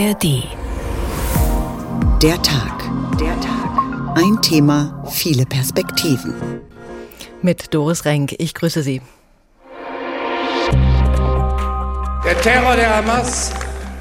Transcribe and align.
ARD. 0.00 0.44
Der 2.22 2.40
Tag. 2.40 2.90
Der 3.20 3.38
Tag. 3.40 3.70
Ein 4.14 4.40
Thema, 4.40 5.04
viele 5.10 5.44
Perspektiven. 5.44 6.32
Mit 7.42 7.74
Doris 7.74 8.06
Renk, 8.06 8.34
ich 8.38 8.54
grüße 8.54 8.82
Sie. 8.82 9.02
Der 12.24 12.40
Terror 12.40 12.76
der 12.76 12.96
Hamas 12.96 13.52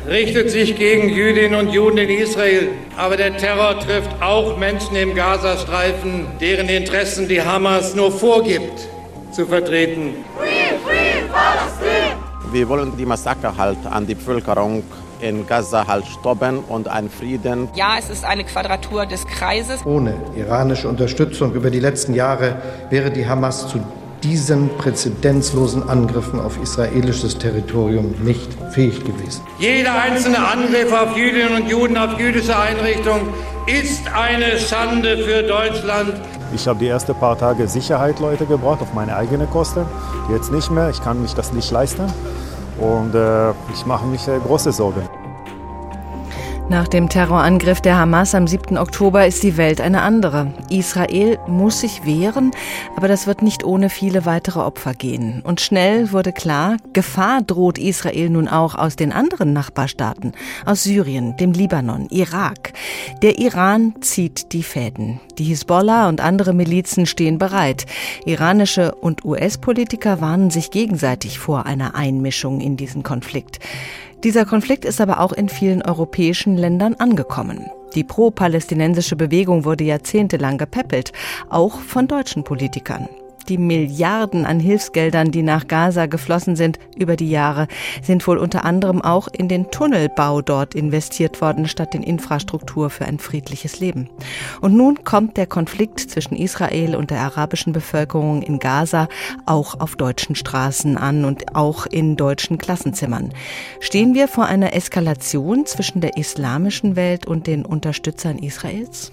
richtet 0.07 0.51
sich 0.51 0.77
gegen 0.77 1.09
Jüdinnen 1.09 1.59
und 1.59 1.73
Juden 1.73 1.97
in 1.97 2.09
Israel. 2.09 2.69
Aber 2.95 3.17
der 3.17 3.35
Terror 3.35 3.77
trifft 3.81 4.21
auch 4.21 4.57
Menschen 4.57 4.95
im 4.95 5.15
Gazastreifen, 5.15 6.27
deren 6.39 6.69
Interessen 6.69 7.27
die 7.27 7.41
Hamas 7.41 7.93
nur 7.93 8.11
vorgibt 8.11 8.87
zu 9.33 9.45
vertreten. 9.45 10.13
Free, 10.37 10.77
free, 10.85 12.53
Wir 12.53 12.69
wollen 12.69 12.95
die 12.95 13.05
Massaker 13.05 13.57
halt 13.57 13.85
an 13.85 14.07
die 14.07 14.15
Bevölkerung 14.15 14.83
in 15.19 15.47
Gaza 15.47 15.87
halt 15.87 16.05
stoppen 16.05 16.59
und 16.59 16.87
einen 16.87 17.09
Frieden. 17.09 17.67
Ja, 17.75 17.97
es 17.97 18.09
ist 18.09 18.25
eine 18.25 18.43
Quadratur 18.43 19.05
des 19.05 19.25
Kreises. 19.27 19.85
Ohne 19.85 20.15
iranische 20.35 20.87
Unterstützung 20.87 21.53
über 21.53 21.69
die 21.69 21.79
letzten 21.79 22.13
Jahre 22.13 22.61
wäre 22.89 23.11
die 23.11 23.27
Hamas 23.27 23.67
zu 23.67 23.79
diesen 24.23 24.69
präzedenzlosen 24.77 25.87
Angriffen 25.87 26.39
auf 26.39 26.61
israelisches 26.61 27.37
Territorium 27.37 28.13
nicht 28.21 28.49
fähig 28.71 29.03
gewesen. 29.03 29.41
Jeder 29.59 29.93
einzelne 29.93 30.39
Angriff 30.39 30.91
auf 30.91 31.15
Jüdinnen 31.15 31.61
und 31.61 31.69
Juden, 31.69 31.97
auf 31.97 32.19
jüdische 32.19 32.57
Einrichtungen 32.57 33.29
ist 33.65 34.01
eine 34.13 34.57
Schande 34.57 35.17
für 35.19 35.43
Deutschland. 35.43 36.13
Ich 36.53 36.67
habe 36.67 36.79
die 36.79 36.87
ersten 36.87 37.13
paar 37.15 37.37
Tage 37.37 37.67
Sicherheit, 37.67 38.19
Leute, 38.19 38.45
gebraucht 38.45 38.81
auf 38.81 38.93
meine 38.93 39.15
eigene 39.15 39.45
Kosten. 39.45 39.85
Jetzt 40.31 40.51
nicht 40.51 40.71
mehr. 40.71 40.89
Ich 40.89 41.01
kann 41.01 41.21
mich 41.21 41.33
das 41.33 41.53
nicht 41.53 41.69
leisten. 41.71 42.11
Und 42.79 43.13
äh, 43.13 43.51
ich 43.73 43.85
mache 43.85 44.05
mich 44.05 44.27
äh, 44.27 44.39
große 44.39 44.71
Sorgen. 44.71 45.18
Nach 46.69 46.87
dem 46.87 47.09
Terrorangriff 47.09 47.81
der 47.81 47.97
Hamas 47.97 48.35
am 48.35 48.45
7. 48.45 48.77
Oktober 48.77 49.25
ist 49.25 49.41
die 49.41 49.57
Welt 49.57 49.81
eine 49.81 50.03
andere. 50.03 50.53
Israel 50.69 51.39
muss 51.47 51.81
sich 51.81 52.05
wehren, 52.05 52.51
aber 52.95 53.07
das 53.07 53.25
wird 53.25 53.41
nicht 53.41 53.63
ohne 53.63 53.89
viele 53.89 54.27
weitere 54.27 54.59
Opfer 54.59 54.93
gehen. 54.93 55.41
Und 55.43 55.61
schnell 55.61 56.11
wurde 56.11 56.31
klar, 56.31 56.77
Gefahr 56.93 57.41
droht 57.41 57.79
Israel 57.79 58.29
nun 58.29 58.47
auch 58.47 58.75
aus 58.75 58.95
den 58.95 59.11
anderen 59.11 59.51
Nachbarstaaten, 59.51 60.33
aus 60.63 60.83
Syrien, 60.83 61.35
dem 61.37 61.53
Libanon, 61.53 62.05
Irak. 62.11 62.73
Der 63.23 63.39
Iran 63.39 63.95
zieht 64.01 64.53
die 64.53 64.61
Fäden. 64.61 65.19
Die 65.39 65.45
Hisbollah 65.45 66.07
und 66.07 66.21
andere 66.21 66.53
Milizen 66.53 67.07
stehen 67.07 67.39
bereit. 67.39 67.87
Iranische 68.25 68.93
und 68.93 69.25
US-Politiker 69.25 70.21
warnen 70.21 70.51
sich 70.51 70.69
gegenseitig 70.69 71.39
vor 71.39 71.65
einer 71.65 71.95
Einmischung 71.95 72.61
in 72.61 72.77
diesen 72.77 73.01
Konflikt. 73.01 73.57
Dieser 74.23 74.45
Konflikt 74.45 74.83
ist 74.83 74.99
aber 74.99 75.21
auch 75.21 75.31
in 75.31 75.47
vielen 75.47 75.81
europäischen 75.81 76.57
Ländern 76.57 76.95
angekommen. 76.95 77.67
Die 77.95 78.03
pro-palästinensische 78.03 79.15
Bewegung 79.15 79.63
wurde 79.63 79.85
jahrzehntelang 79.85 80.57
gepäppelt, 80.57 81.13
auch 81.49 81.79
von 81.79 82.07
deutschen 82.07 82.43
Politikern 82.43 83.07
die 83.47 83.57
Milliarden 83.57 84.45
an 84.45 84.59
Hilfsgeldern, 84.59 85.31
die 85.31 85.43
nach 85.43 85.67
Gaza 85.67 86.05
geflossen 86.05 86.55
sind 86.55 86.79
über 86.97 87.15
die 87.15 87.29
Jahre, 87.29 87.67
sind 88.01 88.25
wohl 88.27 88.37
unter 88.37 88.65
anderem 88.65 89.01
auch 89.01 89.27
in 89.27 89.47
den 89.47 89.71
Tunnelbau 89.71 90.41
dort 90.41 90.75
investiert 90.75 91.41
worden, 91.41 91.67
statt 91.67 91.95
in 91.95 92.03
Infrastruktur 92.03 92.89
für 92.89 93.05
ein 93.05 93.19
friedliches 93.19 93.79
Leben. 93.79 94.09
Und 94.61 94.75
nun 94.75 95.03
kommt 95.03 95.37
der 95.37 95.47
Konflikt 95.47 95.99
zwischen 95.99 96.35
Israel 96.35 96.95
und 96.95 97.11
der 97.11 97.21
arabischen 97.21 97.73
Bevölkerung 97.73 98.41
in 98.41 98.59
Gaza 98.59 99.07
auch 99.45 99.79
auf 99.79 99.95
deutschen 99.95 100.35
Straßen 100.35 100.97
an 100.97 101.25
und 101.25 101.55
auch 101.55 101.85
in 101.85 102.15
deutschen 102.15 102.57
Klassenzimmern. 102.57 103.33
Stehen 103.79 104.13
wir 104.13 104.27
vor 104.27 104.45
einer 104.45 104.73
Eskalation 104.73 105.65
zwischen 105.65 106.01
der 106.01 106.17
islamischen 106.17 106.95
Welt 106.95 107.25
und 107.25 107.47
den 107.47 107.65
Unterstützern 107.65 108.39
Israels? 108.39 109.11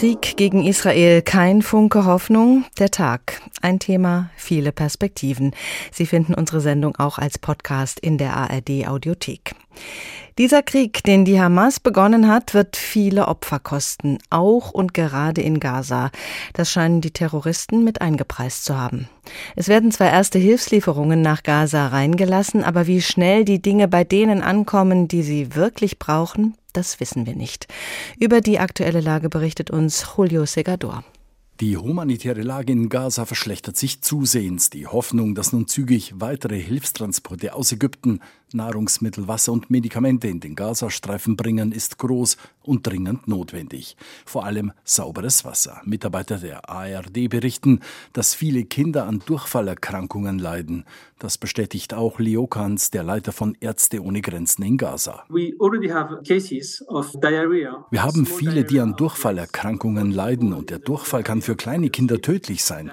Krieg 0.00 0.38
gegen 0.38 0.64
Israel, 0.64 1.20
kein 1.20 1.60
Funke 1.60 2.06
Hoffnung, 2.06 2.64
der 2.78 2.90
Tag. 2.90 3.42
Ein 3.60 3.78
Thema, 3.80 4.30
viele 4.34 4.72
Perspektiven. 4.72 5.54
Sie 5.92 6.06
finden 6.06 6.32
unsere 6.32 6.62
Sendung 6.62 6.96
auch 6.96 7.18
als 7.18 7.38
Podcast 7.38 8.00
in 8.00 8.16
der 8.16 8.34
ARD 8.34 8.88
Audiothek. 8.88 9.54
Dieser 10.38 10.62
Krieg, 10.62 11.02
den 11.04 11.24
die 11.24 11.40
Hamas 11.40 11.80
begonnen 11.80 12.28
hat, 12.28 12.54
wird 12.54 12.76
viele 12.76 13.28
Opfer 13.28 13.58
kosten, 13.58 14.18
auch 14.30 14.70
und 14.70 14.94
gerade 14.94 15.42
in 15.42 15.60
Gaza. 15.60 16.10
Das 16.54 16.70
scheinen 16.70 17.00
die 17.00 17.10
Terroristen 17.10 17.84
mit 17.84 18.00
eingepreist 18.00 18.64
zu 18.64 18.78
haben. 18.78 19.08
Es 19.54 19.68
werden 19.68 19.90
zwar 19.90 20.10
erste 20.10 20.38
Hilfslieferungen 20.38 21.20
nach 21.20 21.42
Gaza 21.42 21.88
reingelassen, 21.88 22.64
aber 22.64 22.86
wie 22.86 23.02
schnell 23.02 23.44
die 23.44 23.60
Dinge 23.60 23.86
bei 23.86 24.04
denen 24.04 24.40
ankommen, 24.40 25.08
die 25.08 25.22
sie 25.22 25.54
wirklich 25.54 25.98
brauchen, 25.98 26.54
das 26.72 27.00
wissen 27.00 27.26
wir 27.26 27.34
nicht. 27.34 27.66
Über 28.18 28.40
die 28.40 28.60
aktuelle 28.60 29.00
Lage 29.00 29.28
berichtet 29.28 29.70
uns 29.70 30.06
Julio 30.16 30.46
Segador. 30.46 31.04
Die 31.60 31.76
humanitäre 31.76 32.40
Lage 32.40 32.72
in 32.72 32.88
Gaza 32.88 33.26
verschlechtert 33.26 33.76
sich 33.76 34.00
zusehends. 34.00 34.70
Die 34.70 34.86
Hoffnung, 34.86 35.34
dass 35.34 35.52
nun 35.52 35.66
zügig 35.66 36.14
weitere 36.16 36.58
Hilfstransporte 36.58 37.52
aus 37.54 37.70
Ägypten 37.72 38.20
Nahrungsmittel, 38.54 39.28
Wasser 39.28 39.52
und 39.52 39.70
Medikamente 39.70 40.28
in 40.28 40.40
den 40.40 40.54
Gazastreifen 40.54 41.36
bringen, 41.36 41.72
ist 41.72 41.98
groß 41.98 42.36
und 42.62 42.86
dringend 42.86 43.28
notwendig. 43.28 43.96
Vor 44.24 44.44
allem 44.44 44.72
sauberes 44.84 45.44
Wasser. 45.44 45.80
Mitarbeiter 45.84 46.38
der 46.38 46.68
ARD 46.68 47.28
berichten, 47.28 47.80
dass 48.12 48.34
viele 48.34 48.64
Kinder 48.64 49.06
an 49.06 49.22
Durchfallerkrankungen 49.24 50.38
leiden. 50.38 50.84
Das 51.18 51.36
bestätigt 51.36 51.94
auch 51.94 52.18
Leo 52.18 52.46
Kanz, 52.46 52.90
der 52.90 53.02
Leiter 53.02 53.32
von 53.32 53.56
Ärzte 53.60 54.02
ohne 54.02 54.22
Grenzen 54.22 54.62
in 54.62 54.78
Gaza. 54.78 55.24
Wir 57.90 58.02
haben 58.02 58.26
viele, 58.26 58.64
die 58.64 58.80
an 58.80 58.96
Durchfallerkrankungen 58.96 60.10
leiden 60.10 60.52
und 60.52 60.70
der 60.70 60.78
Durchfall 60.78 61.22
kann 61.22 61.42
für 61.42 61.56
kleine 61.56 61.90
Kinder 61.90 62.20
tödlich 62.20 62.64
sein. 62.64 62.90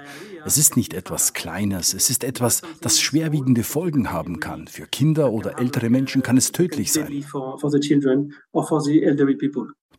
Es 0.48 0.58
ist 0.58 0.78
nicht 0.78 0.94
etwas 0.94 1.34
Kleines, 1.34 1.94
es 1.94 2.10
ist 2.10 2.24
etwas, 2.24 2.62
das 2.80 3.02
schwerwiegende 3.02 3.64
Folgen 3.64 4.14
haben 4.14 4.40
kann. 4.40 4.68
Für 4.68 4.88
Kinder 4.88 5.34
oder 5.34 5.60
ältere 5.60 5.90
Menschen 5.90 6.22
kann 6.22 6.38
es 6.38 6.54
tödlich 6.54 6.94
sein. 6.94 7.26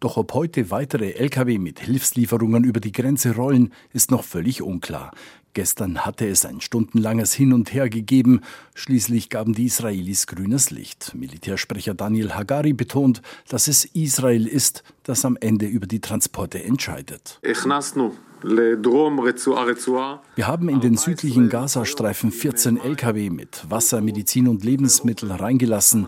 Doch 0.00 0.16
ob 0.16 0.32
heute 0.32 0.70
weitere 0.70 1.10
Lkw 1.12 1.58
mit 1.58 1.80
Hilfslieferungen 1.80 2.64
über 2.64 2.80
die 2.80 2.92
Grenze 2.92 3.36
rollen, 3.36 3.74
ist 3.92 4.10
noch 4.10 4.24
völlig 4.24 4.62
unklar. 4.62 5.12
Gestern 5.52 6.06
hatte 6.06 6.26
es 6.26 6.46
ein 6.46 6.62
stundenlanges 6.62 7.34
Hin 7.34 7.52
und 7.52 7.74
Her 7.74 7.90
gegeben. 7.90 8.40
Schließlich 8.74 9.28
gaben 9.28 9.52
die 9.52 9.66
Israelis 9.66 10.26
grünes 10.26 10.70
Licht. 10.70 11.14
Militärsprecher 11.14 11.92
Daniel 11.92 12.32
Hagari 12.32 12.72
betont, 12.72 13.20
dass 13.48 13.68
es 13.68 13.84
Israel 13.84 14.46
ist, 14.46 14.82
das 15.02 15.26
am 15.26 15.36
Ende 15.38 15.66
über 15.66 15.86
die 15.86 16.00
Transporte 16.00 16.62
entscheidet. 16.64 17.38
Wir 20.36 20.46
haben 20.46 20.68
in 20.68 20.80
den 20.80 20.96
südlichen 20.96 21.48
Gazastreifen 21.48 22.30
14 22.30 22.76
Lkw 22.76 23.30
mit 23.30 23.68
Wasser, 23.68 24.00
Medizin 24.00 24.46
und 24.46 24.64
Lebensmittel 24.64 25.32
reingelassen. 25.32 26.06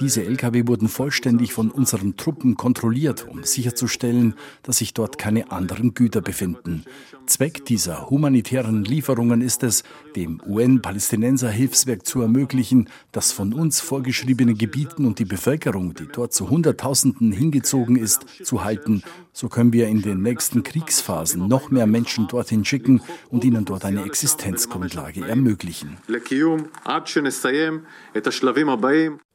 Diese 0.00 0.24
Lkw 0.24 0.66
wurden 0.66 0.88
vollständig 0.88 1.52
von 1.52 1.70
unseren 1.70 2.16
Truppen 2.16 2.56
kontrolliert, 2.56 3.26
um 3.28 3.44
sicherzustellen, 3.44 4.34
dass 4.62 4.78
sich 4.78 4.94
dort 4.94 5.18
keine 5.18 5.52
anderen 5.52 5.92
Güter 5.92 6.22
befinden. 6.22 6.84
Zweck 7.26 7.66
dieser 7.66 8.08
humanitären 8.08 8.82
Lieferungen 8.82 9.42
ist 9.42 9.62
es, 9.62 9.84
dem 10.16 10.40
UN-Palästinenser-Hilfswerk 10.46 12.06
zu 12.06 12.22
ermöglichen, 12.22 12.88
das 13.12 13.30
von 13.30 13.52
uns 13.52 13.80
vorgeschriebene 13.80 14.54
Gebieten 14.54 15.04
und 15.04 15.18
die 15.18 15.26
Bevölkerung, 15.26 15.92
die 15.92 16.08
dort 16.10 16.32
zu 16.32 16.48
Hunderttausenden 16.48 17.30
hingezogen 17.30 17.96
ist, 17.96 18.24
zu 18.42 18.64
halten. 18.64 19.02
So 19.32 19.48
können 19.48 19.72
wir 19.72 19.88
in 19.88 20.02
den 20.02 20.22
nächsten 20.22 20.62
Kriegsphasen 20.62 21.46
noch 21.46 21.70
mehr 21.70 21.86
Menschen 21.86 22.28
dorthin 22.28 22.64
schicken 22.64 23.00
und 23.28 23.44
ihnen 23.44 23.64
dort 23.64 23.84
eine 23.84 24.04
Existenzgrundlage 24.04 25.26
ermöglichen. 25.26 25.96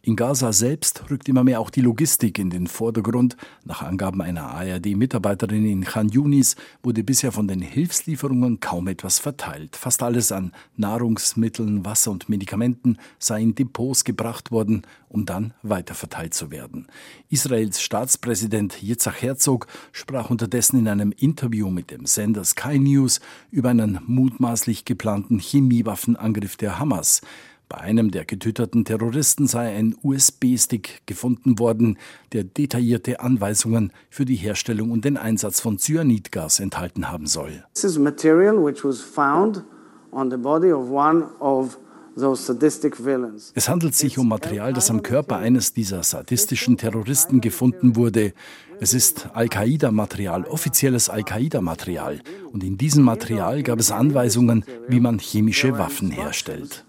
In 0.07 0.15
Gaza 0.15 0.53
selbst 0.53 1.09
rückt 1.09 1.27
immer 1.27 1.44
mehr 1.44 1.59
auch 1.59 1.71
die 1.71 1.81
Logistik 1.81 2.38
in 2.38 2.51
den 2.51 2.68
Vordergrund. 2.68 3.38
Nach 3.63 3.81
Angaben 3.81 4.21
einer 4.21 4.51
ARD-Mitarbeiterin 4.51 5.65
in 5.65 5.83
Khan 5.83 6.09
Yunis 6.09 6.56
wurde 6.83 7.03
bisher 7.03 7.31
von 7.31 7.48
den 7.48 7.62
Hilfslieferungen 7.62 8.59
kaum 8.59 8.88
etwas 8.88 9.18
verteilt. 9.18 9.75
Fast 9.75 10.03
alles 10.03 10.31
an 10.31 10.51
Nahrungsmitteln, 10.77 11.86
Wasser 11.86 12.12
und 12.12 12.30
Medikamenten 12.30 13.00
sei 13.18 13.41
in 13.41 13.56
Depots 13.56 14.03
gebracht 14.03 14.51
worden, 14.51 14.83
um 15.15 15.25
dann 15.25 15.53
weiterverteilt 15.63 16.33
zu 16.33 16.51
werden. 16.51 16.88
Israels 17.29 17.81
Staatspräsident 17.81 18.83
Yitzhak 18.83 19.21
Herzog 19.21 19.67
sprach 19.94 20.29
unterdessen 20.29 20.77
in 20.77 20.89
einem 20.89 21.13
Interview 21.17 21.69
mit 21.69 21.89
dem 21.89 22.06
Sender 22.06 22.44
Sky 22.44 22.77
News 22.77 23.21
über 23.50 23.69
einen 23.69 24.01
mutmaßlich 24.06 24.83
geplanten 24.83 25.39
Chemiewaffenangriff 25.39 26.57
der 26.57 26.79
Hamas. 26.79 27.21
Bei 27.69 27.77
einem 27.77 28.12
der 28.12 28.25
getöteten 28.25 28.83
Terroristen 28.83 29.47
sei 29.47 29.73
ein 29.73 29.95
USB-Stick 30.03 31.03
gefunden 31.06 31.59
worden, 31.59 31.97
der 32.33 32.44
detaillierte 32.44 33.21
Anweisungen 33.21 33.94
für 34.09 34.25
die 34.25 34.35
Herstellung 34.35 34.91
und 34.91 35.06
den 35.06 35.15
Einsatz 35.15 35.62
von 35.62 35.79
Cyanidgas 35.79 36.59
enthalten 36.59 37.09
haben 37.09 37.25
soll. 37.25 37.63
This 37.73 37.85
is 37.85 37.97
material 37.97 38.57
which 38.57 38.83
was 38.83 39.01
found 39.01 39.63
on 40.12 40.29
the 40.29 40.38
body 40.38 40.73
of 40.73 40.89
one 40.89 41.23
of 41.39 41.77
Es 43.56 43.69
handelt 43.69 43.95
sich 43.95 44.17
um 44.17 44.29
Material, 44.29 44.71
das 44.71 44.89
am 44.89 45.03
Körper 45.03 45.35
eines 45.38 45.73
dieser 45.73 46.01
sadistischen 46.01 46.77
Terroristen 46.77 47.41
gefunden 47.41 47.97
wurde. 47.97 48.33
Es 48.79 48.94
ist 48.94 49.29
Al-Qaida-Material, 49.33 50.45
offizielles 50.45 51.09
Al-Qaida-Material. 51.09 52.21
Und 52.53 52.63
in 52.63 52.77
diesem 52.77 53.03
Material 53.03 53.63
gab 53.63 53.79
es 53.79 53.91
Anweisungen, 53.91 54.63
wie 54.88 55.01
man 55.01 55.19
chemische 55.19 55.77
Waffen 55.77 56.09
herstellt. 56.09 56.85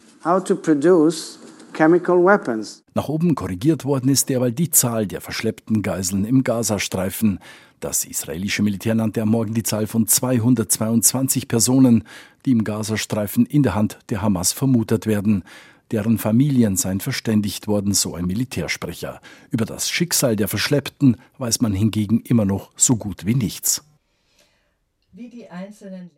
Nach 2.94 3.08
oben 3.08 3.34
korrigiert 3.34 3.84
worden 3.84 4.08
ist 4.08 4.28
derweil 4.28 4.52
die 4.52 4.70
Zahl 4.70 5.06
der 5.06 5.20
verschleppten 5.20 5.82
Geiseln 5.82 6.25
im 6.25 6.44
Gazastreifen. 6.44 7.40
Das 7.81 8.05
israelische 8.05 8.62
Militär 8.62 8.94
nannte 8.94 9.20
am 9.20 9.28
Morgen 9.28 9.52
die 9.52 9.62
Zahl 9.62 9.87
von 9.87 10.06
222 10.06 11.46
Personen, 11.46 12.05
die 12.44 12.52
im 12.52 12.64
Gazastreifen 12.64 13.44
in 13.44 13.62
der 13.62 13.75
Hand 13.75 13.99
der 14.08 14.23
Hamas 14.23 14.52
vermutet 14.52 15.06
werden. 15.06 15.44
Deren 15.90 16.19
Familien 16.19 16.76
seien 16.76 17.00
verständigt 17.00 17.69
worden, 17.69 17.93
so 17.93 18.14
ein 18.14 18.26
Militärsprecher. 18.26 19.20
Über 19.50 19.67
das 19.67 19.90
Schicksal 19.90 20.37
der 20.37 20.49
Verschleppten 20.49 21.17
weiß 21.38 21.61
man 21.61 21.75
hingegen 21.75 22.20
immer 22.23 22.44
noch 22.44 22.73
so 22.76 22.96
gut 22.96 23.26
wie 23.26 23.34
nichts. 23.34 23.84
Wie 25.12 25.28
die 25.28 25.49
einzelnen 25.49 26.11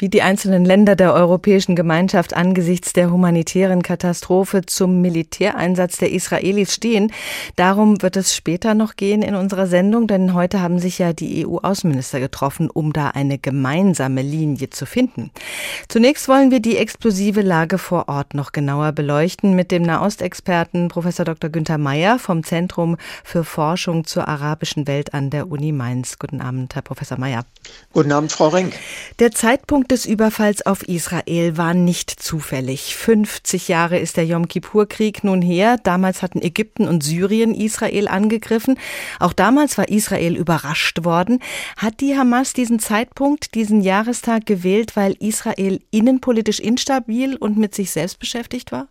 wie 0.00 0.08
die 0.08 0.22
einzelnen 0.22 0.64
Länder 0.64 0.96
der 0.96 1.12
Europäischen 1.12 1.76
Gemeinschaft 1.76 2.34
angesichts 2.34 2.94
der 2.94 3.10
humanitären 3.10 3.82
Katastrophe 3.82 4.62
zum 4.64 5.02
Militäreinsatz 5.02 5.98
der 5.98 6.10
Israelis 6.10 6.74
stehen. 6.74 7.12
Darum 7.56 8.00
wird 8.00 8.16
es 8.16 8.34
später 8.34 8.74
noch 8.74 8.96
gehen 8.96 9.20
in 9.20 9.34
unserer 9.34 9.66
Sendung, 9.66 10.06
denn 10.06 10.32
heute 10.32 10.62
haben 10.62 10.78
sich 10.78 10.98
ja 10.98 11.12
die 11.12 11.46
EU-Außenminister 11.46 12.18
getroffen, 12.18 12.70
um 12.70 12.94
da 12.94 13.08
eine 13.08 13.38
gemeinsame 13.38 14.22
Linie 14.22 14.70
zu 14.70 14.86
finden. 14.86 15.30
Zunächst 15.88 16.28
wollen 16.28 16.50
wir 16.50 16.60
die 16.60 16.78
explosive 16.78 17.42
Lage 17.42 17.76
vor 17.76 18.08
Ort 18.08 18.32
noch 18.32 18.52
genauer 18.52 18.92
beleuchten 18.92 19.54
mit 19.54 19.70
dem 19.70 19.82
Nahostexperten 19.82 20.88
Professor 20.88 21.26
Dr. 21.26 21.50
Günther 21.50 21.78
Meyer 21.78 22.18
vom 22.18 22.42
Zentrum 22.42 22.96
für 23.22 23.44
Forschung 23.44 24.04
zur 24.04 24.28
arabischen 24.28 24.86
Welt 24.86 25.12
an 25.12 25.28
der 25.28 25.50
Uni 25.50 25.72
Mainz. 25.72 26.18
Guten 26.18 26.40
Abend, 26.40 26.74
Herr 26.74 26.82
Professor 26.82 27.18
Meyer. 27.18 27.44
Guten 27.92 28.12
Abend, 28.12 28.32
Frau 28.32 28.48
Renk. 28.48 28.74
Der 29.18 29.32
Zeitpunkt 29.32 29.89
des 29.90 30.06
Überfalls 30.06 30.64
auf 30.64 30.86
Israel 30.88 31.56
war 31.56 31.74
nicht 31.74 32.10
zufällig. 32.10 32.96
50 32.96 33.68
Jahre 33.68 33.98
ist 33.98 34.16
der 34.16 34.24
Yom 34.24 34.46
Kippur-Krieg 34.46 35.24
nun 35.24 35.42
her. 35.42 35.78
Damals 35.82 36.22
hatten 36.22 36.40
Ägypten 36.40 36.86
und 36.86 37.02
Syrien 37.02 37.54
Israel 37.54 38.06
angegriffen. 38.06 38.78
Auch 39.18 39.32
damals 39.32 39.78
war 39.78 39.88
Israel 39.88 40.36
überrascht 40.36 41.04
worden. 41.04 41.40
Hat 41.76 42.00
die 42.00 42.16
Hamas 42.16 42.52
diesen 42.52 42.78
Zeitpunkt, 42.78 43.54
diesen 43.54 43.80
Jahrestag 43.80 44.46
gewählt, 44.46 44.94
weil 44.94 45.16
Israel 45.18 45.80
innenpolitisch 45.90 46.60
instabil 46.60 47.36
und 47.36 47.58
mit 47.58 47.74
sich 47.74 47.90
selbst 47.90 48.18
beschäftigt 48.18 48.72
war? 48.72 48.88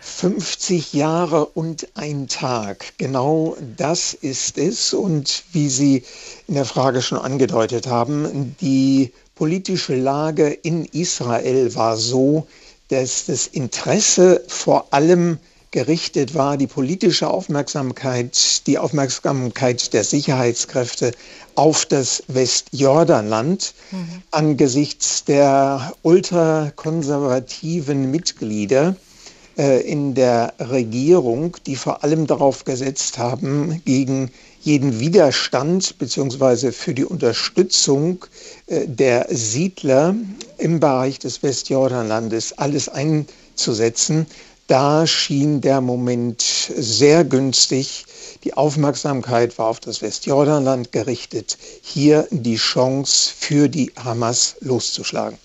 50 0.00 0.92
Jahre 0.92 1.46
und 1.46 1.88
ein 1.94 2.28
Tag. 2.28 2.92
Genau 2.98 3.56
das 3.76 4.14
ist 4.14 4.58
es. 4.58 4.94
Und 4.94 5.44
wie 5.52 5.68
Sie 5.68 6.04
in 6.48 6.54
der 6.54 6.64
Frage 6.64 7.02
schon 7.02 7.18
angedeutet 7.18 7.86
haben, 7.86 8.56
die 8.60 9.12
politische 9.42 9.96
Lage 9.96 10.50
in 10.50 10.84
Israel 10.84 11.74
war 11.74 11.96
so, 11.96 12.46
dass 12.90 13.26
das 13.26 13.48
Interesse 13.48 14.44
vor 14.46 14.86
allem 14.92 15.38
gerichtet 15.72 16.36
war, 16.36 16.56
die 16.56 16.68
politische 16.68 17.28
Aufmerksamkeit, 17.28 18.64
die 18.68 18.78
Aufmerksamkeit 18.78 19.92
der 19.94 20.04
Sicherheitskräfte 20.04 21.10
auf 21.56 21.86
das 21.86 22.22
Westjordanland 22.28 23.74
mhm. 23.90 24.22
angesichts 24.30 25.24
der 25.24 25.92
ultrakonservativen 26.02 28.12
Mitglieder 28.12 28.94
äh, 29.58 29.80
in 29.80 30.14
der 30.14 30.54
Regierung, 30.60 31.56
die 31.66 31.74
vor 31.74 32.04
allem 32.04 32.28
darauf 32.28 32.64
gesetzt 32.64 33.18
haben, 33.18 33.82
gegen 33.84 34.30
jeden 34.62 35.00
Widerstand 35.00 35.98
bzw. 35.98 36.72
für 36.72 36.94
die 36.94 37.04
Unterstützung 37.04 38.24
äh, 38.66 38.86
der 38.86 39.26
Siedler 39.30 40.14
im 40.58 40.80
Bereich 40.80 41.18
des 41.18 41.42
Westjordanlandes 41.42 42.58
alles 42.58 42.88
einzusetzen, 42.88 44.26
da 44.68 45.06
schien 45.06 45.60
der 45.60 45.80
Moment 45.80 46.40
sehr 46.40 47.24
günstig. 47.24 48.06
Die 48.44 48.54
Aufmerksamkeit 48.54 49.58
war 49.58 49.66
auf 49.66 49.80
das 49.80 50.00
Westjordanland 50.00 50.92
gerichtet, 50.92 51.58
hier 51.82 52.26
die 52.30 52.56
Chance 52.56 53.32
für 53.36 53.68
die 53.68 53.92
Hamas 54.02 54.56
loszuschlagen. 54.60 55.36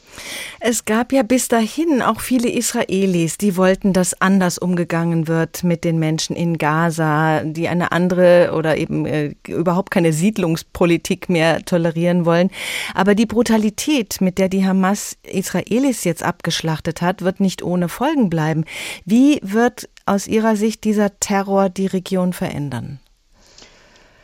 Es 0.60 0.86
gab 0.86 1.12
ja 1.12 1.24
bis 1.24 1.48
dahin 1.48 2.02
auch 2.02 2.22
viele 2.22 2.50
Israelis, 2.50 3.38
die 3.38 3.58
wollten, 3.58 3.94
dass 3.94 4.20
anders 4.22 4.58
umgegangen 4.58 5.28
wird 5.28 5.64
mit 5.64 5.84
den 5.84 6.00
Menschen 6.00 6.36
in 6.36 6.58
Gaza, 6.58 7.42
die 7.44 7.68
eine 7.68 7.92
andere 7.92 8.52
oder 8.56 8.78
eben 8.78 9.06
äh, 9.06 9.36
überhaupt 9.48 9.92
keine 9.92 10.14
Siedlungspolitik 10.14 11.30
mehr 11.30 11.64
tolerieren 11.64 12.26
wollen. 12.26 12.50
Aber 12.94 13.16
die 13.16 13.26
Brutalität, 13.26 14.22
mit 14.22 14.38
der 14.38 14.50
die 14.50 14.66
Hamas 14.66 15.18
Israelis 15.24 16.04
jetzt 16.04 16.24
abgeschlachtet 16.24 17.02
hat, 17.02 17.22
wird 17.22 17.40
nicht 17.40 17.62
ohne 17.62 17.90
Folgen 17.90 18.30
bleiben. 18.30 18.66
Wie 19.06 19.40
wird 19.44 19.90
aus 20.06 20.28
Ihrer 20.28 20.56
Sicht 20.56 20.84
dieser 20.84 21.20
Terror 21.20 21.70
die 21.70 21.88
Region 21.88 22.34
verändern? 22.34 23.00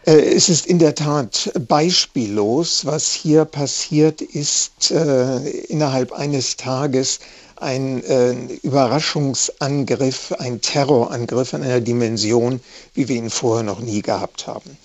Äh, 0.05 0.35
es 0.35 0.49
ist 0.49 0.65
in 0.65 0.79
der 0.79 0.95
Tat 0.95 1.51
beispiellos, 1.67 2.85
was 2.85 3.11
hier 3.11 3.45
passiert 3.45 4.21
ist 4.21 4.91
äh, 4.91 5.37
innerhalb 5.69 6.11
eines 6.11 6.57
Tages 6.57 7.19
ein 7.55 8.03
äh, 8.03 8.33
Überraschungsangriff, 8.63 10.33
ein 10.37 10.59
Terrorangriff 10.59 11.53
in 11.53 11.63
einer 11.63 11.79
Dimension, 11.79 12.59
wie 12.93 13.07
wir 13.07 13.15
ihn 13.15 13.29
vorher 13.29 13.63
noch 13.63 13.79
nie 13.79 14.01
gehabt 14.01 14.47
haben. 14.47 14.77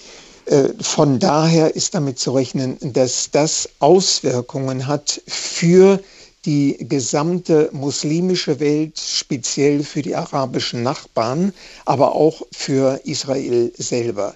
Äh, 0.47 0.69
von 0.81 1.19
daher 1.19 1.75
ist 1.75 1.95
damit 1.95 2.21
zu 2.21 2.33
rechnen, 2.33 2.79
dass 2.81 3.31
das 3.33 3.69
Auswirkungen 3.81 4.87
hat 4.87 5.21
für 5.27 6.01
die 6.45 6.77
gesamte 6.79 7.69
muslimische 7.73 8.61
Welt, 8.61 8.99
speziell 8.99 9.83
für 9.83 10.03
die 10.03 10.15
arabischen 10.15 10.85
Nachbarn, 10.85 11.53
aber 11.85 12.15
auch 12.15 12.43
für 12.53 13.01
Israel 13.05 13.73
selber. 13.77 14.35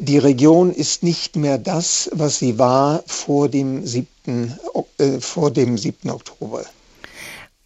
Die 0.00 0.16
Region 0.16 0.72
ist 0.72 1.02
nicht 1.02 1.36
mehr 1.36 1.58
das, 1.58 2.08
was 2.14 2.38
sie 2.38 2.58
war 2.58 3.02
vor 3.06 3.50
dem 3.50 3.86
7. 3.86 4.06
Äh, 4.96 5.20
vor 5.20 5.50
dem 5.50 5.76
7. 5.76 6.10
Oktober. 6.10 6.64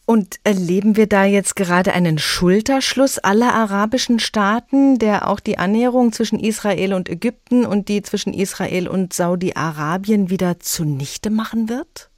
Und 0.05 0.41
erleben 0.43 0.97
wir 0.97 1.07
da 1.07 1.25
jetzt 1.25 1.55
gerade 1.55 1.93
einen 1.93 2.19
Schulterschluss 2.19 3.19
aller 3.19 3.55
arabischen 3.55 4.19
Staaten, 4.19 4.99
der 4.99 5.29
auch 5.29 5.39
die 5.39 5.59
Annäherung 5.59 6.13
zwischen 6.13 6.41
Israel 6.41 6.93
und 6.93 7.09
Ägypten 7.09 7.65
und 7.65 7.89
die 7.89 8.03
zwischen 8.03 8.35
Israel 8.35 8.89
und 8.89 9.13
Saudi-Arabien 9.15 10.29
wieder 10.29 10.59
zunichte 10.59 11.31
machen 11.31 11.69
wird? 11.69 12.11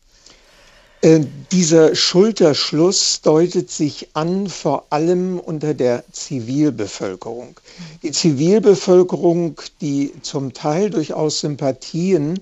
Äh, 1.02 1.20
dieser 1.52 1.94
Schulterschluss 1.94 3.20
deutet 3.20 3.70
sich 3.70 4.08
an, 4.14 4.48
vor 4.48 4.86
allem 4.90 5.38
unter 5.38 5.74
der 5.74 6.04
Zivilbevölkerung. 6.10 7.60
Die 8.02 8.12
Zivilbevölkerung, 8.12 9.60
die 9.82 10.12
zum 10.22 10.54
Teil 10.54 10.88
durchaus 10.88 11.40
Sympathien 11.40 12.40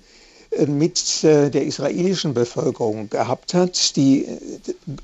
äh, 0.50 0.66
mit 0.66 1.24
äh, 1.24 1.50
der 1.50 1.64
israelischen 1.64 2.32
Bevölkerung 2.32 3.10
gehabt 3.10 3.54
hat. 3.54 3.96
Die 3.96 4.26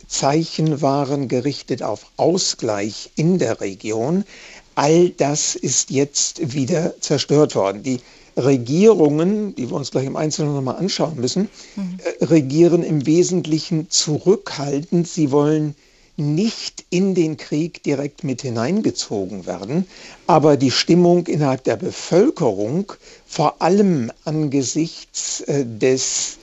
Zeichen 0.06 0.80
waren 0.80 1.26
gerichtet 1.26 1.82
auf 1.82 2.06
Ausgleich 2.16 3.10
in 3.16 3.38
der 3.38 3.60
Region. 3.60 4.24
All 4.76 5.10
das 5.10 5.56
ist 5.56 5.90
jetzt 5.90 6.54
wieder 6.54 6.94
zerstört 7.00 7.56
worden. 7.56 7.82
Die 7.82 8.00
Regierungen, 8.36 9.54
die 9.54 9.70
wir 9.70 9.76
uns 9.76 9.90
gleich 9.90 10.06
im 10.06 10.16
Einzelnen 10.16 10.54
nochmal 10.54 10.76
anschauen 10.76 11.16
müssen, 11.16 11.48
mhm. 11.76 11.98
regieren 12.20 12.82
im 12.82 13.06
Wesentlichen 13.06 13.90
zurückhaltend. 13.90 15.08
Sie 15.08 15.30
wollen 15.30 15.74
nicht 16.16 16.84
in 16.90 17.14
den 17.14 17.36
Krieg 17.36 17.82
direkt 17.82 18.24
mit 18.24 18.42
hineingezogen 18.42 19.46
werden, 19.46 19.86
aber 20.26 20.56
die 20.56 20.70
Stimmung 20.70 21.26
innerhalb 21.26 21.64
der 21.64 21.76
Bevölkerung, 21.76 22.92
vor 23.26 23.62
allem 23.62 24.12
angesichts 24.24 25.40
äh, 25.42 25.64
des 25.64 26.36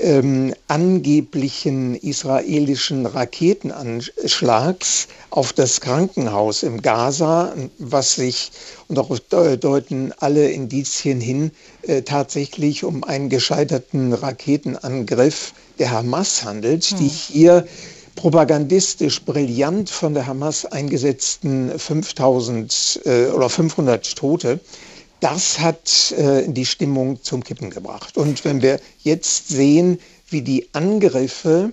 ähm, 0.00 0.54
angeblichen 0.68 1.94
israelischen 1.94 3.06
Raketenanschlags 3.06 5.08
auf 5.30 5.52
das 5.52 5.80
Krankenhaus 5.80 6.62
im 6.62 6.82
Gaza, 6.82 7.54
was 7.78 8.14
sich, 8.14 8.52
und 8.88 8.96
darauf 8.96 9.20
deuten 9.20 10.12
alle 10.18 10.50
Indizien 10.50 11.20
hin, 11.20 11.50
äh, 11.82 12.02
tatsächlich 12.02 12.84
um 12.84 13.04
einen 13.04 13.28
gescheiterten 13.28 14.12
Raketenangriff 14.12 15.52
der 15.78 15.90
Hamas 15.90 16.44
handelt, 16.44 16.84
hm. 16.84 16.98
die 16.98 17.08
hier 17.08 17.66
propagandistisch 18.14 19.22
brillant 19.22 19.90
von 19.90 20.14
der 20.14 20.26
Hamas 20.26 20.66
eingesetzten 20.66 21.78
5000 21.78 23.00
äh, 23.04 23.26
oder 23.26 23.48
500 23.48 24.16
Tote 24.16 24.58
das 25.20 25.58
hat 25.58 26.12
äh, 26.12 26.48
die 26.48 26.66
Stimmung 26.66 27.22
zum 27.22 27.42
Kippen 27.42 27.70
gebracht. 27.70 28.16
Und 28.16 28.44
wenn 28.44 28.62
wir 28.62 28.80
jetzt 29.02 29.48
sehen, 29.48 29.98
wie 30.28 30.42
die 30.42 30.68
Angriffe 30.72 31.72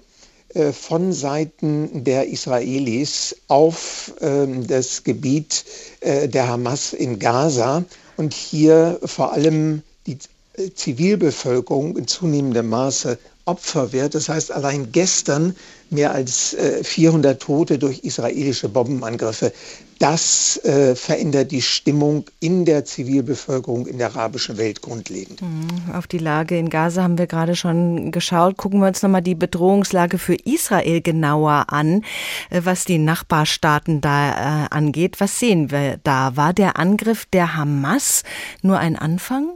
äh, 0.54 0.72
von 0.72 1.14
Seiten 1.14 2.04
der 2.04 2.30
Israelis 2.30 3.36
auf 3.48 4.14
ähm, 4.22 4.66
das 4.66 5.04
Gebiet 5.04 5.66
äh, 6.00 6.28
der 6.28 6.48
Hamas 6.48 6.94
in 6.94 7.20
Gaza 7.20 7.84
und 8.18 8.34
hier 8.34 9.00
vor 9.04 9.34
allem 9.34 9.84
die 10.08 10.18
äh, 10.54 10.72
Zivilbevölkerung 10.74 11.98
in 11.98 12.08
zunehmendem 12.08 12.70
Maße 12.70 13.18
Opfer 13.46 13.94
wird. 13.94 14.16
Das 14.16 14.30
heißt, 14.30 14.52
allein 14.52 14.92
gestern 14.92 15.56
mehr 15.90 16.12
als 16.12 16.56
400 16.84 17.42
Tote 17.42 17.78
durch 17.78 18.00
israelische 18.00 18.70
Bombenangriffe. 18.70 19.54
Das 20.00 20.58
äh, 20.66 20.94
verändert 20.94 21.52
die 21.52 21.62
Stimmung 21.62 22.26
in 22.42 22.66
der 22.66 22.84
Zivilbevölkerung 22.84 23.88
in 23.88 23.98
der 23.98 24.08
arabischen 24.08 24.58
Welt 24.58 24.82
grundlegend. 24.82 25.42
Mhm. 25.42 25.94
Auf 25.94 26.06
die 26.08 26.18
Lage 26.18 26.58
in 26.58 26.70
Gaza 26.70 27.04
haben 27.04 27.18
wir 27.18 27.28
gerade 27.28 27.56
schon 27.56 28.12
geschaut. 28.12 28.58
Gucken 28.58 28.82
wir 28.82 28.88
uns 28.88 29.02
nochmal 29.02 29.22
die 29.22 29.36
Bedrohungslage 29.36 30.18
für 30.18 30.36
Israel 30.36 31.02
genauer 31.02 31.68
an, 31.70 32.04
äh, 32.50 32.62
was 32.66 32.84
die 32.84 32.98
Nachbarstaaten 32.98 34.02
da 34.02 34.66
äh, 34.66 34.68
angeht. 34.70 35.22
Was 35.22 35.40
sehen 35.40 35.72
wir 35.72 35.98
da? 36.04 36.36
War 36.36 36.52
der 36.52 36.78
Angriff 36.78 37.26
der 37.28 37.56
Hamas 37.56 38.24
nur 38.62 38.78
ein 38.78 38.98
Anfang? 38.98 39.52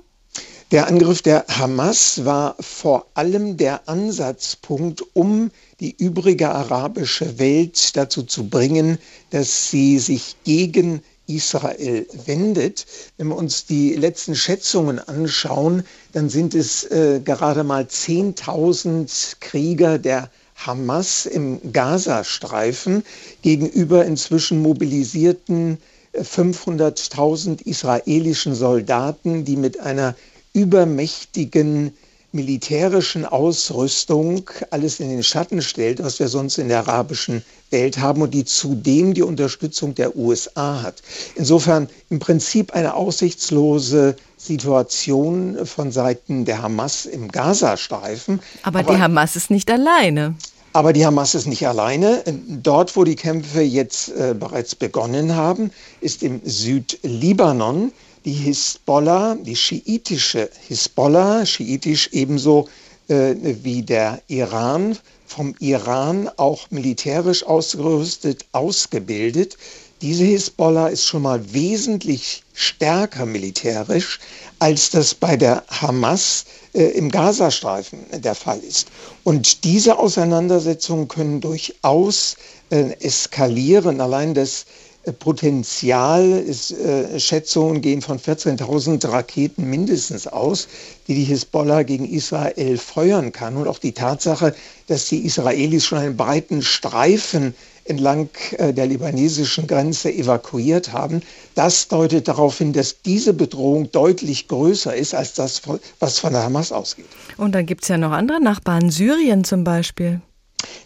Der 0.71 0.87
Angriff 0.87 1.23
der 1.23 1.45
Hamas 1.47 2.25
war 2.25 2.55
vor 2.59 3.07
allem 3.15 3.57
der 3.57 3.89
Ansatzpunkt, 3.89 5.03
um 5.15 5.49
die 5.79 5.95
übrige 5.97 6.49
arabische 6.49 7.39
Welt 7.39 7.97
dazu 7.97 8.21
zu 8.21 8.49
bringen, 8.49 8.99
dass 9.31 9.71
sie 9.71 9.97
sich 9.97 10.35
gegen 10.43 11.01
Israel 11.25 12.05
wendet. 12.27 12.85
Wenn 13.17 13.29
wir 13.29 13.37
uns 13.37 13.65
die 13.65 13.95
letzten 13.95 14.35
Schätzungen 14.35 14.99
anschauen, 14.99 15.85
dann 16.11 16.29
sind 16.29 16.53
es 16.53 16.83
äh, 16.83 17.19
gerade 17.25 17.63
mal 17.63 17.85
10.000 17.85 19.37
Krieger 19.39 19.97
der 19.97 20.29
Hamas 20.53 21.25
im 21.25 21.71
Gazastreifen 21.71 23.03
gegenüber 23.41 24.05
inzwischen 24.05 24.61
mobilisierten 24.61 25.79
500.000 26.13 27.65
äh, 27.65 27.69
israelischen 27.71 28.53
Soldaten, 28.53 29.45
die 29.45 29.55
mit 29.55 29.79
einer 29.79 30.13
übermächtigen 30.53 31.93
militärischen 32.31 33.25
Ausrüstung 33.25 34.49
alles 34.69 34.99
in 34.99 35.09
den 35.09 35.23
Schatten 35.23 35.61
stellt, 35.61 36.03
was 36.03 36.19
wir 36.19 36.27
sonst 36.27 36.59
in 36.59 36.67
der 36.67 36.79
arabischen 36.79 37.43
Welt 37.71 37.97
haben 37.97 38.21
und 38.21 38.33
die 38.33 38.45
zudem 38.45 39.13
die 39.13 39.23
Unterstützung 39.23 39.95
der 39.95 40.15
USA 40.15 40.83
hat. 40.83 41.01
Insofern 41.35 41.89
im 42.09 42.19
Prinzip 42.19 42.73
eine 42.73 42.93
aussichtslose 42.93 44.15
Situation 44.37 45.65
von 45.65 45.91
Seiten 45.91 46.45
der 46.45 46.61
Hamas 46.61 47.05
im 47.05 47.29
Gazastreifen. 47.29 48.39
Aber, 48.61 48.79
Aber 48.79 48.93
die 48.93 49.01
Hamas 49.01 49.35
ist 49.35 49.49
nicht 49.49 49.69
alleine. 49.71 50.35
Aber 50.71 50.93
die 50.93 51.05
Hamas 51.05 51.33
ist 51.33 51.47
nicht 51.47 51.67
alleine. 51.67 52.23
Dort, 52.47 52.95
wo 52.95 53.03
die 53.03 53.15
Kämpfe 53.15 53.61
jetzt 53.61 54.09
äh, 54.09 54.35
bereits 54.37 54.75
begonnen 54.75 55.35
haben, 55.35 55.71
ist 55.99 56.21
im 56.21 56.41
Südlibanon 56.45 57.91
die 58.25 58.33
Hisbollah, 58.33 59.35
die 59.35 59.55
schiitische 59.55 60.49
Hisbollah, 60.67 61.45
schiitisch 61.45 62.09
ebenso 62.11 62.67
äh, 63.07 63.35
wie 63.63 63.81
der 63.81 64.21
Iran, 64.27 64.97
vom 65.25 65.55
Iran 65.59 66.29
auch 66.37 66.71
militärisch 66.71 67.43
ausgerüstet, 67.43 68.45
ausgebildet. 68.51 69.57
Diese 70.01 70.23
Hisbollah 70.23 70.87
ist 70.87 71.05
schon 71.05 71.23
mal 71.23 71.53
wesentlich 71.53 72.43
stärker 72.53 73.25
militärisch, 73.25 74.19
als 74.59 74.89
das 74.89 75.13
bei 75.13 75.35
der 75.35 75.63
Hamas 75.67 76.45
äh, 76.73 76.83
im 76.83 77.09
Gazastreifen 77.09 77.99
der 78.11 78.35
Fall 78.35 78.59
ist. 78.59 78.87
Und 79.23 79.63
diese 79.63 79.99
Auseinandersetzungen 79.99 81.07
können 81.07 81.41
durchaus 81.41 82.37
äh, 82.69 82.91
eskalieren. 83.01 84.01
Allein 84.01 84.33
das 84.33 84.65
Potenzial 85.13 86.31
ist, 86.31 86.71
äh, 86.71 87.19
Schätzungen 87.19 87.81
gehen 87.81 88.01
von 88.01 88.19
14.000 88.19 89.07
Raketen 89.07 89.69
mindestens 89.69 90.27
aus, 90.27 90.67
die 91.07 91.15
die 91.15 91.23
Hisbollah 91.23 91.83
gegen 91.83 92.05
Israel 92.05 92.77
feuern 92.77 93.31
kann. 93.31 93.57
Und 93.57 93.67
auch 93.67 93.79
die 93.79 93.93
Tatsache, 93.93 94.55
dass 94.87 95.07
die 95.07 95.25
Israelis 95.25 95.85
schon 95.85 95.99
einen 95.99 96.17
breiten 96.17 96.61
Streifen 96.61 97.53
entlang 97.85 98.29
äh, 98.57 98.73
der 98.73 98.85
libanesischen 98.85 99.67
Grenze 99.67 100.11
evakuiert 100.11 100.93
haben, 100.93 101.21
das 101.55 101.87
deutet 101.87 102.27
darauf 102.27 102.57
hin, 102.57 102.71
dass 102.71 103.01
diese 103.01 103.33
Bedrohung 103.33 103.91
deutlich 103.91 104.47
größer 104.47 104.95
ist 104.95 105.13
als 105.15 105.33
das, 105.33 105.61
was 105.99 106.19
von 106.19 106.33
der 106.33 106.43
Hamas 106.43 106.71
ausgeht. 106.71 107.07
Und 107.37 107.55
dann 107.55 107.65
gibt 107.65 107.83
es 107.83 107.89
ja 107.89 107.97
noch 107.97 108.11
andere 108.11 108.41
Nachbarn, 108.41 108.91
Syrien 108.91 109.43
zum 109.43 109.63
Beispiel. 109.63 110.21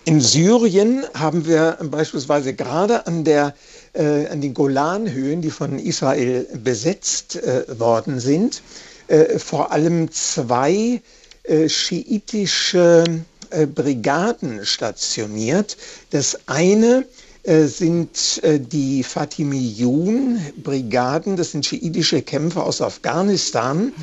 In 0.05 0.21
Syrien 0.21 1.03
haben 1.13 1.45
wir 1.45 1.77
beispielsweise 1.81 2.53
gerade 2.53 3.07
an 3.07 3.23
der 3.23 3.55
äh, 3.93 4.27
an 4.27 4.41
den 4.41 4.53
Golanhöhen, 4.53 5.41
die 5.41 5.51
von 5.51 5.79
Israel 5.79 6.47
besetzt 6.63 7.35
äh, 7.35 7.79
worden 7.79 8.19
sind, 8.19 8.61
äh, 9.07 9.39
vor 9.39 9.71
allem 9.71 10.11
zwei 10.11 11.01
äh, 11.43 11.69
schiitische 11.69 13.03
äh, 13.49 13.65
Brigaden 13.65 14.65
stationiert. 14.65 15.77
Das 16.09 16.39
eine 16.47 17.05
sind 17.45 18.41
die 18.45 19.03
Fatimiyun-Brigaden, 19.03 21.35
das 21.35 21.51
sind 21.51 21.65
schiitische 21.65 22.21
Kämpfer 22.21 22.63
aus 22.63 22.81
Afghanistan, 22.81 23.87
mhm. 23.87 23.93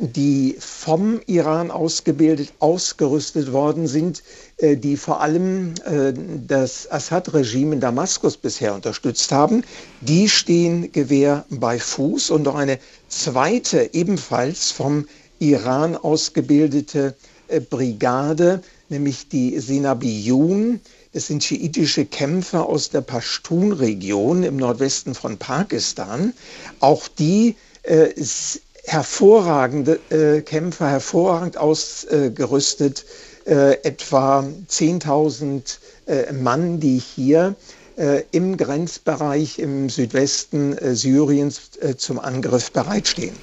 Die 0.00 0.56
vom 0.58 1.20
Iran 1.26 1.70
ausgebildet, 1.70 2.52
ausgerüstet 2.58 3.52
worden 3.52 3.86
sind 3.86 4.22
äh, 4.58 4.76
die 4.76 4.96
vor 4.96 5.20
allem 5.20 5.74
äh, 5.84 6.12
das 6.46 6.90
Assad-Regime 6.90 7.74
in 7.74 7.80
Damaskus 7.80 8.36
bisher 8.36 8.74
unterstützt 8.74 9.30
haben, 9.30 9.62
die 10.00 10.28
stehen 10.28 10.90
Gewehr 10.90 11.44
bei 11.48 11.78
Fuß 11.78 12.30
und 12.30 12.42
noch 12.42 12.56
eine 12.56 12.78
zweite, 13.08 13.90
ebenfalls 13.92 14.72
vom 14.72 15.06
Iran 15.38 15.96
ausgebildete 15.96 17.14
äh, 17.46 17.60
Brigade, 17.60 18.62
nämlich 18.88 19.28
die 19.28 19.60
Sinabiyun. 19.60 20.80
Das 21.12 21.28
sind 21.28 21.44
schiitische 21.44 22.04
Kämpfer 22.04 22.66
aus 22.66 22.90
der 22.90 23.00
Pashtun-Region 23.00 24.42
im 24.42 24.56
Nordwesten 24.56 25.14
von 25.14 25.38
Pakistan. 25.38 26.32
Auch 26.80 27.06
die 27.06 27.54
äh, 27.84 28.12
hervorragende 28.88 30.00
äh, 30.10 30.40
Kämpfer, 30.40 30.88
hervorragend 30.88 31.58
ausgerüstet 31.58 33.04
äh, 33.44 33.74
etwa 33.82 34.40
10.000 34.68 35.78
äh, 36.06 36.32
Mann, 36.32 36.80
die 36.80 36.98
hier 36.98 37.54
äh, 37.96 38.22
im 38.30 38.56
Grenzbereich 38.56 39.58
im 39.58 39.90
Südwesten 39.90 40.76
äh, 40.78 40.94
Syriens 40.94 41.76
äh, 41.80 41.96
zum 41.96 42.18
Angriff 42.18 42.72
bereitstehen. 42.72 43.36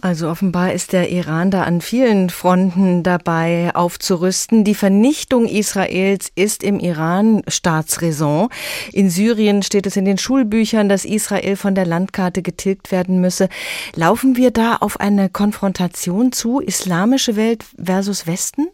Also 0.00 0.28
offenbar 0.28 0.72
ist 0.72 0.92
der 0.92 1.10
Iran 1.10 1.50
da 1.50 1.62
an 1.62 1.80
vielen 1.80 2.28
Fronten 2.28 3.02
dabei 3.02 3.74
aufzurüsten. 3.74 4.62
Die 4.62 4.74
Vernichtung 4.74 5.46
Israels 5.46 6.30
ist 6.34 6.62
im 6.62 6.78
Iran 6.78 7.42
Staatsräson. 7.48 8.48
In 8.92 9.08
Syrien 9.08 9.62
steht 9.62 9.86
es 9.86 9.96
in 9.96 10.04
den 10.04 10.18
Schulbüchern, 10.18 10.90
dass 10.90 11.06
Israel 11.06 11.56
von 11.56 11.74
der 11.74 11.86
Landkarte 11.86 12.42
getilgt 12.42 12.92
werden 12.92 13.22
müsse. 13.22 13.48
Laufen 13.94 14.36
wir 14.36 14.50
da 14.50 14.76
auf 14.76 15.00
eine 15.00 15.30
Konfrontation 15.30 16.30
zu, 16.30 16.60
islamische 16.60 17.36
Welt 17.36 17.64
versus 17.82 18.26
Westen? 18.26 18.68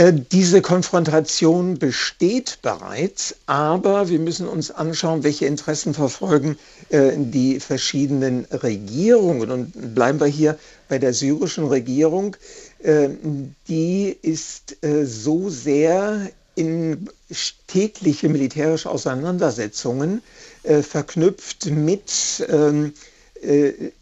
Äh, 0.00 0.14
diese 0.32 0.62
Konfrontation 0.62 1.78
besteht 1.78 2.60
bereits, 2.62 3.34
aber 3.44 4.08
wir 4.08 4.18
müssen 4.18 4.48
uns 4.48 4.70
anschauen, 4.70 5.24
welche 5.24 5.44
Interessen 5.44 5.92
verfolgen 5.92 6.56
äh, 6.88 7.12
die 7.18 7.60
verschiedenen 7.60 8.46
Regierungen. 8.46 9.50
Und 9.50 9.94
bleiben 9.94 10.18
wir 10.18 10.26
hier 10.26 10.58
bei 10.88 10.98
der 10.98 11.12
syrischen 11.12 11.66
Regierung. 11.66 12.34
Äh, 12.82 13.10
die 13.68 14.16
ist 14.22 14.78
so 15.04 15.50
sehr 15.50 16.30
in 16.54 17.10
tägliche 17.66 18.30
militärische 18.30 18.88
Auseinandersetzungen 18.90 20.22
verknüpft 20.62 21.66
mit 21.66 22.44
ähm, 22.48 22.92
äh, 23.42 23.92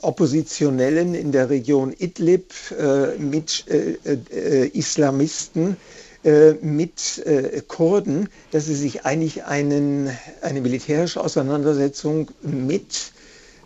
Oppositionellen 0.00 1.14
in 1.14 1.32
der 1.32 1.50
Region 1.50 1.92
Idlib 1.92 2.52
äh, 2.78 3.18
mit 3.18 3.64
äh, 3.68 4.66
Islamisten, 4.68 5.76
mit 6.62 7.22
Kurden, 7.68 8.30
dass 8.50 8.64
sie 8.64 8.74
sich 8.74 9.04
eigentlich 9.04 9.44
einen, 9.44 10.08
eine 10.40 10.62
militärische 10.62 11.22
Auseinandersetzung 11.22 12.30
mit 12.40 13.12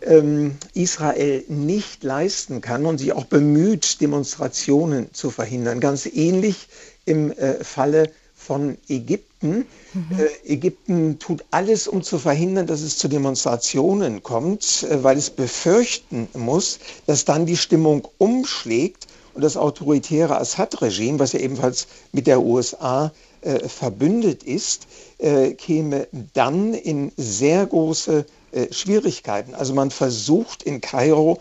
ähm, 0.03 0.57
Israel 0.75 1.45
nicht 1.47 2.03
leisten 2.03 2.61
kann 2.61 2.85
und 2.85 2.99
sich 2.99 3.13
auch 3.13 3.27
bemüht, 3.27 4.01
Demonstrationen 4.01 5.15
zu 5.15 5.31
verhindern. 5.31 5.79
Ganz 5.79 6.07
ähnlich 6.07 6.67
im 7.05 7.33
Falle 7.63 8.11
von 8.49 8.78
Ägypten. 8.88 9.67
Mhm. 9.93 10.19
Äh, 10.19 10.55
Ägypten 10.55 11.19
tut 11.19 11.45
alles, 11.50 11.87
um 11.87 12.02
zu 12.02 12.19
verhindern, 12.19 12.67
dass 12.67 12.81
es 12.81 12.97
zu 12.97 13.07
Demonstrationen 13.09 14.23
kommt, 14.23 14.85
äh, 14.85 15.05
weil 15.05 15.19
es 15.19 15.28
befürchten 15.28 16.28
muss, 16.33 16.78
dass 17.07 17.26
dann 17.26 17.45
die 17.45 17.59
Stimmung 17.59 18.09
umschlägt 18.17 19.07
und 19.35 19.43
das 19.43 19.59
autoritäre 19.59 20.40
Assad-Regime, 20.40 21.19
was 21.19 21.35
ja 21.35 21.40
ebenfalls 21.40 21.88
mit 22.12 22.26
der 22.26 22.40
USA 22.40 23.12
äh, 23.43 23.69
verbündet 23.69 24.45
ist, 24.45 24.87
äh, 25.19 25.52
käme 25.52 26.09
dann 26.33 26.73
in 26.73 27.12
sehr 27.19 27.67
große 27.67 28.25
äh, 28.52 28.73
Schwierigkeiten. 28.73 29.55
Also 29.55 29.75
man 29.75 29.90
versucht 29.90 30.62
in 30.62 30.81
Kairo 30.81 31.38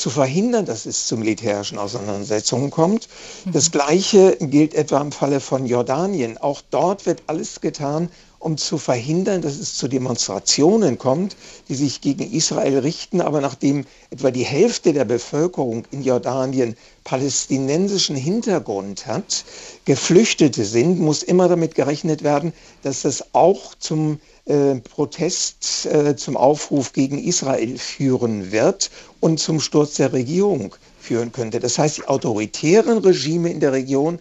zu 0.00 0.10
verhindern, 0.10 0.64
dass 0.64 0.86
es 0.86 1.06
zu 1.06 1.16
militärischen 1.16 1.78
Auseinandersetzungen 1.78 2.70
kommt. 2.70 3.08
Mhm. 3.44 3.52
Das 3.52 3.70
Gleiche 3.70 4.36
gilt 4.40 4.74
etwa 4.74 5.00
im 5.00 5.12
Falle 5.12 5.40
von 5.40 5.66
Jordanien. 5.66 6.38
Auch 6.38 6.62
dort 6.70 7.06
wird 7.06 7.22
alles 7.26 7.60
getan, 7.60 8.08
um 8.40 8.56
zu 8.56 8.78
verhindern, 8.78 9.42
dass 9.42 9.58
es 9.58 9.74
zu 9.74 9.86
Demonstrationen 9.86 10.98
kommt, 10.98 11.36
die 11.68 11.74
sich 11.74 12.00
gegen 12.00 12.32
Israel 12.32 12.78
richten. 12.78 13.20
Aber 13.20 13.40
nachdem 13.40 13.84
etwa 14.10 14.30
die 14.30 14.44
Hälfte 14.44 14.92
der 14.92 15.04
Bevölkerung 15.04 15.84
in 15.90 16.02
Jordanien 16.02 16.74
palästinensischen 17.04 18.16
Hintergrund 18.16 19.06
hat, 19.06 19.44
Geflüchtete 19.84 20.64
sind, 20.64 20.98
muss 20.98 21.22
immer 21.22 21.48
damit 21.48 21.74
gerechnet 21.74 22.22
werden, 22.24 22.52
dass 22.82 23.02
das 23.02 23.34
auch 23.34 23.74
zum 23.78 24.20
äh, 24.46 24.76
Protest, 24.76 25.86
äh, 25.86 26.16
zum 26.16 26.36
Aufruf 26.36 26.94
gegen 26.94 27.18
Israel 27.18 27.76
führen 27.76 28.52
wird 28.52 28.90
und 29.20 29.38
zum 29.38 29.60
Sturz 29.60 29.94
der 29.94 30.14
Regierung 30.14 30.74
führen 30.98 31.30
könnte. 31.32 31.60
Das 31.60 31.78
heißt, 31.78 31.98
die 31.98 32.04
autoritären 32.08 32.98
Regime 32.98 33.50
in 33.50 33.60
der 33.60 33.72
Region 33.72 34.18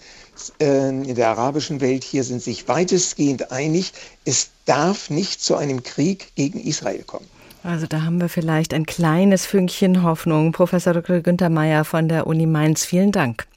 in 0.59 1.15
der 1.15 1.29
arabischen 1.29 1.81
Welt 1.81 2.03
hier 2.03 2.23
sind 2.23 2.41
sich 2.41 2.67
weitestgehend 2.67 3.51
einig, 3.51 3.93
es 4.25 4.49
darf 4.65 5.09
nicht 5.09 5.41
zu 5.41 5.55
einem 5.55 5.83
Krieg 5.83 6.33
gegen 6.35 6.59
Israel 6.59 7.03
kommen. 7.03 7.27
Also 7.63 7.87
da 7.87 8.03
haben 8.03 8.21
wir 8.21 8.29
vielleicht 8.29 8.73
ein 8.73 8.85
kleines 8.85 9.45
Fünkchen 9.45 10.03
Hoffnung. 10.03 10.53
Professor 10.53 10.93
Dr. 10.93 11.19
Günther 11.19 11.49
Meyer 11.49 11.83
von 11.83 12.07
der 12.07 12.25
Uni 12.25 12.45
Mainz, 12.45 12.85
vielen 12.85 13.11
Dank. 13.11 13.47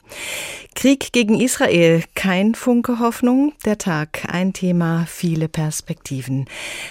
Krieg 0.74 1.12
gegen 1.12 1.38
Israel, 1.38 2.02
kein 2.14 2.54
Funke 2.54 2.98
Hoffnung, 2.98 3.52
der 3.64 3.78
Tag, 3.78 4.22
ein 4.28 4.52
Thema, 4.52 5.04
viele 5.06 5.46
Perspektiven. 5.46 6.46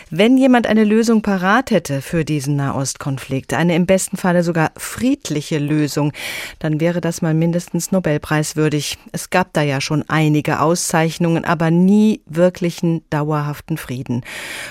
Wenn 0.09 0.37
jemand 0.37 0.67
eine 0.67 0.83
Lösung 0.83 1.23
parat 1.23 1.71
hätte 1.71 2.01
für 2.01 2.23
diesen 2.23 2.55
Nahostkonflikt, 2.55 3.53
eine 3.53 3.75
im 3.75 3.87
besten 3.87 4.17
Falle 4.17 4.43
sogar 4.43 4.71
friedliche 4.77 5.57
Lösung, 5.57 6.13
dann 6.59 6.79
wäre 6.79 7.01
das 7.01 7.21
mal 7.21 7.33
mindestens 7.33 7.91
Nobelpreiswürdig. 7.91 8.97
Es 9.11 9.29
gab 9.29 9.51
da 9.53 9.61
ja 9.61 9.81
schon 9.81 10.05
einige 10.07 10.61
Auszeichnungen, 10.61 11.43
aber 11.43 11.71
nie 11.71 12.21
wirklichen 12.27 13.03
dauerhaften 13.09 13.77
Frieden. 13.77 14.23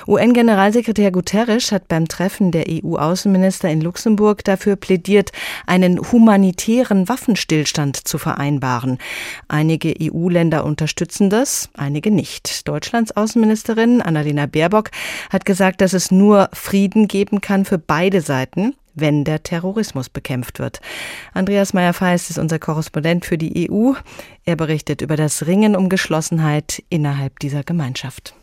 UN-Generalsekretär 0.06 1.10
Guterres 1.10 1.72
hat 1.72 1.88
beim 1.88 2.06
Treffen 2.06 2.52
der 2.52 2.66
EU-Außenminister 2.68 3.68
in 3.68 3.80
Luxemburg 3.80 4.44
dafür 4.44 4.76
plädiert, 4.76 5.32
einen 5.66 5.98
humanitären 6.12 7.08
Waffenstillstand 7.08 7.96
zu 7.96 8.16
vereinbaren. 8.16 8.39
Einige 9.48 9.94
EU-Länder 10.00 10.64
unterstützen 10.64 11.30
das, 11.30 11.70
einige 11.76 12.10
nicht. 12.10 12.66
Deutschlands 12.66 13.12
Außenministerin 13.12 14.02
Annalena 14.02 14.46
Baerbock 14.46 14.90
hat 15.30 15.44
gesagt, 15.44 15.80
dass 15.80 15.92
es 15.92 16.10
nur 16.10 16.48
Frieden 16.52 17.08
geben 17.08 17.40
kann 17.40 17.64
für 17.64 17.78
beide 17.78 18.20
Seiten 18.20 18.74
wenn 18.94 19.24
der 19.24 19.42
Terrorismus 19.42 20.08
bekämpft 20.08 20.58
wird. 20.58 20.80
Andreas 21.32 21.72
Meyer-Feist 21.72 22.30
ist 22.30 22.38
unser 22.38 22.58
Korrespondent 22.58 23.24
für 23.24 23.38
die 23.38 23.70
EU. 23.70 23.92
Er 24.44 24.56
berichtet 24.56 25.00
über 25.00 25.16
das 25.16 25.46
Ringen 25.46 25.76
um 25.76 25.88
Geschlossenheit 25.88 26.82
innerhalb 26.88 27.38
dieser 27.38 27.62
Gemeinschaft. 27.62 28.34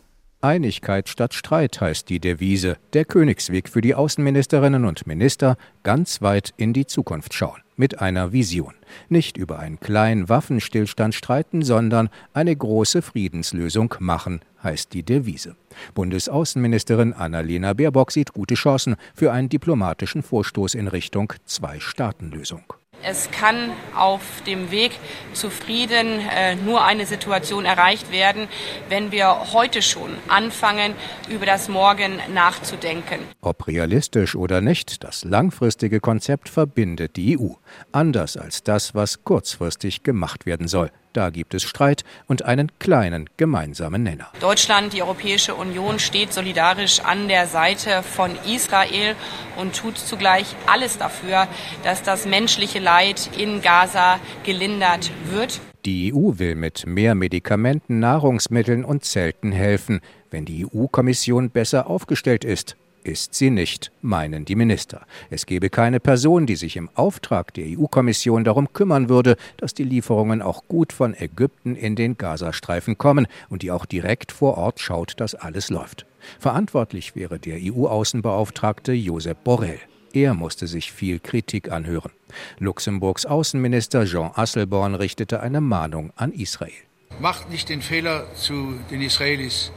Einigkeit 0.42 1.10
statt 1.10 1.34
Streit 1.34 1.82
heißt 1.82 2.10
die 2.10 2.20
Devise, 2.20 2.78
der 2.94 3.06
Königsweg 3.06 3.70
für 3.70 3.82
die 3.82 3.96
Außenministerinnen 3.96 4.86
und 4.86 5.08
Minister, 5.08 5.58
ganz 5.84 6.22
weit 6.22 6.54
in 6.58 6.74
die 6.74 6.86
Zukunft 6.86 7.34
schauen 7.34 7.62
mit 7.78 8.02
einer 8.02 8.34
Vision. 8.34 8.74
Nicht 9.08 9.38
über 9.38 9.60
einen 9.60 9.80
kleinen 9.80 10.28
Waffenstillstand 10.28 11.16
streiten, 11.16 11.62
sondern 11.62 12.10
eine 12.34 12.56
große 12.56 13.02
Friedenslösung 13.02 13.96
machen, 14.00 14.42
heißt 14.64 14.94
die 14.94 15.04
Devise. 15.04 15.56
Bundesaußenministerin 15.94 17.14
Annalena 17.14 17.74
Baerbock 17.74 18.12
sieht 18.12 18.34
gute 18.34 18.56
Chancen 18.56 18.96
für 19.14 19.32
einen 19.32 19.50
diplomatischen 19.50 20.24
Vorstoß 20.24 20.74
in 20.76 20.88
Richtung 20.88 21.32
Zwei-Staaten-Lösung. 21.46 22.64
Es 23.04 23.30
kann 23.32 23.72
auf 23.96 24.22
dem 24.48 24.72
Weg 24.72 24.92
zu 25.34 25.50
Frieden 25.50 26.20
äh, 26.20 26.56
nur 26.56 26.84
eine 26.84 27.06
Situation 27.06 27.66
erreicht 27.66 28.12
werden, 28.12 28.48
wenn 28.90 29.12
wir 29.12 29.54
heute 29.54 29.82
schon 29.82 30.10
anfangen, 30.28 30.94
über 31.30 31.46
das 31.46 31.70
Morgen 31.70 32.20
nachzudenken. 32.34 33.20
Ob 33.42 33.68
realistisch 33.68 34.36
oder 34.36 34.62
nicht, 34.62 35.04
das 35.04 35.24
langfristige 35.24 36.00
Konzept 36.00 36.50
verbindet 36.50 37.16
die 37.16 37.38
EU. 37.40 37.54
Anders 37.92 38.36
als 38.36 38.64
das, 38.64 38.96
was 38.96 39.24
kurzfristig 39.24 40.04
gemacht 40.04 40.46
werden 40.46 40.68
soll. 40.68 40.92
Da 41.18 41.32
gibt 41.32 41.56
es 41.56 41.64
Streit 41.64 42.06
und 42.28 42.46
einen 42.46 42.72
kleinen 42.78 43.28
gemeinsamen 43.38 44.04
Nenner. 44.04 44.28
Deutschland, 44.40 44.94
die 44.94 45.02
Europäische 45.02 45.56
Union 45.56 45.98
steht 45.98 46.32
solidarisch 46.32 47.00
an 47.00 47.28
der 47.28 47.48
Seite 47.48 48.04
von 48.04 48.38
Israel 48.46 49.16
und 49.56 49.76
tut 49.76 49.98
zugleich 49.98 50.46
alles 50.68 51.00
dafür, 51.00 51.48
dass 51.84 52.04
das 52.04 52.28
menschliche 52.28 52.78
Leid 52.78 53.32
in 53.36 53.64
Gaza 53.64 54.20
gelindert 54.44 55.10
wird. 55.32 55.60
Die 55.86 56.14
EU 56.14 56.38
will 56.38 56.54
mit 56.54 56.86
mehr 56.86 57.16
Medikamenten, 57.16 57.98
Nahrungsmitteln 57.98 58.86
und 58.86 59.04
Zelten 59.04 59.52
helfen, 59.52 60.02
wenn 60.30 60.46
die 60.46 60.68
EU-Kommission 60.68 61.50
besser 61.50 61.90
aufgestellt 61.90 62.46
ist 62.46 62.78
ist 63.08 63.34
sie 63.34 63.50
nicht, 63.50 63.92
meinen 64.02 64.46
die 64.46 64.56
Minister. 64.56 65.06
Es 65.30 65.46
gebe 65.46 65.70
keine 65.70 66.00
Person, 66.00 66.46
die 66.46 66.56
sich 66.56 66.76
im 66.76 66.90
Auftrag 66.94 67.54
der 67.54 67.66
EU-Kommission 67.68 68.44
darum 68.44 68.74
kümmern 68.74 69.10
würde, 69.10 69.38
dass 69.58 69.74
die 69.74 69.84
Lieferungen 69.84 70.42
auch 70.42 70.64
gut 70.68 70.94
von 70.94 71.14
Ägypten 71.14 71.76
in 71.76 71.96
den 71.96 72.18
Gazastreifen 72.18 72.98
kommen 72.98 73.28
und 73.50 73.62
die 73.62 73.72
auch 73.72 73.86
direkt 73.86 74.32
vor 74.32 74.58
Ort 74.58 74.80
schaut, 74.80 75.20
dass 75.20 75.36
alles 75.36 75.70
läuft. 75.70 76.06
Verantwortlich 76.40 77.16
wäre 77.16 77.40
der 77.40 77.58
EU-Außenbeauftragte 77.62 78.94
Josep 78.94 79.44
Borrell. 79.44 79.80
Er 80.14 80.34
musste 80.34 80.68
sich 80.68 80.92
viel 80.92 81.20
Kritik 81.20 81.72
anhören. 81.72 82.12
Luxemburgs 82.60 83.26
Außenminister 83.26 84.06
Jean 84.06 84.32
Asselborn 84.34 84.96
richtete 84.96 85.42
eine 85.42 85.62
Mahnung 85.62 86.12
an 86.16 86.32
Israel. 86.32 86.72
Macht 87.20 87.50
nicht 87.50 87.70
den 87.70 87.82
Fehler 87.82 88.26
zu 88.36 88.76
den 88.90 89.02
Israelis, 89.02 89.72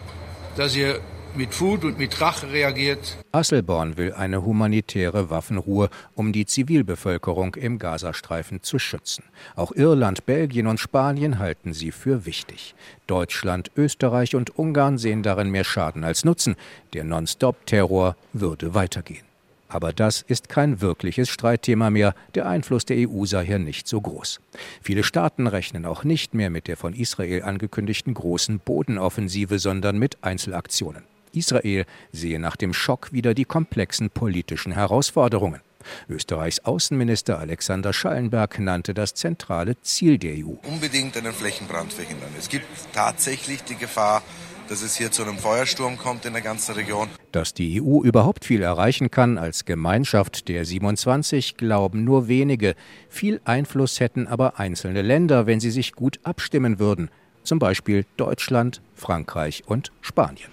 dass 0.56 0.76
ihr 0.76 1.00
mit 1.36 1.60
Wut 1.60 1.84
und 1.84 1.98
mit 1.98 2.20
Rache 2.20 2.50
reagiert. 2.50 3.16
Asselborn 3.32 3.96
will 3.96 4.12
eine 4.12 4.44
humanitäre 4.44 5.30
Waffenruhe, 5.30 5.88
um 6.14 6.32
die 6.32 6.46
Zivilbevölkerung 6.46 7.54
im 7.54 7.78
Gazastreifen 7.78 8.62
zu 8.62 8.78
schützen. 8.78 9.24
Auch 9.56 9.72
Irland, 9.72 10.26
Belgien 10.26 10.66
und 10.66 10.80
Spanien 10.80 11.38
halten 11.38 11.72
sie 11.72 11.92
für 11.92 12.26
wichtig. 12.26 12.74
Deutschland, 13.06 13.70
Österreich 13.76 14.34
und 14.34 14.58
Ungarn 14.58 14.98
sehen 14.98 15.22
darin 15.22 15.50
mehr 15.50 15.64
Schaden 15.64 16.04
als 16.04 16.24
Nutzen. 16.24 16.56
Der 16.92 17.04
Non-Stop-Terror 17.04 18.16
würde 18.32 18.74
weitergehen. 18.74 19.30
Aber 19.70 19.92
das 19.92 20.22
ist 20.22 20.48
kein 20.48 20.80
wirkliches 20.80 21.28
Streitthema 21.28 21.90
mehr, 21.90 22.14
der 22.34 22.48
Einfluss 22.48 22.84
der 22.84 23.08
EU 23.08 23.24
sei 23.24 23.46
hier 23.46 23.60
nicht 23.60 23.86
so 23.86 24.00
groß. 24.00 24.40
Viele 24.82 25.04
Staaten 25.04 25.46
rechnen 25.46 25.86
auch 25.86 26.02
nicht 26.02 26.34
mehr 26.34 26.50
mit 26.50 26.66
der 26.66 26.76
von 26.76 26.92
Israel 26.92 27.44
angekündigten 27.44 28.12
großen 28.12 28.58
Bodenoffensive, 28.58 29.60
sondern 29.60 29.96
mit 29.96 30.18
Einzelaktionen. 30.22 31.04
Israel 31.32 31.84
sehe 32.12 32.38
nach 32.38 32.56
dem 32.56 32.72
Schock 32.72 33.12
wieder 33.12 33.34
die 33.34 33.44
komplexen 33.44 34.10
politischen 34.10 34.72
Herausforderungen. 34.72 35.60
Österreichs 36.08 36.60
Außenminister 36.60 37.38
Alexander 37.38 37.92
Schallenberg 37.92 38.58
nannte 38.58 38.94
das 38.94 39.14
zentrale 39.14 39.80
Ziel 39.82 40.18
der 40.18 40.34
EU. 40.34 40.54
Unbedingt 40.68 41.16
einen 41.16 41.32
Flächenbrand 41.32 41.92
verhindern. 41.92 42.30
Es 42.38 42.48
gibt 42.48 42.66
tatsächlich 42.92 43.62
die 43.64 43.76
Gefahr, 43.76 44.22
dass 44.68 44.82
es 44.82 44.96
hier 44.96 45.10
zu 45.10 45.22
einem 45.22 45.36
Feuersturm 45.36 45.98
kommt 45.98 46.24
in 46.26 46.32
der 46.32 46.42
ganzen 46.42 46.74
Region. 46.76 47.08
Dass 47.32 47.54
die 47.54 47.82
EU 47.82 48.02
überhaupt 48.02 48.44
viel 48.44 48.62
erreichen 48.62 49.10
kann 49.10 49.36
als 49.36 49.64
Gemeinschaft 49.64 50.48
der 50.48 50.64
27, 50.64 51.56
glauben 51.56 52.04
nur 52.04 52.28
wenige. 52.28 52.76
Viel 53.08 53.40
Einfluss 53.44 53.98
hätten 53.98 54.28
aber 54.28 54.60
einzelne 54.60 55.02
Länder, 55.02 55.46
wenn 55.46 55.58
sie 55.58 55.72
sich 55.72 55.92
gut 55.92 56.20
abstimmen 56.22 56.78
würden. 56.78 57.10
Zum 57.42 57.58
Beispiel 57.58 58.04
Deutschland, 58.16 58.80
Frankreich 58.94 59.64
und 59.66 59.90
Spanien. 60.02 60.50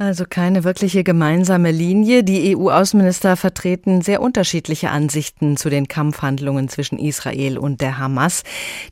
Also 0.00 0.24
keine 0.26 0.64
wirkliche 0.64 1.04
gemeinsame 1.04 1.70
Linie. 1.70 2.24
Die 2.24 2.56
EU-Außenminister 2.56 3.36
vertreten 3.36 4.00
sehr 4.00 4.22
unterschiedliche 4.22 4.88
Ansichten 4.88 5.58
zu 5.58 5.68
den 5.68 5.88
Kampfhandlungen 5.88 6.70
zwischen 6.70 6.98
Israel 6.98 7.58
und 7.58 7.82
der 7.82 7.98
Hamas. 7.98 8.42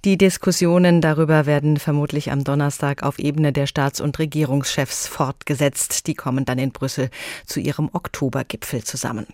Die 0.05 0.19
Diskussionen 0.19 1.01
darüber 1.01 1.47
werden 1.47 1.79
vermutlich 1.79 2.31
am 2.31 2.45
Donnerstag 2.45 3.05
auf 3.05 3.19
Ebene 3.19 3.55
der 3.55 3.67
Staats- 3.67 4.03
und 4.03 4.19
Regierungschefs 4.19 5.07
fortgesetzt. 5.07 6.09
Die 6.09 6.15
kommen 6.15 6.45
dann 6.45 6.59
in 6.59 6.73
Brüssel 6.73 7.09
zu 7.47 7.59
ihrem 7.59 7.89
Oktobergipfel 7.91 8.85
zusammen. 8.85 9.27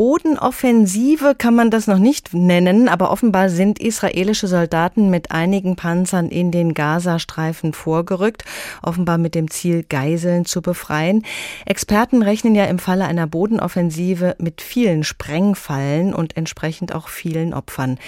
Bodenoffensive 0.00 1.34
kann 1.36 1.54
man 1.54 1.70
das 1.70 1.86
noch 1.86 1.98
nicht 1.98 2.32
nennen, 2.32 2.88
aber 2.88 3.10
offenbar 3.10 3.50
sind 3.50 3.78
israelische 3.78 4.46
Soldaten 4.46 5.10
mit 5.10 5.30
einigen 5.30 5.76
Panzern 5.76 6.30
in 6.30 6.50
den 6.50 6.72
Gazastreifen 6.72 7.74
vorgerückt, 7.74 8.46
offenbar 8.82 9.18
mit 9.18 9.34
dem 9.34 9.50
Ziel, 9.50 9.84
Geiseln 9.86 10.46
zu 10.46 10.62
befreien. 10.62 11.26
Experten 11.66 12.22
rechnen 12.22 12.54
ja 12.54 12.64
im 12.64 12.78
Falle 12.78 13.04
einer 13.04 13.26
Bodenoffensive 13.26 14.36
mit 14.38 14.62
vielen 14.62 15.04
Sprengfallen 15.04 16.14
und 16.14 16.34
entsprechend 16.34 16.94
auch 16.94 17.08
vielen 17.10 17.52
Opfern. 17.52 17.98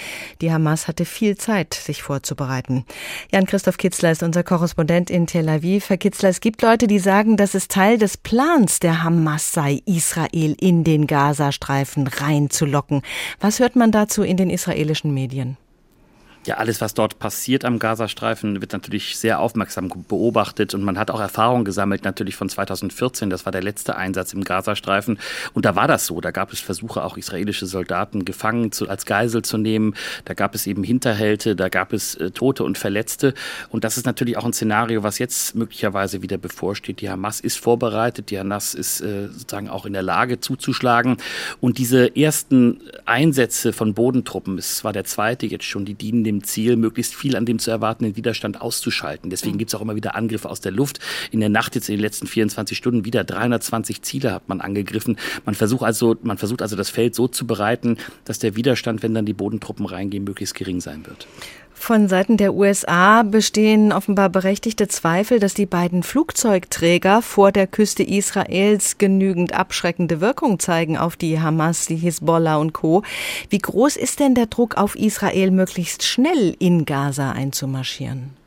Die 0.41 0.51
Hamas 0.51 0.87
hatte 0.87 1.05
viel 1.05 1.37
Zeit, 1.37 1.75
sich 1.75 2.01
vorzubereiten. 2.01 2.85
Jan-Christoph 3.31 3.77
Kitzler 3.77 4.09
ist 4.09 4.23
unser 4.23 4.41
Korrespondent 4.41 5.11
in 5.11 5.27
Tel 5.27 5.47
Aviv. 5.47 5.91
Herr 5.91 5.97
Kitzler, 5.97 6.29
es 6.29 6.41
gibt 6.41 6.63
Leute, 6.63 6.87
die 6.87 6.97
sagen, 6.97 7.37
dass 7.37 7.53
es 7.53 7.67
Teil 7.67 7.99
des 7.99 8.17
Plans 8.17 8.79
der 8.79 9.03
Hamas 9.03 9.53
sei, 9.53 9.83
Israel 9.85 10.55
in 10.59 10.83
den 10.83 11.05
Gazastreifen 11.05 11.82
reinzulocken. 12.07 13.01
Was 13.39 13.59
hört 13.59 13.75
man 13.75 13.91
dazu 13.91 14.23
in 14.23 14.37
den 14.37 14.49
israelischen 14.49 15.13
Medien? 15.13 15.57
Ja, 16.45 16.57
alles, 16.57 16.81
was 16.81 16.93
dort 16.93 17.19
passiert 17.19 17.63
am 17.63 17.79
Gazastreifen, 17.79 18.59
wird 18.59 18.73
natürlich 18.73 19.15
sehr 19.15 19.39
aufmerksam 19.39 19.89
beobachtet 20.09 20.73
und 20.73 20.83
man 20.83 20.99
hat 20.99 21.09
auch 21.09 21.21
Erfahrung 21.21 21.63
gesammelt, 21.63 22.03
natürlich 22.03 22.35
von 22.35 22.49
2014. 22.49 23.29
Das 23.29 23.45
war 23.45 23.53
der 23.53 23.63
letzte 23.63 23.95
Einsatz 23.95 24.33
im 24.33 24.43
Gazastreifen 24.43 25.19
und 25.53 25.63
da 25.63 25.77
war 25.77 25.87
das 25.87 26.05
so. 26.05 26.19
Da 26.19 26.31
gab 26.31 26.51
es 26.51 26.59
Versuche, 26.59 27.05
auch 27.05 27.15
israelische 27.15 27.65
Soldaten 27.65 28.25
gefangen 28.25 28.73
zu, 28.73 28.89
als 28.89 29.05
Geisel 29.05 29.41
zu 29.41 29.57
nehmen. 29.57 29.95
Da 30.25 30.33
gab 30.33 30.53
es 30.53 30.67
eben 30.67 30.83
Hinterhälte, 30.83 31.55
da 31.55 31.69
gab 31.69 31.93
es 31.93 32.15
äh, 32.15 32.31
Tote 32.31 32.65
und 32.65 32.77
Verletzte 32.77 33.33
und 33.69 33.85
das 33.85 33.95
ist 33.95 34.05
natürlich 34.05 34.35
auch 34.35 34.45
ein 34.45 34.51
Szenario, 34.51 35.01
was 35.01 35.19
jetzt 35.19 35.55
möglicherweise 35.55 36.23
wieder 36.23 36.37
bevorsteht. 36.37 36.99
Die 36.99 37.09
Hamas 37.09 37.39
ist 37.39 37.57
vorbereitet, 37.57 38.31
die 38.31 38.37
Hamas 38.37 38.73
ist 38.73 38.99
äh, 38.99 39.29
sozusagen 39.29 39.69
auch 39.69 39.85
in 39.85 39.93
der 39.93 40.03
Lage 40.03 40.41
zuzuschlagen 40.41 41.15
und 41.61 41.77
diese 41.77 42.17
ersten 42.17 42.81
Einsätze 43.05 43.71
von 43.71 43.93
Bodentruppen, 43.93 44.57
es 44.57 44.83
war 44.83 44.91
der 44.91 45.05
zweite 45.05 45.45
jetzt 45.45 45.63
schon, 45.63 45.85
die 45.85 45.93
dienen 45.93 46.25
dem 46.25 46.32
dem 46.39 46.43
Ziel, 46.43 46.75
möglichst 46.75 47.15
viel 47.15 47.35
an 47.35 47.45
dem 47.45 47.59
zu 47.59 47.71
erwartenden 47.71 48.15
Widerstand 48.15 48.61
auszuschalten. 48.61 49.29
Deswegen 49.29 49.57
gibt 49.57 49.69
es 49.69 49.75
auch 49.75 49.81
immer 49.81 49.95
wieder 49.95 50.15
Angriffe 50.15 50.49
aus 50.49 50.61
der 50.61 50.71
Luft. 50.71 50.99
In 51.31 51.39
der 51.39 51.49
Nacht 51.49 51.75
jetzt 51.75 51.89
in 51.89 51.95
den 51.95 52.01
letzten 52.01 52.27
24 52.27 52.77
Stunden 52.77 53.05
wieder 53.05 53.23
320 53.23 54.01
Ziele 54.01 54.33
hat 54.33 54.49
man 54.49 54.61
angegriffen. 54.61 55.17
Man 55.45 55.55
versucht 55.55 55.83
also, 55.83 56.15
man 56.23 56.37
versucht 56.37 56.61
also 56.61 56.75
das 56.75 56.89
Feld 56.89 57.15
so 57.15 57.27
zu 57.27 57.47
bereiten, 57.47 57.97
dass 58.25 58.39
der 58.39 58.55
Widerstand, 58.55 59.03
wenn 59.03 59.13
dann 59.13 59.25
die 59.25 59.33
Bodentruppen 59.33 59.85
reingehen, 59.85 60.23
möglichst 60.23 60.55
gering 60.55 60.81
sein 60.81 61.05
wird. 61.05 61.27
Von 61.83 62.07
Seiten 62.07 62.37
der 62.37 62.53
USA 62.53 63.23
bestehen 63.23 63.91
offenbar 63.91 64.29
berechtigte 64.29 64.87
Zweifel, 64.87 65.41
dass 65.41 65.53
die 65.53 65.65
beiden 65.65 66.01
Flugzeugträger 66.01 67.21
vor 67.21 67.51
der 67.51 67.67
Küste 67.67 68.03
Israels 68.03 68.99
genügend 68.99 69.51
abschreckende 69.51 70.21
Wirkung 70.21 70.59
zeigen 70.59 70.97
auf 70.97 71.17
die 71.17 71.41
Hamas, 71.41 71.85
die 71.85 71.97
Hisbollah 71.97 72.55
und 72.55 72.71
Co. 72.71 73.03
Wie 73.49 73.57
groß 73.57 73.97
ist 73.97 74.21
denn 74.21 74.33
der 74.33 74.45
Druck 74.45 74.77
auf 74.77 74.95
Israel, 74.95 75.51
möglichst 75.51 76.03
schnell 76.03 76.55
in 76.57 76.85
Gaza 76.85 77.33
einzumarschieren? 77.33 78.42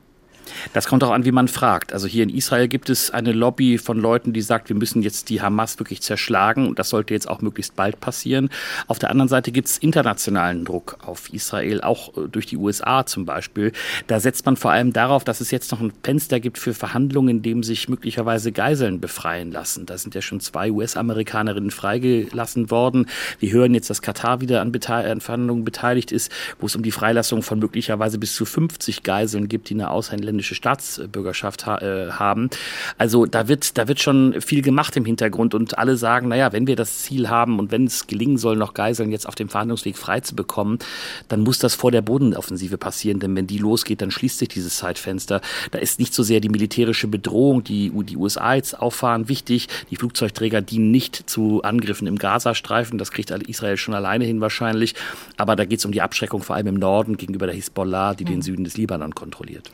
Das 0.73 0.87
kommt 0.87 1.03
auch 1.05 1.11
an, 1.11 1.25
wie 1.25 1.33
man 1.33 1.49
fragt. 1.49 1.93
Also 1.93 2.07
hier 2.07 2.23
in 2.23 2.31
Israel 2.31 2.69
gibt 2.69 2.91
es 2.91 3.11
eine 3.11 3.33
Lobby 3.33 3.79
von 3.79 3.99
Leuten, 3.99 4.33
die 4.33 4.43
sagt, 4.43 4.69
wir 4.69 4.77
müssen 4.77 5.03
jetzt 5.03 5.29
die 5.29 5.43
Hamas 5.43 5.79
wirklich 5.79 6.03
zerschlagen 6.03 6.69
und 6.69 6.79
das 6.79 6.89
sollte 6.91 7.15
jetzt 7.15 7.29
auch 7.29 7.41
möglichst 7.41 7.77
bald 7.77 8.01
passieren. 8.01 8.51
Auf 8.87 8.99
der 8.99 9.11
anderen 9.11 9.29
Seite 9.29 9.53
gibt 9.53 9.69
es 9.69 9.79
internationalen 9.79 10.65
Druck 10.65 10.99
auf 11.05 11.33
Israel, 11.33 11.81
auch 11.81 12.17
äh, 12.17 12.29
durch 12.29 12.47
die 12.47 12.57
USA 12.57 13.07
zum 13.07 13.25
Beispiel. 13.25 13.73
Da 14.07 14.21
setzt 14.21 14.47
man 14.47 14.57
vor 14.57 14.71
allem 14.71 14.93
darauf, 14.93 15.25
dass 15.25 15.41
es 15.41 15.51
jetzt 15.51 15.73
noch 15.73 15.81
ein 15.81 15.93
Fenster 16.03 16.41
gibt 16.41 16.59
für 16.59 16.75
Verhandlungen, 16.75 17.37
in 17.37 17.43
dem 17.43 17.63
sich 17.63 17.89
möglicherweise 17.89 18.53
Geiseln 18.53 19.01
befreien 19.01 19.53
lassen. 19.53 19.87
Da 19.87 19.99
sind 19.99 20.15
ja 20.15 20.23
schon 20.23 20.41
zwei 20.41 20.71
US-Amerikanerinnen 20.71 21.71
freigelassen 21.71 22.71
worden. 22.71 23.07
Wir 23.39 23.53
hören 23.53 23.75
jetzt, 23.75 23.91
dass 23.91 24.03
Katar 24.03 24.41
wieder 24.41 24.61
an, 24.61 24.73
an 24.89 25.21
Verhandlungen 25.21 25.65
beteiligt 25.65 26.13
ist, 26.13 26.31
wo 26.59 26.67
es 26.67 26.77
um 26.77 26.83
die 26.83 26.91
Freilassung 26.91 27.43
von 27.43 27.59
möglicherweise 27.59 28.19
bis 28.19 28.35
zu 28.35 28.45
50 28.45 29.03
Geiseln 29.03 29.49
gibt, 29.49 29.69
die 29.71 29.75
eine 29.75 29.91
ausländische 30.37 30.55
Staatsbürgerschaft 30.55 31.67
ha 31.67 31.79
äh, 31.79 32.11
haben. 32.13 32.51
Also 32.99 33.27
da 33.27 33.49
wird, 33.49 33.79
da 33.79 33.89
wird 33.89 34.01
schon 34.01 34.41
viel 34.41 34.63
gemacht 34.63 34.97
im 34.97 35.05
Hintergrund 35.05 35.55
und 35.55 35.79
alle 35.79 35.97
sagen, 35.97 36.29
naja, 36.29 36.53
wenn 36.53 36.67
wir 36.67 36.77
das 36.77 37.03
Ziel 37.03 37.29
haben 37.29 37.59
und 37.59 37.71
wenn 37.71 37.87
es 37.87 38.07
gelingen 38.07 38.37
soll, 38.37 38.57
noch 38.57 38.75
Geiseln 38.75 39.11
jetzt 39.11 39.27
auf 39.27 39.35
dem 39.35 39.49
Verhandlungsweg 39.49 39.97
frei 39.97 40.21
zu 40.21 40.37
bekommen, 40.37 40.79
dann 41.29 41.41
muss 41.41 41.59
das 41.59 41.75
vor 41.75 41.91
der 41.91 42.03
Bodenoffensive 42.03 42.77
passieren, 42.77 43.21
denn 43.21 43.35
wenn 43.35 43.47
die 43.47 43.59
losgeht, 43.59 44.03
dann 44.03 44.11
schließt 44.11 44.39
sich 44.39 44.49
dieses 44.49 44.77
Zeitfenster. 44.77 45.41
Da 45.71 45.79
ist 45.79 45.99
nicht 45.99 46.13
so 46.13 46.23
sehr 46.23 46.41
die 46.41 46.49
militärische 46.49 47.09
Bedrohung, 47.09 47.65
die 47.65 47.91
die 48.07 48.17
USA 48.17 48.55
jetzt 48.55 48.79
auffahren, 48.79 49.29
wichtig. 49.29 49.69
Die 49.91 49.97
Flugzeugträger 49.97 50.61
dienen 50.61 50.91
nicht 50.91 51.29
zu 51.29 51.63
Angriffen 51.63 52.07
im 52.07 52.19
Gazastreifen, 52.19 52.99
das 52.99 53.11
kriegt 53.11 53.31
Israel 53.31 53.77
schon 53.77 53.95
alleine 53.95 54.25
hin 54.25 54.41
wahrscheinlich, 54.41 54.95
aber 55.37 55.57
da 55.57 55.65
geht 55.65 55.79
es 55.79 55.85
um 55.85 55.93
die 55.93 56.03
Abschreckung 56.03 56.43
vor 56.43 56.57
allem 56.57 56.67
im 56.67 56.75
Norden 56.75 57.17
gegenüber 57.17 57.47
der 57.47 57.55
Hisbollah, 57.55 58.15
die 58.15 58.25
den 58.25 58.37
mhm. 58.37 58.43
Süden 58.43 58.65
des 58.65 58.77
Libanon 58.77 59.15
kontrolliert. 59.15 59.71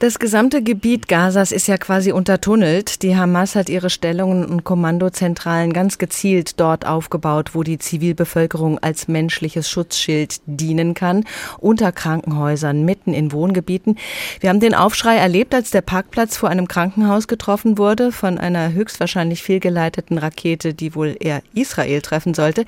Das 0.00 0.20
gesamte 0.20 0.62
Gebiet 0.62 1.08
Gazas 1.08 1.50
ist 1.50 1.66
ja 1.66 1.76
quasi 1.76 2.12
untertunnelt. 2.12 3.02
Die 3.02 3.16
Hamas 3.16 3.56
hat 3.56 3.68
ihre 3.68 3.90
Stellungen 3.90 4.44
und 4.44 4.62
Kommandozentralen 4.62 5.72
ganz 5.72 5.98
gezielt 5.98 6.60
dort 6.60 6.86
aufgebaut, 6.86 7.56
wo 7.56 7.64
die 7.64 7.78
Zivilbevölkerung 7.78 8.78
als 8.78 9.08
menschliches 9.08 9.68
Schutzschild 9.68 10.40
dienen 10.46 10.94
kann, 10.94 11.24
unter 11.58 11.90
Krankenhäusern, 11.90 12.84
mitten 12.84 13.12
in 13.12 13.32
Wohngebieten. 13.32 13.98
Wir 14.38 14.50
haben 14.50 14.60
den 14.60 14.76
Aufschrei 14.76 15.16
erlebt, 15.16 15.52
als 15.52 15.72
der 15.72 15.80
Parkplatz 15.80 16.36
vor 16.36 16.48
einem 16.48 16.68
Krankenhaus 16.68 17.26
getroffen 17.26 17.76
wurde 17.76 18.12
von 18.12 18.38
einer 18.38 18.72
höchstwahrscheinlich 18.72 19.42
fehlgeleiteten 19.42 20.16
Rakete, 20.16 20.74
die 20.74 20.94
wohl 20.94 21.16
eher 21.18 21.42
Israel 21.54 22.02
treffen 22.02 22.34
sollte. 22.34 22.66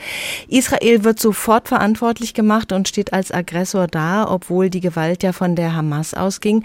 Israel 0.48 1.04
wird 1.04 1.20
sofort 1.20 1.68
verantwortlich 1.68 2.34
gemacht 2.34 2.72
und 2.72 2.88
steht 2.88 3.12
als 3.12 3.30
Aggressor 3.30 3.86
da, 3.86 4.28
obwohl 4.28 4.68
die 4.68 4.80
Gewalt 4.80 5.22
ja 5.22 5.32
von 5.32 5.54
der 5.54 5.76
Hamas 5.76 6.12
ausging 6.12 6.64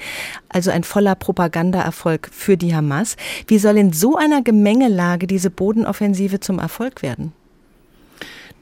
also 0.55 0.71
ein 0.71 0.85
voller 0.85 1.15
Propagandaerfolg 1.15 2.29
für 2.31 2.55
die 2.55 2.73
Hamas. 2.73 3.17
Wie 3.47 3.59
soll 3.59 3.77
in 3.77 3.91
so 3.91 4.15
einer 4.15 4.41
Gemengelage 4.41 5.27
diese 5.27 5.49
Bodenoffensive 5.49 6.39
zum 6.39 6.59
Erfolg 6.59 7.01
werden? 7.01 7.33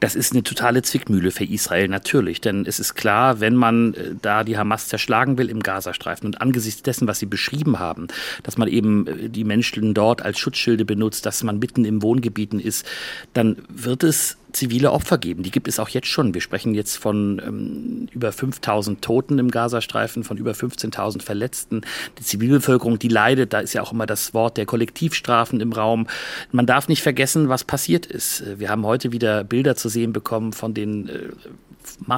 Das 0.00 0.16
ist 0.16 0.32
eine 0.32 0.42
totale 0.42 0.82
Zwickmühle 0.82 1.30
für 1.30 1.44
Israel 1.44 1.86
natürlich, 1.86 2.40
denn 2.40 2.66
es 2.66 2.80
ist 2.80 2.96
klar, 2.96 3.38
wenn 3.38 3.54
man 3.54 3.94
äh, 3.94 4.10
da 4.20 4.42
die 4.42 4.58
Hamas 4.58 4.88
zerschlagen 4.88 5.38
will 5.38 5.48
im 5.48 5.62
Gazastreifen 5.62 6.26
und 6.26 6.42
angesichts 6.42 6.82
dessen, 6.82 7.06
was 7.06 7.20
Sie 7.20 7.26
beschrieben 7.26 7.78
haben, 7.78 8.08
dass 8.42 8.58
man 8.58 8.66
eben 8.66 9.06
äh, 9.06 9.28
die 9.28 9.44
Menschen 9.44 9.94
dort 9.94 10.20
als 10.20 10.40
Schutzschilde 10.40 10.84
benutzt, 10.84 11.24
dass 11.26 11.44
man 11.44 11.60
mitten 11.60 11.84
im 11.84 12.02
Wohngebieten 12.02 12.58
ist, 12.58 12.84
dann 13.34 13.56
wird 13.68 14.02
es 14.02 14.36
zivile 14.54 14.92
Opfer 14.92 15.18
geben. 15.18 15.42
Die 15.42 15.50
gibt 15.50 15.68
es 15.68 15.78
auch 15.78 15.88
jetzt 15.88 16.06
schon. 16.06 16.34
Wir 16.34 16.40
sprechen 16.40 16.74
jetzt 16.74 16.96
von 16.96 17.40
ähm, 17.44 18.08
über 18.12 18.32
5000 18.32 19.02
Toten 19.02 19.38
im 19.38 19.50
Gazastreifen, 19.50 20.24
von 20.24 20.36
über 20.36 20.52
15.000 20.52 21.22
Verletzten. 21.22 21.82
Die 22.18 22.24
Zivilbevölkerung, 22.24 22.98
die 22.98 23.08
leidet, 23.08 23.52
da 23.52 23.60
ist 23.60 23.72
ja 23.72 23.82
auch 23.82 23.92
immer 23.92 24.06
das 24.06 24.34
Wort 24.34 24.56
der 24.56 24.66
Kollektivstrafen 24.66 25.60
im 25.60 25.72
Raum. 25.72 26.06
Man 26.52 26.66
darf 26.66 26.88
nicht 26.88 27.02
vergessen, 27.02 27.48
was 27.48 27.64
passiert 27.64 28.06
ist. 28.06 28.44
Wir 28.58 28.70
haben 28.70 28.86
heute 28.86 29.12
wieder 29.12 29.44
Bilder 29.44 29.76
zu 29.76 29.88
sehen 29.88 30.12
bekommen 30.12 30.52
von 30.52 30.74
den 30.74 31.08
äh, 31.08 31.28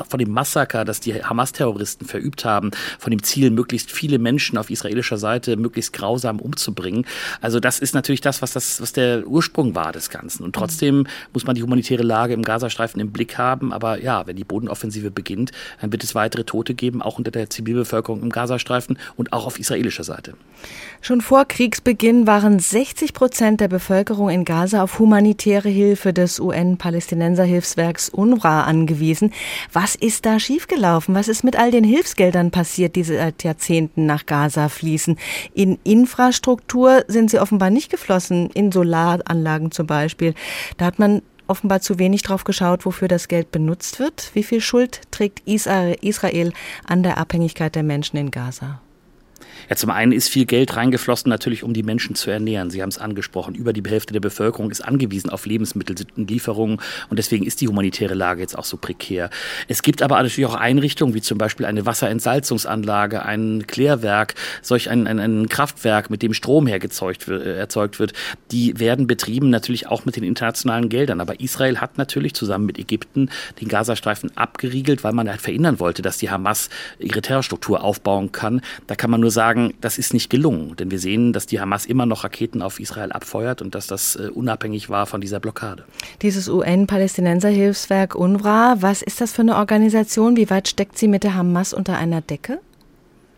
von 0.09 0.19
dem 0.19 0.31
Massaker, 0.31 0.85
das 0.85 1.01
die 1.01 1.23
Hamas-Terroristen 1.23 2.07
verübt 2.07 2.45
haben, 2.45 2.71
von 2.99 3.11
dem 3.11 3.23
Ziel, 3.23 3.51
möglichst 3.51 3.91
viele 3.91 4.19
Menschen 4.19 4.59
auf 4.59 4.71
israelischer 4.71 5.19
Seite 5.19 5.57
möglichst 5.57 5.93
grausam 5.93 6.41
umzubringen. 6.41 7.07
Also 7.41 7.61
das 7.61 7.79
ist 7.79 7.95
natürlich 7.95 8.21
das, 8.21 8.43
was, 8.43 8.53
das, 8.53 8.81
was 8.81 8.93
der 8.93 9.27
Ursprung 9.27 9.75
war 9.75 9.93
des 9.93 10.11
Ganzen. 10.11 10.45
Und 10.45 10.55
trotzdem 10.55 11.07
muss 11.33 11.47
man 11.47 11.55
die 11.55 11.63
humanitäre 11.63 12.03
Lage 12.03 12.35
im 12.35 12.43
Gazastreifen 12.43 13.01
im 13.01 13.13
Blick 13.13 13.39
haben. 13.39 13.73
Aber 13.73 14.01
ja, 14.01 14.27
wenn 14.27 14.37
die 14.37 14.45
Bodenoffensive 14.45 15.11
beginnt, 15.11 15.53
dann 15.81 15.93
wird 15.93 16.05
es 16.05 16.15
weitere 16.15 16.45
Tote 16.45 16.75
geben, 16.75 17.03
auch 17.03 17.19
unter 17.19 17.31
der 17.31 17.51
Zivilbevölkerung 17.51 18.23
im 18.23 18.31
Gazastreifen 18.31 18.99
und 19.17 19.33
auch 19.33 19.47
auf 19.47 19.59
israelischer 19.59 20.05
Seite. 20.05 20.35
Schon 21.01 21.21
vor 21.21 21.45
Kriegsbeginn 21.45 22.27
waren 22.27 22.59
60 22.59 23.13
Prozent 23.13 23.61
der 23.61 23.69
Bevölkerung 23.69 24.29
in 24.31 24.45
Gaza 24.45 24.83
auf 24.83 24.99
humanitäre 24.99 25.69
Hilfe 25.69 26.13
des 26.13 26.41
UN-Palästinenserhilfswerks 26.41 28.09
UNRWA 28.09 28.63
angewiesen. 28.63 29.33
Was 29.73 29.95
ist 29.95 30.27
da 30.27 30.39
schiefgelaufen? 30.39 31.15
Was 31.15 31.29
ist 31.29 31.45
mit 31.45 31.57
all 31.57 31.71
den 31.71 31.85
Hilfsgeldern 31.85 32.51
passiert, 32.51 32.97
die 32.97 33.05
seit 33.05 33.45
Jahrzehnten 33.45 34.07
nach 34.07 34.27
Gaza 34.27 34.69
fließen? 34.69 35.19
In 35.55 35.79
Infrastruktur 35.85 37.05
sind 37.09 37.31
sie 37.31 37.39
offenbar 37.39 37.71
nicht 37.71 37.91
geflossen, 37.91 38.51
in 38.51 38.73
Solaranlagen 38.73 39.71
zum 39.71 39.87
Beispiel. 39.87 40.35
Da 40.77 40.87
hat 40.87 40.99
man 40.99 41.23
offenbar 41.47 41.81
zu 41.81 41.99
wenig 41.99 42.23
drauf 42.23 42.45
geschaut, 42.45 42.87
wofür 42.87 43.09
das 43.09 43.29
Geld 43.29 43.53
benutzt 43.53 43.99
wird. 43.99 44.31
Wie 44.35 44.43
viel 44.43 44.61
Schuld 44.61 45.03
trägt 45.11 45.43
Israel 45.47 46.53
an 46.87 47.03
der 47.03 47.19
Abhängigkeit 47.19 47.75
der 47.75 47.83
Menschen 47.83 48.17
in 48.17 48.31
Gaza? 48.31 48.81
Ja, 49.69 49.77
zum 49.77 49.91
einen 49.91 50.13
ist 50.13 50.29
viel 50.29 50.47
Geld 50.47 50.77
reingeflossen, 50.77 51.29
natürlich 51.29 51.63
um 51.63 51.75
die 51.75 51.83
Menschen 51.83 52.15
zu 52.15 52.31
ernähren. 52.31 52.71
Sie 52.71 52.83
haben 52.83 52.89
es 52.89 52.99
angesprochen. 52.99 53.55
Über 53.55 53.73
die 53.73 53.83
Hälfte 53.89 54.13
der 54.13 54.21
Bevölkerung 54.21 54.71
ist 54.71 54.81
angewiesen 54.81 55.31
auf 55.31 55.47
Lebensmittellieferungen 55.47 56.81
und 57.09 57.19
deswegen 57.19 57.45
ist 57.45 57.61
die 57.61 57.69
humanitäre 57.69 58.15
Lage 58.15 58.41
jetzt 58.41 58.57
auch 58.57 58.65
so 58.65 58.77
prekär. 58.77 59.31
Es 59.69 59.83
gibt 59.83 60.03
aber 60.03 60.17
natürlich 60.23 60.47
auch 60.47 60.55
Einrichtungen, 60.55 61.15
wie 61.15 61.21
zum 61.21 61.39
Beispiel 61.39 61.67
eine 61.67 61.87
Wasserentsalzungsanlage, 61.87 63.25
ein 63.25 63.67
Klärwerk, 63.67 64.35
solch 64.63 64.91
ein, 64.91 65.07
ein, 65.07 65.19
ein 65.19 65.49
Kraftwerk, 65.49 66.11
mit 66.11 66.23
dem 66.23 66.33
Strom 66.33 66.67
hergezeugt 66.67 67.29
äh, 67.29 67.57
erzeugt 67.57 67.99
wird. 67.99 68.13
Die 68.53 68.79
werden 68.79 69.07
betrieben 69.07 69.51
natürlich 69.51 69.87
auch 69.87 70.05
mit 70.05 70.17
den 70.17 70.25
internationalen 70.25 70.89
Geldern. 70.89 71.21
Aber 71.21 71.41
Israel 71.41 71.79
hat 71.79 71.99
natürlich 71.99 72.35
zusammen 72.35 72.67
mit 72.67 72.79
Ägypten 72.79 73.31
den 73.61 73.69
Gazastreifen 73.69 74.37
abgeriegelt, 74.37 75.05
weil 75.05 75.13
man 75.13 75.29
halt 75.29 75.41
verhindern 75.41 75.81
wollte, 75.81 76.03
dass 76.03 76.19
die 76.19 76.31
Hamas 76.31 76.69
ihre 76.99 77.23
Terrorstruktur 77.23 77.83
aufbauen 77.83 78.33
kann. 78.33 78.61
Da 78.87 78.95
kann 78.95 79.11
man 79.11 79.21
nur 79.21 79.31
sagen, 79.31 79.56
sagen, 79.57 79.75
das 79.81 79.99
ist 79.99 80.13
nicht 80.15 80.31
gelungen. 80.31 80.77
Denn 80.77 80.91
wir 80.91 80.99
sehen, 80.99 81.33
dass 81.33 81.47
die 81.47 81.61
Hamas 81.61 81.87
immer 81.87 82.07
noch 82.07 82.25
Raketen 82.25 82.63
auf 82.63 82.79
Israel 82.81 83.13
abfeuert 83.13 83.63
und 83.63 83.75
dass 83.75 83.87
das 83.87 84.17
äh, 84.17 84.29
unabhängig 84.29 84.91
war 84.91 85.07
von 85.07 85.21
dieser 85.21 85.41
Blockade. 85.41 85.85
Dieses 86.23 86.49
UN-Palästinenser-Hilfswerk 86.49 88.15
UNRWA, 88.15 88.77
was 88.81 89.03
ist 89.03 89.21
das 89.21 89.33
für 89.33 89.43
eine 89.43 89.57
Organisation? 89.57 90.37
Wie 90.37 90.51
weit 90.51 90.69
steckt 90.69 90.99
sie 90.99 91.09
mit 91.09 91.25
der 91.25 91.35
Hamas 91.35 91.73
unter 91.73 91.97
einer 91.97 92.21
Decke? 92.21 92.61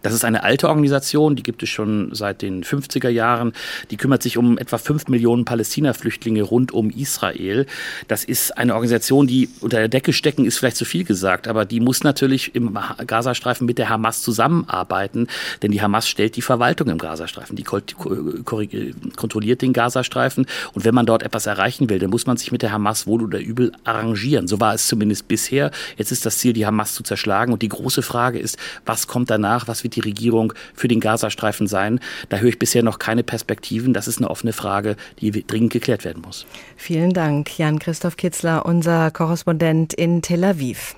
Das 0.03 0.13
ist 0.13 0.25
eine 0.25 0.43
alte 0.43 0.69
Organisation, 0.69 1.37
die 1.37 1.43
gibt 1.43 1.63
es 1.63 1.69
schon 1.69 2.11
seit 2.13 2.43
den 2.43 2.63
50er 2.63 3.09
Jahren. 3.09 3.53
Die 3.91 3.97
kümmert 3.97 4.23
sich 4.23 4.39
um 4.39 4.59
etwa 4.59 4.79
fünf 4.79 5.09
Millionen 5.09 5.45
Palästina-Flüchtlinge 5.45 6.43
rund 6.43 6.73
um 6.73 6.91
Israel. 6.91 7.67
Das 8.07 8.25
ist 8.25 8.57
eine 8.57 8.75
Organisation, 8.75 9.27
die 9.27 9.49
unter 9.61 9.79
der 9.79 9.89
Decke 9.89 10.13
stecken, 10.13 10.45
ist 10.45 10.59
vielleicht 10.59 10.77
zu 10.77 10.85
viel 10.85 11.05
gesagt, 11.05 11.49
aber 11.49 11.65
die 11.65 11.81
muss 11.81 12.05
natürlich 12.05 12.55
im 12.55 12.79
Gazastreifen 13.07 13.67
mit 13.67 13.79
der 13.79 13.89
Hamas 13.89 14.23
zusammenarbeiten, 14.23 15.29
denn 15.63 15.71
die 15.71 15.83
Hamas 15.83 16.09
stellt 16.09 16.37
die 16.37 16.43
Verwaltung 16.43 16.89
im 16.89 16.99
Gazastreifen, 16.99 17.57
die 17.57 17.65
kontrolliert 17.65 19.63
den 19.63 19.73
Gazastreifen 19.73 20.47
und 20.75 20.85
wenn 20.85 20.95
man 20.95 21.07
dort 21.07 21.23
etwas 21.23 21.47
erreichen 21.47 21.89
will, 21.91 21.99
dann 21.99 22.11
muss 22.11 22.27
man 22.27 22.37
sich 22.37 22.53
mit 22.53 22.63
der 22.63 22.73
Hamas 22.73 23.07
wohl 23.07 23.23
oder 23.23 23.41
übel 23.41 23.73
arrangieren. 23.85 24.49
So 24.49 24.61
war 24.61 24.75
es 24.75 24.87
zumindest 24.87 25.29
bisher. 25.29 25.71
Jetzt 25.97 26.13
ist 26.13 26.27
das 26.27 26.39
Ziel, 26.39 26.53
die 26.53 26.67
Hamas 26.67 26.95
zu 26.95 27.03
zerschlagen 27.03 27.53
und 27.53 27.63
die 27.63 27.69
große 27.69 28.03
Frage 28.03 28.39
ist, 28.39 28.59
was 28.87 29.07
kommt 29.07 29.31
danach, 29.31 29.69
was 29.69 29.85
wird 29.89 29.97
die 29.97 30.09
Regierung 30.09 30.53
für 30.75 30.89
den 30.89 31.01
Gazastreifen 31.01 31.67
sein? 31.67 32.01
Da 32.29 32.39
höre 32.39 32.51
ich 32.51 32.59
bisher 32.59 32.83
noch 32.83 32.99
keine 32.99 33.23
Perspektiven. 33.23 33.95
Das 33.95 34.07
ist 34.07 34.19
eine 34.19 34.31
offene 34.31 34.53
Frage, 34.53 34.97
die 35.21 35.31
dringend 35.47 35.73
geklärt 35.73 36.05
werden 36.05 36.23
muss. 36.23 36.47
Vielen 36.77 37.13
Dank, 37.13 37.59
Jan-Christoph 37.59 38.17
Kitzler, 38.17 38.67
unser 38.67 39.11
Korrespondent 39.11 39.95
in 39.95 40.23
Tel 40.23 40.45
Aviv. 40.45 40.95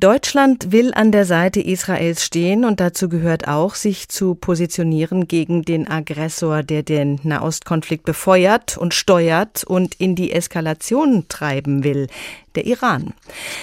Deutschland 0.00 0.70
will 0.70 0.92
an 0.94 1.10
der 1.10 1.24
Seite 1.24 1.60
Israels 1.60 2.24
stehen 2.24 2.64
und 2.64 2.78
dazu 2.78 3.08
gehört 3.08 3.48
auch, 3.48 3.74
sich 3.74 4.08
zu 4.08 4.36
positionieren 4.36 5.26
gegen 5.26 5.62
den 5.62 5.88
Aggressor, 5.88 6.62
der 6.62 6.84
den 6.84 7.18
Nahostkonflikt 7.24 8.04
befeuert 8.04 8.76
und 8.76 8.94
steuert 8.94 9.64
und 9.64 9.96
in 9.96 10.14
die 10.14 10.30
Eskalation 10.30 11.24
treiben 11.28 11.82
will 11.82 12.06
der 12.58 12.66
Iran. 12.66 13.14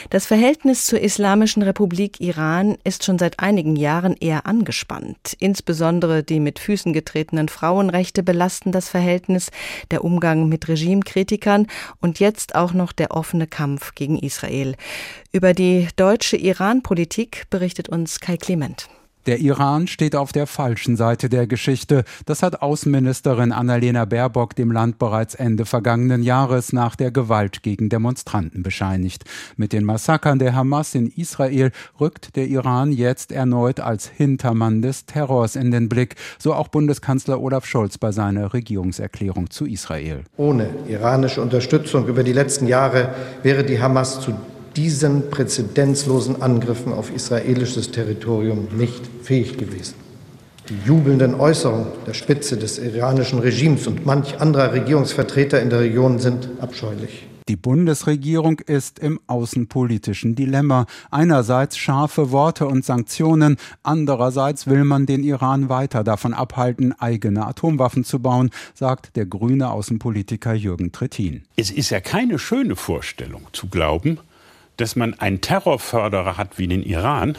Das 0.10 0.26
Verhältnis 0.26 0.86
zur 0.86 1.02
Islamischen 1.02 1.64
Republik 1.64 2.22
Iran 2.22 2.78
ist 2.86 3.04
schon 3.04 3.20
seit 3.20 3.42
einigen 3.42 3.76
Jahren 3.76 4.16
eher 4.18 4.46
angespannt. 4.46 5.36
Insbesondere 5.40 6.24
die 6.24 6.40
mit 6.40 6.60
Füßen 6.60 6.94
getretenen 6.94 7.50
Frauenrechte 7.50 8.24
belasten 8.24 8.72
das 8.72 8.88
Verhältnis, 8.88 9.52
der 9.92 10.06
Umgang 10.06 10.48
mit 10.48 10.70
Regimekritikern 10.70 11.68
und 12.00 12.22
jetzt 12.22 12.56
auch 12.56 12.72
noch 12.72 12.94
der 12.94 13.12
offene 13.12 13.48
Kampf 13.48 13.96
gegen 13.96 14.18
Israel. 14.18 14.78
Über 15.34 15.54
die 15.54 15.90
deutsche 15.98 16.38
Iran-Politik 16.38 17.48
berichtet 17.50 17.90
uns 17.90 18.22
Kai 18.22 18.38
Clement. 18.38 18.88
Der 19.26 19.40
Iran 19.40 19.88
steht 19.88 20.16
auf 20.16 20.32
der 20.32 20.46
falschen 20.46 20.96
Seite 20.98 21.30
der 21.30 21.48
Geschichte. 21.48 22.04
Das 22.28 22.44
hat 22.44 22.62
Außenministerin 22.62 23.52
Annalena 23.52 24.06
Baerbock 24.06 24.56
dem 24.56 24.72
Land 24.72 25.00
bereits 25.00 25.34
Ende 25.34 25.66
vergangenen 25.66 26.22
Jahres 26.22 26.74
nach 26.74 26.96
der 26.96 27.10
Gewalt 27.10 27.64
gegen 27.64 27.90
Demonstranten 27.90 28.62
bescheinigt. 28.62 29.24
Mit 29.58 29.74
den 29.74 29.84
Massakern 29.84 30.38
der 30.38 30.56
Hamas 30.56 30.94
in 30.94 31.08
Israel 31.08 31.72
rückt 32.00 32.36
der 32.36 32.48
Iran 32.48 32.92
jetzt 32.92 33.32
erneut 33.32 33.80
als 33.80 34.08
Hintermann 34.08 34.84
des 34.84 35.08
Terrors 35.08 35.56
in 35.56 35.72
den 35.72 35.90
Blick, 35.90 36.16
so 36.38 36.54
auch 36.54 36.68
Bundeskanzler 36.68 37.42
Olaf 37.42 37.66
Scholz 37.66 37.98
bei 37.98 38.12
seiner 38.12 38.54
Regierungserklärung 38.54 39.50
zu 39.50 39.66
Israel. 39.66 40.24
Ohne 40.38 40.70
iranische 40.88 41.42
Unterstützung 41.42 42.08
über 42.08 42.24
die 42.24 42.34
letzten 42.34 42.68
Jahre 42.68 43.16
wäre 43.42 43.64
die 43.64 43.82
Hamas 43.82 44.22
zu 44.22 44.36
diesen 44.76 45.30
präzedenzlosen 45.30 46.42
Angriffen 46.42 46.94
auf 46.94 47.14
israelisches 47.14 47.92
Territorium 47.92 48.68
nicht 48.78 49.02
fähig 49.22 49.58
gewesen. 49.58 49.96
Die 50.70 50.78
jubelnden 50.88 51.36
Äußerungen 51.36 51.88
der 52.08 52.14
Spitze 52.14 52.58
des 52.58 52.80
iranischen 52.80 53.40
Regimes 53.40 53.86
und 53.86 54.06
manch 54.06 54.42
anderer 54.42 54.74
Regierungsvertreter 54.74 55.62
in 55.62 55.70
der 55.70 55.82
Region 55.82 56.18
sind 56.18 56.50
abscheulich. 56.60 57.28
Die 57.48 57.56
Bundesregierung 57.56 58.60
ist 58.62 58.98
im 58.98 59.20
außenpolitischen 59.28 60.34
Dilemma. 60.34 60.88
Einerseits 61.12 61.78
scharfe 61.78 62.32
Worte 62.32 62.66
und 62.66 62.84
Sanktionen, 62.84 63.58
andererseits 63.84 64.66
will 64.66 64.84
man 64.84 65.06
den 65.06 65.24
Iran 65.24 65.70
weiter 65.70 66.04
davon 66.04 66.34
abhalten, 66.34 67.00
eigene 67.00 67.46
Atomwaffen 67.46 68.04
zu 68.04 68.18
bauen, 68.20 68.50
sagt 68.74 69.16
der 69.16 69.28
grüne 69.28 69.70
Außenpolitiker 69.70 70.56
Jürgen 70.56 70.92
Trittin. 70.92 71.44
Es 71.56 71.70
ist 71.70 71.92
ja 71.92 72.00
keine 72.00 72.40
schöne 72.40 72.76
Vorstellung 72.76 73.44
zu 73.54 73.68
glauben, 73.68 74.18
dass 74.78 74.96
man 74.96 75.14
einen 75.16 75.42
Terrorförderer 75.42 76.38
hat 76.38 76.58
wie 76.58 76.68
den 76.68 76.84
Iran, 76.84 77.38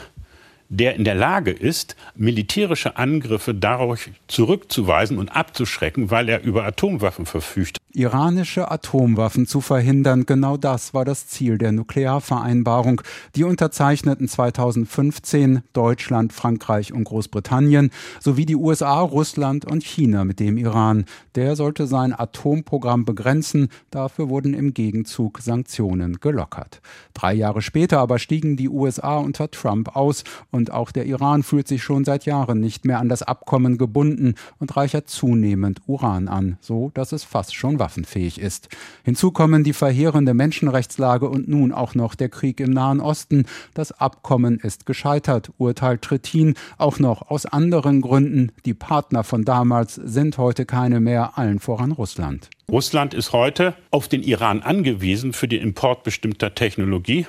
der 0.69 0.95
in 0.95 1.03
der 1.03 1.15
Lage 1.15 1.51
ist, 1.51 1.95
militärische 2.15 2.97
Angriffe 2.97 3.53
darauf 3.53 4.09
zurückzuweisen 4.27 5.17
und 5.17 5.29
abzuschrecken, 5.29 6.11
weil 6.11 6.27
er 6.29 6.43
über 6.43 6.65
Atomwaffen 6.65 7.25
verfügt. 7.25 7.77
Iranische 7.97 8.69
Atomwaffen 8.69 9.47
zu 9.47 9.59
verhindern, 9.59 10.27
genau 10.27 10.55
das 10.55 10.93
war 10.93 11.03
das 11.03 11.25
Ziel 11.25 11.57
der 11.57 11.71
Nuklearvereinbarung. 11.71 13.01
Die 13.35 13.43
unterzeichneten 13.43 14.27
2015 14.27 15.63
Deutschland, 15.73 16.31
Frankreich 16.31 16.93
und 16.93 17.05
Großbritannien 17.05 17.89
sowie 18.19 18.45
die 18.45 18.55
USA, 18.55 19.01
Russland 19.01 19.65
und 19.65 19.83
China 19.83 20.25
mit 20.25 20.39
dem 20.39 20.57
Iran. 20.57 21.05
Der 21.33 21.55
sollte 21.55 21.87
sein 21.87 22.13
Atomprogramm 22.13 23.03
begrenzen, 23.03 23.69
dafür 23.89 24.29
wurden 24.29 24.53
im 24.53 24.75
Gegenzug 24.75 25.39
Sanktionen 25.39 26.19
gelockert. 26.19 26.81
Drei 27.15 27.33
Jahre 27.33 27.63
später 27.63 27.97
aber 27.97 28.19
stiegen 28.19 28.57
die 28.57 28.69
USA 28.69 29.17
unter 29.17 29.49
Trump 29.49 29.95
aus 29.95 30.23
und 30.51 30.69
auch 30.69 30.91
der 30.91 31.07
Iran 31.07 31.41
fühlt 31.41 31.67
sich 31.67 31.81
schon 31.81 32.05
seit 32.05 32.25
Jahren 32.25 32.59
nicht 32.59 32.85
mehr 32.85 32.99
an 32.99 33.09
das 33.09 33.23
Abkommen 33.23 33.79
gebunden 33.79 34.35
und 34.59 34.77
reichert 34.77 35.09
zunehmend 35.09 35.81
Uran 35.87 36.27
an, 36.27 36.59
so 36.61 36.91
dass 36.93 37.11
es 37.11 37.23
fast 37.23 37.55
schon 37.55 37.79
waffenfähig 37.87 38.41
ist. 38.41 38.67
Hinzu 39.05 39.31
kommen 39.31 39.63
die 39.63 39.71
verheerende 39.71 40.33
Menschenrechtslage 40.33 41.29
und 41.29 41.47
nun 41.47 41.71
auch 41.71 41.95
noch 41.95 42.15
der 42.15 42.27
Krieg 42.27 42.59
im 42.59 42.71
Nahen 42.71 42.99
Osten. 42.99 43.45
Das 43.75 43.93
Abkommen 43.93 44.59
ist 44.59 44.85
gescheitert, 44.85 45.51
urteilt 45.57 46.01
Trittin, 46.01 46.55
auch 46.77 46.99
noch 46.99 47.31
aus 47.31 47.45
anderen 47.45 48.01
Gründen. 48.01 48.51
Die 48.65 48.73
Partner 48.73 49.23
von 49.23 49.45
damals 49.45 49.95
sind 49.95 50.37
heute 50.37 50.65
keine 50.65 50.99
mehr, 50.99 51.37
allen 51.37 51.59
voran 51.59 51.93
Russland. 51.93 52.49
Russland 52.69 53.13
ist 53.13 53.31
heute 53.31 53.75
auf 53.89 54.09
den 54.09 54.21
Iran 54.21 54.61
angewiesen 54.63 55.31
für 55.31 55.47
den 55.47 55.61
Import 55.61 56.03
bestimmter 56.03 56.53
Technologie. 56.53 57.25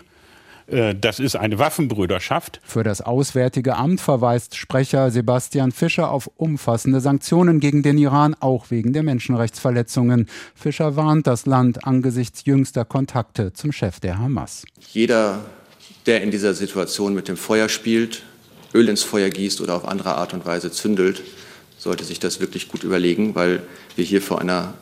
Äh, 0.68 0.94
das 0.94 1.18
ist 1.18 1.36
eine 1.36 1.58
Waffenbrüderschaft. 1.58 2.60
Für 2.64 2.82
das 2.82 3.00
Auswärtige 3.00 3.76
Amt 3.76 4.00
verweist 4.00 4.56
Sprecher 4.56 5.10
Sebastian 5.10 5.72
Fischer 5.72 6.10
auf 6.10 6.30
umfassende 6.36 7.00
Sanktionen 7.00 7.60
gegen 7.60 7.82
den 7.82 7.98
Iran, 7.98 8.36
auch 8.38 8.70
wegen 8.70 8.92
der 8.92 9.02
Menschenrechtsverletzungen. 9.02 10.28
Fischer 10.54 10.96
warnt 10.96 11.26
das 11.26 11.46
Land 11.46 11.86
angesichts 11.86 12.44
jüngster 12.44 12.84
Kontakte 12.84 13.52
zum 13.52 13.72
Chef 13.72 14.00
der 14.00 14.18
Hamas. 14.18 14.64
Jeder, 14.92 15.40
der 16.06 16.22
in 16.22 16.30
dieser 16.30 16.54
Situation 16.54 17.14
mit 17.14 17.28
dem 17.28 17.36
Feuer 17.36 17.68
spielt, 17.68 18.22
Öl 18.74 18.88
ins 18.88 19.02
Feuer 19.02 19.30
gießt 19.30 19.60
oder 19.62 19.74
auf 19.74 19.88
andere 19.88 20.16
Art 20.16 20.34
und 20.34 20.44
Weise 20.44 20.70
zündelt, 20.70 21.22
sollte 21.78 22.04
sich 22.04 22.18
das 22.18 22.40
wirklich 22.40 22.68
gut 22.68 22.82
überlegen, 22.82 23.34
weil 23.34 23.62
wir 23.96 24.04
hier 24.04 24.20
vor 24.20 24.40
einer 24.40 24.74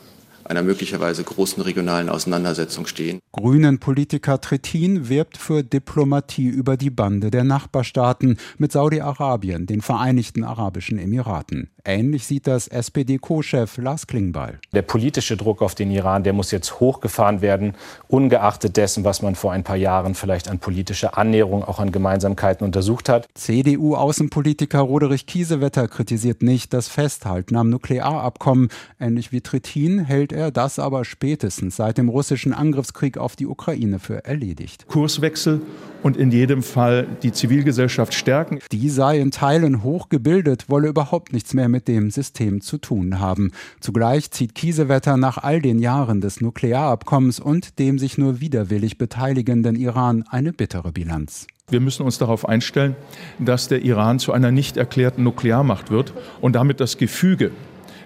einer 0.49 0.63
möglicherweise 0.63 1.23
großen 1.23 1.61
regionalen 1.61 2.09
Auseinandersetzung 2.09 2.87
stehen. 2.87 3.19
Grünen 3.31 3.79
Politiker 3.79 4.41
Trittin 4.41 5.09
wirbt 5.09 5.37
für 5.37 5.63
Diplomatie 5.63 6.47
über 6.47 6.77
die 6.77 6.89
Bande 6.89 7.29
der 7.31 7.43
Nachbarstaaten 7.43 8.37
mit 8.57 8.71
Saudi-Arabien, 8.71 9.65
den 9.65 9.81
Vereinigten 9.81 10.43
Arabischen 10.43 10.97
Emiraten. 10.97 11.69
Ähnlich 11.85 12.25
sieht 12.25 12.47
das 12.47 12.67
SPD-Co-Chef 12.67 13.77
Lars 13.77 14.07
Klingbeil. 14.07 14.59
Der 14.73 14.81
politische 14.81 15.37
Druck 15.37 15.61
auf 15.61 15.73
den 15.73 15.89
Iran, 15.89 16.23
der 16.23 16.33
muss 16.33 16.51
jetzt 16.51 16.81
hochgefahren 16.81 17.41
werden, 17.41 17.75
ungeachtet 18.09 18.75
dessen, 18.75 19.05
was 19.05 19.21
man 19.21 19.35
vor 19.35 19.53
ein 19.53 19.63
paar 19.63 19.77
Jahren 19.77 20.13
vielleicht 20.13 20.49
an 20.49 20.59
politischer 20.59 21.17
Annäherung, 21.17 21.63
auch 21.63 21.79
an 21.79 21.93
Gemeinsamkeiten 21.93 22.65
untersucht 22.65 23.07
hat. 23.07 23.27
CDU-Außenpolitiker 23.35 24.79
Roderich 24.79 25.27
Kiesewetter 25.27 25.87
kritisiert 25.87 26.41
nicht 26.41 26.73
das 26.73 26.89
Festhalten 26.89 27.55
am 27.55 27.69
Nuklearabkommen. 27.69 28.67
Ähnlich 28.99 29.31
wie 29.31 29.39
Trittin 29.39 29.99
hält 29.99 30.33
er 30.37 30.51
das 30.51 30.79
aber 30.79 31.03
spätestens 31.03 31.75
seit 31.75 31.97
dem 31.97 32.09
russischen 32.09 32.53
Angriffskrieg 32.53 33.17
auf 33.17 33.35
die 33.35 33.47
Ukraine 33.47 33.99
für 33.99 34.23
erledigt. 34.23 34.85
Kurswechsel 34.87 35.61
und 36.03 36.15
in 36.15 36.31
jedem 36.31 36.63
Fall 36.63 37.07
die 37.23 37.31
Zivilgesellschaft 37.31 38.13
stärken. 38.13 38.59
Die 38.71 38.89
sei 38.89 39.19
in 39.19 39.31
Teilen 39.31 39.83
hochgebildet, 39.83 40.69
wolle 40.69 40.87
überhaupt 40.87 41.33
nichts 41.33 41.53
mehr 41.53 41.69
mit 41.69 41.87
dem 41.87 42.11
System 42.11 42.61
zu 42.61 42.77
tun 42.77 43.19
haben. 43.19 43.51
Zugleich 43.79 44.31
zieht 44.31 44.55
Kiesewetter 44.55 45.17
nach 45.17 45.39
all 45.39 45.61
den 45.61 45.79
Jahren 45.79 46.21
des 46.21 46.39
Nuklearabkommens 46.39 47.39
und 47.39 47.79
dem 47.79 47.97
sich 47.99 48.17
nur 48.17 48.39
widerwillig 48.39 48.97
beteiligenden 48.97 49.75
Iran 49.75 50.23
eine 50.29 50.53
bittere 50.53 50.91
Bilanz. 50.91 51.47
Wir 51.69 51.81
müssen 51.81 52.03
uns 52.03 52.17
darauf 52.17 52.47
einstellen, 52.47 52.95
dass 53.39 53.67
der 53.67 53.81
Iran 53.81 54.19
zu 54.19 54.31
einer 54.31 54.51
nicht 54.51 54.77
erklärten 54.77 55.23
Nuklearmacht 55.23 55.91
wird 55.91 56.13
und 56.39 56.55
damit 56.55 56.79
das 56.79 56.97
Gefüge 56.97 57.51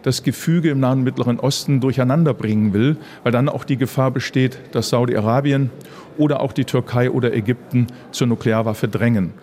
das 0.04 0.24
Gefüge 0.24 0.70
im 0.70 0.80
Nahen 0.80 1.00
und 1.00 1.04
Mittleren 1.04 1.40
Osten 1.40 1.80
durcheinander 1.80 2.34
bringen 2.34 2.74
will, 2.74 2.98
weil 3.24 3.32
dann 3.32 3.50
auch 3.50 3.64
die 3.64 3.78
Gefahr 3.78 4.12
besteht, 4.12 4.60
dass 4.72 4.90
Saudi-Arabien 4.90 5.70
oder 6.18 6.42
auch 6.42 6.54
die 6.54 6.66
Türkei 6.66 7.10
oder 7.10 7.34
Ägypten 7.34 7.88
zur 8.12 8.28
Nuklearwaffe 8.28 8.88
drängen. 8.88 9.34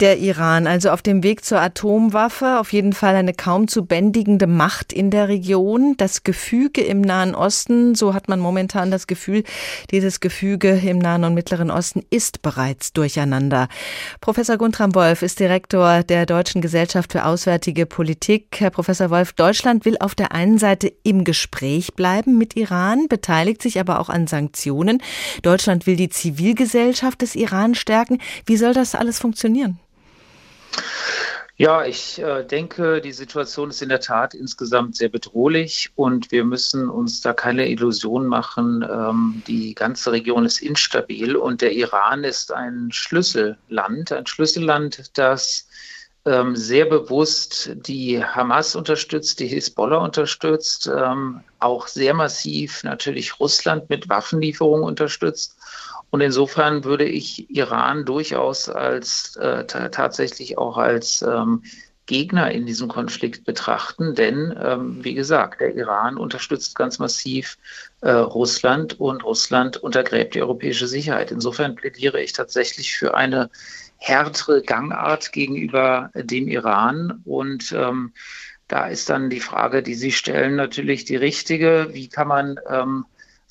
Der 0.00 0.18
Iran, 0.18 0.66
also 0.66 0.90
auf 0.90 1.00
dem 1.00 1.22
Weg 1.22 1.42
zur 1.42 1.58
Atomwaffe, 1.58 2.60
auf 2.60 2.74
jeden 2.74 2.92
Fall 2.92 3.16
eine 3.16 3.32
kaum 3.32 3.66
zu 3.66 3.86
bändigende 3.86 4.46
Macht 4.46 4.92
in 4.92 5.10
der 5.10 5.28
Region. 5.28 5.94
Das 5.96 6.22
Gefüge 6.22 6.82
im 6.82 7.00
Nahen 7.00 7.34
Osten, 7.34 7.94
so 7.94 8.12
hat 8.12 8.28
man 8.28 8.38
momentan 8.38 8.90
das 8.90 9.06
Gefühl, 9.06 9.42
dieses 9.90 10.20
Gefüge 10.20 10.78
im 10.84 10.98
Nahen 10.98 11.24
und 11.24 11.32
Mittleren 11.32 11.70
Osten 11.70 12.04
ist 12.10 12.42
bereits 12.42 12.92
durcheinander. 12.92 13.68
Professor 14.20 14.58
Guntram 14.58 14.94
Wolf 14.94 15.22
ist 15.22 15.40
Direktor 15.40 16.02
der 16.02 16.26
Deutschen 16.26 16.60
Gesellschaft 16.60 17.12
für 17.12 17.24
Auswärtige 17.24 17.86
Politik. 17.86 18.48
Herr 18.58 18.68
Professor 18.68 19.08
Wolf, 19.08 19.32
Deutschland 19.32 19.86
will 19.86 19.96
auf 19.98 20.14
der 20.14 20.32
einen 20.32 20.58
Seite 20.58 20.92
im 21.04 21.24
Gespräch 21.24 21.94
bleiben 21.94 22.36
mit 22.36 22.54
Iran, 22.54 23.08
beteiligt 23.08 23.62
sich 23.62 23.80
aber 23.80 23.98
auch 23.98 24.10
an 24.10 24.26
Sanktionen. 24.26 25.02
Deutschland 25.40 25.86
will 25.86 25.96
die 25.96 26.10
Zivilgesellschaft 26.10 27.22
des 27.22 27.34
Iran 27.34 27.74
stärken. 27.74 28.18
Wie 28.44 28.58
soll 28.58 28.74
das 28.74 28.94
alles 28.94 29.18
funktionieren? 29.18 29.78
Ja, 31.58 31.86
ich 31.86 32.18
äh, 32.18 32.44
denke, 32.44 33.00
die 33.00 33.12
Situation 33.12 33.70
ist 33.70 33.80
in 33.80 33.88
der 33.88 34.00
Tat 34.00 34.34
insgesamt 34.34 34.94
sehr 34.94 35.08
bedrohlich 35.08 35.90
und 35.94 36.30
wir 36.30 36.44
müssen 36.44 36.90
uns 36.90 37.22
da 37.22 37.32
keine 37.32 37.70
Illusion 37.70 38.26
machen. 38.26 38.82
Ähm, 38.86 39.42
die 39.46 39.74
ganze 39.74 40.12
Region 40.12 40.44
ist 40.44 40.60
instabil 40.60 41.34
und 41.34 41.62
der 41.62 41.72
Iran 41.72 42.24
ist 42.24 42.52
ein 42.52 42.92
Schlüsselland, 42.92 44.12
ein 44.12 44.26
Schlüsselland, 44.26 45.16
das 45.16 45.66
ähm, 46.26 46.56
sehr 46.56 46.84
bewusst 46.84 47.70
die 47.74 48.22
Hamas 48.22 48.76
unterstützt, 48.76 49.40
die 49.40 49.46
Hisbollah 49.46 50.04
unterstützt, 50.04 50.90
ähm, 50.94 51.40
auch 51.58 51.86
sehr 51.86 52.12
massiv 52.12 52.84
natürlich 52.84 53.40
Russland 53.40 53.88
mit 53.88 54.10
Waffenlieferungen 54.10 54.84
unterstützt 54.84 55.55
und 56.10 56.20
insofern 56.20 56.84
würde 56.84 57.04
ich 57.04 57.50
Iran 57.50 58.04
durchaus 58.04 58.68
als 58.68 59.36
äh, 59.36 59.64
tatsächlich 59.66 60.58
auch 60.58 60.78
als 60.78 61.22
ähm, 61.22 61.62
Gegner 62.06 62.52
in 62.52 62.66
diesem 62.66 62.88
Konflikt 62.88 63.44
betrachten, 63.44 64.14
denn 64.14 64.56
ähm, 64.62 65.04
wie 65.04 65.14
gesagt, 65.14 65.60
der 65.60 65.74
Iran 65.74 66.16
unterstützt 66.16 66.76
ganz 66.76 67.00
massiv 67.00 67.58
äh, 68.00 68.10
Russland 68.10 69.00
und 69.00 69.24
Russland 69.24 69.76
untergräbt 69.76 70.34
die 70.36 70.40
europäische 70.40 70.86
Sicherheit. 70.86 71.32
Insofern 71.32 71.74
plädiere 71.74 72.22
ich 72.22 72.32
tatsächlich 72.32 72.96
für 72.96 73.14
eine 73.14 73.50
härtere 73.96 74.62
Gangart 74.62 75.32
gegenüber 75.32 76.10
dem 76.14 76.46
Iran 76.46 77.22
und 77.24 77.72
ähm, 77.72 78.12
da 78.68 78.86
ist 78.86 79.10
dann 79.10 79.30
die 79.30 79.40
Frage, 79.40 79.82
die 79.82 79.94
Sie 79.94 80.12
stellen, 80.12 80.56
natürlich 80.56 81.04
die 81.04 81.16
richtige. 81.16 81.88
Wie 81.92 82.08
kann 82.08 82.28
man 82.28 82.58
ähm, 82.68 83.04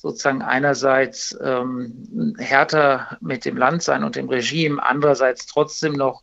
sozusagen 0.06 0.42
einerseits 0.42 1.36
ähm, 1.42 2.36
härter 2.38 3.18
mit 3.20 3.44
dem 3.44 3.56
Land 3.56 3.82
sein 3.82 4.04
und 4.04 4.14
dem 4.14 4.28
Regime, 4.28 4.80
andererseits 4.80 5.46
trotzdem 5.46 5.94
noch 5.94 6.22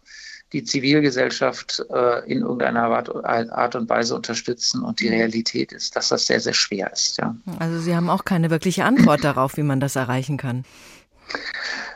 die 0.54 0.64
Zivilgesellschaft 0.64 1.84
äh, 1.90 2.32
in 2.32 2.42
irgendeiner 2.42 2.84
Art 2.84 3.76
und 3.76 3.90
Weise 3.90 4.16
unterstützen. 4.16 4.84
Und 4.84 5.00
die 5.00 5.10
Realität 5.10 5.74
ist, 5.74 5.96
dass 5.96 6.10
das 6.10 6.28
sehr, 6.28 6.40
sehr 6.40 6.54
schwer 6.54 6.94
ist. 6.94 7.18
Ja. 7.18 7.36
Also 7.60 7.80
Sie 7.80 7.96
haben 7.96 8.10
auch 8.10 8.24
keine 8.24 8.50
wirkliche 8.52 8.86
Antwort 8.86 9.24
darauf, 9.24 9.58
wie 9.58 9.64
man 9.64 9.80
das 9.80 9.96
erreichen 9.96 10.38
kann. 10.38 10.64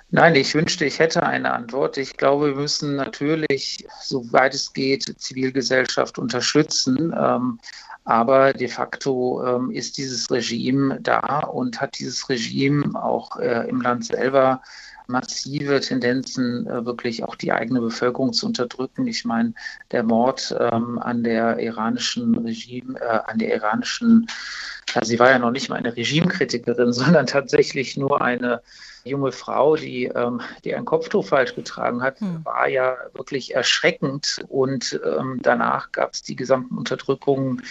Nein, 0.09 0.35
ich 0.35 0.55
wünschte, 0.55 0.85
ich 0.85 0.99
hätte 0.99 1.23
eine 1.23 1.53
Antwort. 1.53 1.97
Ich 1.97 2.17
glaube, 2.17 2.47
wir 2.47 2.55
müssen 2.55 2.95
natürlich, 2.95 3.85
soweit 4.01 4.53
es 4.53 4.73
geht, 4.73 5.03
Zivilgesellschaft 5.19 6.17
unterstützen. 6.17 7.13
Ähm, 7.17 7.59
aber 8.07 8.53
de 8.53 8.69
facto 8.69 9.43
ähm, 9.45 9.69
ist 9.69 9.97
dieses 9.97 10.31
Regime 10.31 10.97
da 11.01 11.39
und 11.39 11.81
hat 11.81 11.99
dieses 11.99 12.29
Regime 12.29 12.95
auch 12.95 13.35
äh, 13.37 13.67
im 13.67 13.81
Land 13.81 14.05
selber 14.05 14.61
massive 15.07 15.81
Tendenzen, 15.81 16.65
äh, 16.67 16.85
wirklich 16.85 17.25
auch 17.25 17.35
die 17.35 17.51
eigene 17.51 17.81
Bevölkerung 17.81 18.31
zu 18.31 18.45
unterdrücken. 18.45 19.07
Ich 19.07 19.25
meine, 19.25 19.53
der 19.91 20.03
Mord 20.03 20.55
ähm, 20.57 20.99
an 20.99 21.21
der 21.25 21.59
iranischen 21.59 22.37
Regime, 22.37 22.97
äh, 22.97 23.19
an 23.25 23.39
der 23.39 23.53
iranischen, 23.53 24.27
ja, 24.95 25.03
sie 25.03 25.19
war 25.19 25.29
ja 25.29 25.39
noch 25.39 25.51
nicht 25.51 25.67
mal 25.67 25.75
eine 25.75 25.93
Regimekritikerin, 25.93 26.93
sondern 26.93 27.27
tatsächlich 27.27 27.97
nur 27.97 28.21
eine 28.21 28.61
junge 29.07 29.31
Frau, 29.31 29.75
die, 29.75 30.05
ähm, 30.05 30.41
die 30.63 30.75
ein 30.75 30.85
Kopftuch 30.85 31.25
falsch 31.25 31.55
getragen 31.55 32.01
hat, 32.01 32.19
hm. 32.19 32.45
war 32.45 32.67
ja 32.67 32.97
wirklich 33.13 33.55
erschreckend. 33.55 34.39
Und 34.47 34.99
ähm, 35.05 35.39
danach 35.41 35.91
gab 35.91 36.13
es 36.13 36.21
die 36.21 36.35
gesamten 36.35 36.77
Unterdrückungen 36.77 37.63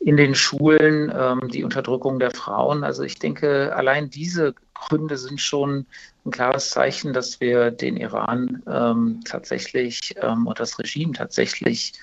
in 0.00 0.16
den 0.16 0.34
Schulen, 0.34 1.12
ähm, 1.14 1.48
die 1.48 1.64
Unterdrückung 1.64 2.18
der 2.18 2.30
Frauen. 2.30 2.84
Also 2.84 3.02
ich 3.02 3.18
denke, 3.18 3.74
allein 3.74 4.10
diese 4.10 4.54
Gründe 4.74 5.16
sind 5.16 5.40
schon 5.40 5.86
ein 6.24 6.30
klares 6.30 6.70
Zeichen, 6.70 7.12
dass 7.12 7.40
wir 7.40 7.70
den 7.70 7.96
Iran 7.96 8.62
ähm, 8.66 9.20
tatsächlich 9.24 10.14
ähm, 10.20 10.46
und 10.46 10.60
das 10.60 10.78
Regime 10.78 11.12
tatsächlich 11.12 11.94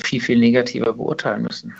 viel, 0.00 0.20
viel 0.20 0.38
negativer 0.38 0.92
beurteilen 0.92 1.42
müssen. 1.42 1.74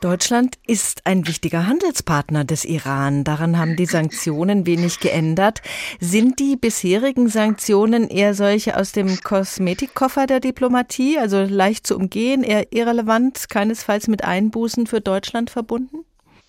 Deutschland 0.00 0.56
ist 0.66 1.06
ein 1.06 1.26
wichtiger 1.26 1.66
Handelspartner 1.66 2.44
des 2.44 2.64
Iran. 2.64 3.24
Daran 3.24 3.58
haben 3.58 3.76
die 3.76 3.86
Sanktionen 3.86 4.66
wenig 4.66 5.00
geändert. 5.00 5.62
Sind 6.00 6.38
die 6.38 6.56
bisherigen 6.56 7.28
Sanktionen 7.28 8.08
eher 8.08 8.34
solche 8.34 8.76
aus 8.76 8.92
dem 8.92 9.20
Kosmetikkoffer 9.22 10.26
der 10.26 10.40
Diplomatie, 10.40 11.18
also 11.18 11.42
leicht 11.42 11.86
zu 11.86 11.96
umgehen, 11.96 12.42
eher 12.42 12.72
irrelevant, 12.72 13.48
keinesfalls 13.48 14.08
mit 14.08 14.24
Einbußen 14.24 14.86
für 14.86 15.00
Deutschland 15.00 15.50
verbunden? 15.50 16.04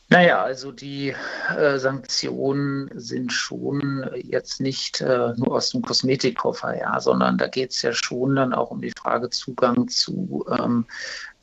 Naja, 0.09 0.41
also 0.41 0.71
die 0.71 1.13
äh, 1.57 1.77
Sanktionen 1.79 2.89
sind 2.93 3.33
schon 3.33 4.09
jetzt 4.15 4.61
nicht 4.61 5.01
äh, 5.01 5.33
nur 5.35 5.55
aus 5.55 5.71
dem 5.71 5.81
Kosmetikkoffer, 5.81 6.77
ja, 6.77 6.97
sondern 7.01 7.37
da 7.37 7.47
geht 7.47 7.71
es 7.71 7.81
ja 7.81 7.91
schon 7.91 8.35
dann 8.35 8.53
auch 8.53 8.71
um 8.71 8.81
die 8.81 8.93
Frage 8.97 9.29
Zugang 9.29 9.89
zu 9.89 10.45
ähm, 10.49 10.85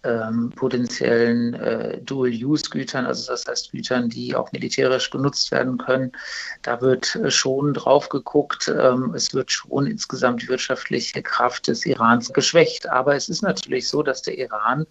ähm, 0.04 0.50
potenziellen 0.56 1.54
äh, 1.54 2.00
Dual-Use-Gütern, 2.02 3.06
also 3.06 3.32
das 3.32 3.46
heißt 3.46 3.72
Gütern, 3.72 4.08
die 4.08 4.34
auch 4.34 4.52
militärisch 4.52 5.10
genutzt 5.10 5.50
werden 5.50 5.78
können. 5.78 6.12
Da 6.62 6.80
wird 6.80 7.16
äh, 7.16 7.30
schon 7.30 7.74
drauf 7.74 8.08
geguckt. 8.08 8.68
Ähm, 8.68 9.12
es 9.14 9.34
wird 9.34 9.50
schon 9.50 9.86
insgesamt 9.86 10.42
die 10.42 10.48
wirtschaftliche 10.48 11.22
Kraft 11.22 11.68
des 11.68 11.84
Irans 11.86 12.32
geschwächt. 12.32 12.86
Aber 12.88 13.14
es 13.14 13.28
ist 13.28 13.42
natürlich 13.42 13.88
so, 13.88 14.02
dass 14.02 14.22
der 14.22 14.38
Iran 14.38 14.86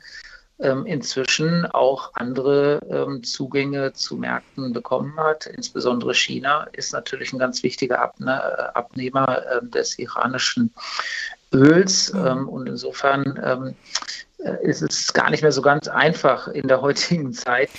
inzwischen 0.60 1.66
auch 1.66 2.12
andere 2.14 2.80
ähm, 2.90 3.24
Zugänge 3.24 3.94
zu 3.94 4.18
Märkten 4.18 4.72
bekommen 4.72 5.18
hat. 5.18 5.48
Insbesondere 5.48 6.14
China 6.14 6.68
ist 6.72 6.94
natürlich 6.94 7.34
ein 7.34 7.40
ganz 7.40 7.64
wichtiger 7.64 8.00
Abne 8.00 8.42
äh, 8.42 8.78
Abnehmer 8.78 9.46
äh, 9.46 9.66
des 9.66 9.98
iranischen 9.98 10.74
Öls. 11.52 12.14
Mhm. 12.14 12.26
Ähm, 12.26 12.50
und 12.50 12.68
insofern 12.68 13.40
ähm, 13.44 13.76
ist 14.62 14.82
es 14.82 15.14
gar 15.14 15.30
nicht 15.30 15.42
mehr 15.42 15.52
so 15.52 15.62
ganz 15.62 15.88
einfach 15.88 16.48
in 16.48 16.68
der 16.68 16.82
heutigen 16.82 17.34
Zeit. 17.34 17.70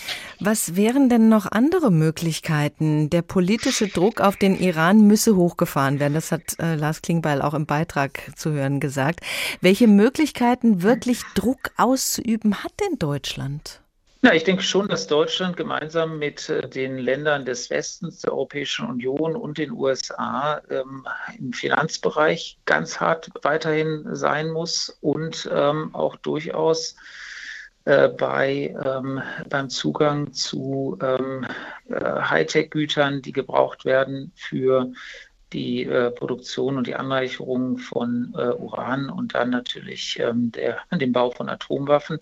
Was 0.41 0.77
wären 0.77 1.09
denn 1.09 1.29
noch 1.29 1.51
andere 1.51 1.91
Möglichkeiten? 1.91 3.11
Der 3.11 3.23
politische 3.23 3.89
Druck 3.89 4.21
auf 4.21 4.37
den 4.37 4.59
Iran 4.59 5.07
müsse 5.07 5.37
hochgefahren 5.37 6.01
werden. 6.01 6.15
Das 6.15 6.33
hat 6.33 6.59
äh, 6.59 6.75
Lars 6.75 7.03
Klingbeil 7.03 7.43
auch 7.43 7.55
im 7.55 7.67
Beitrag 7.67 8.33
zu 8.37 8.53
hören 8.53 8.81
gesagt. 8.81 9.21
Welche 9.61 9.89
Möglichkeiten, 9.89 10.83
wirklich 10.83 11.23
Druck 11.35 11.71
auszuüben, 11.77 12.65
hat 12.65 12.73
denn 12.81 12.99
Deutschland? 12.99 13.84
Ja, 14.25 14.33
ich 14.33 14.45
denke 14.45 14.63
schon, 14.63 14.89
dass 14.89 15.07
Deutschland 15.07 15.55
gemeinsam 15.55 16.19
mit 16.19 16.49
äh, 16.49 16.67
den 16.67 16.97
Ländern 16.97 17.45
des 17.45 17.69
Westens, 17.69 18.21
der 18.21 18.33
Europäischen 18.33 18.87
Union 18.87 19.37
und 19.37 19.59
den 19.59 19.71
USA 19.71 20.63
ähm, 20.71 21.07
im 21.39 21.53
Finanzbereich 21.53 22.59
ganz 22.65 23.01
hart 23.01 23.29
weiterhin 23.43 24.17
sein 24.17 24.49
muss 24.49 24.97
und 25.03 25.47
ähm, 25.53 25.95
auch 25.95 26.17
durchaus 26.17 26.97
äh, 27.85 28.09
bei, 28.09 28.75
ähm, 28.83 29.21
beim 29.51 29.69
Zugang 29.69 30.33
zu 30.33 30.97
ähm, 31.03 31.47
äh, 31.91 32.23
Hightech-Gütern, 32.23 33.21
die 33.21 33.33
gebraucht 33.33 33.85
werden 33.85 34.33
für 34.37 34.91
die 35.53 35.85
äh, 35.85 36.11
Produktion 36.11 36.77
und 36.77 36.87
die 36.87 36.97
Anreicherung 36.97 37.79
von 37.79 38.35
äh, 38.37 38.51
Uran 38.55 39.09
und 39.09 39.35
dann 39.35 39.51
natürlich 39.51 40.19
ähm, 40.21 40.51
der, 40.53 40.79
den 40.93 41.13
Bau 41.13 41.31
von 41.31 41.49
Atomwaffen. 41.49 42.19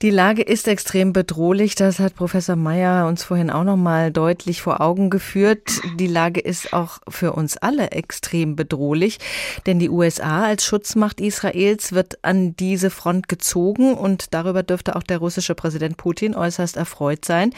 Die 0.00 0.10
Lage 0.10 0.42
ist 0.42 0.68
extrem 0.68 1.12
bedrohlich. 1.12 1.74
Das 1.74 1.98
hat 1.98 2.14
Professor 2.14 2.56
Mayer 2.56 3.06
uns 3.06 3.24
vorhin 3.24 3.50
auch 3.50 3.64
noch 3.64 3.76
mal 3.76 4.12
deutlich 4.12 4.62
vor 4.62 4.80
Augen 4.80 5.10
geführt. 5.10 5.80
Die 5.98 6.06
Lage 6.06 6.40
ist 6.40 6.72
auch 6.72 6.98
für 7.08 7.32
uns 7.32 7.56
alle 7.56 7.90
extrem 7.90 8.54
bedrohlich, 8.54 9.18
denn 9.66 9.80
die 9.80 9.90
USA 9.90 10.44
als 10.44 10.64
Schutzmacht 10.64 11.20
Israels 11.20 11.92
wird 11.92 12.18
an 12.22 12.54
diese 12.56 12.90
Front 12.90 13.28
gezogen 13.28 13.94
und 13.94 14.34
darüber 14.34 14.62
dürfte 14.62 14.94
auch 14.94 15.02
der 15.02 15.18
russische 15.18 15.56
Präsident 15.56 15.96
Putin 15.96 16.36
äußerst 16.36 16.76
erfreut 16.76 17.24
sein. 17.24 17.52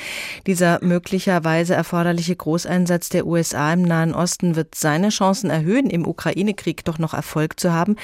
Dieser 0.47 0.83
möglicherweise 0.83 1.75
erforderliche 1.75 2.37
Großeinsatz 2.37 3.11
der 3.11 3.27
USA 3.27 3.73
im 3.73 3.83
Nahen 3.83 4.15
Osten 4.15 4.57
wird 4.57 4.75
seine 4.75 5.10
Chancen 5.11 5.51
erhöhen, 5.51 5.91
im 5.91 6.07
Ukraine-Krieg 6.07 6.85
doch 6.85 6.99
noch 6.99 7.15
Erfolg 7.15 7.61
zu 7.61 7.73
haben. 7.73 7.97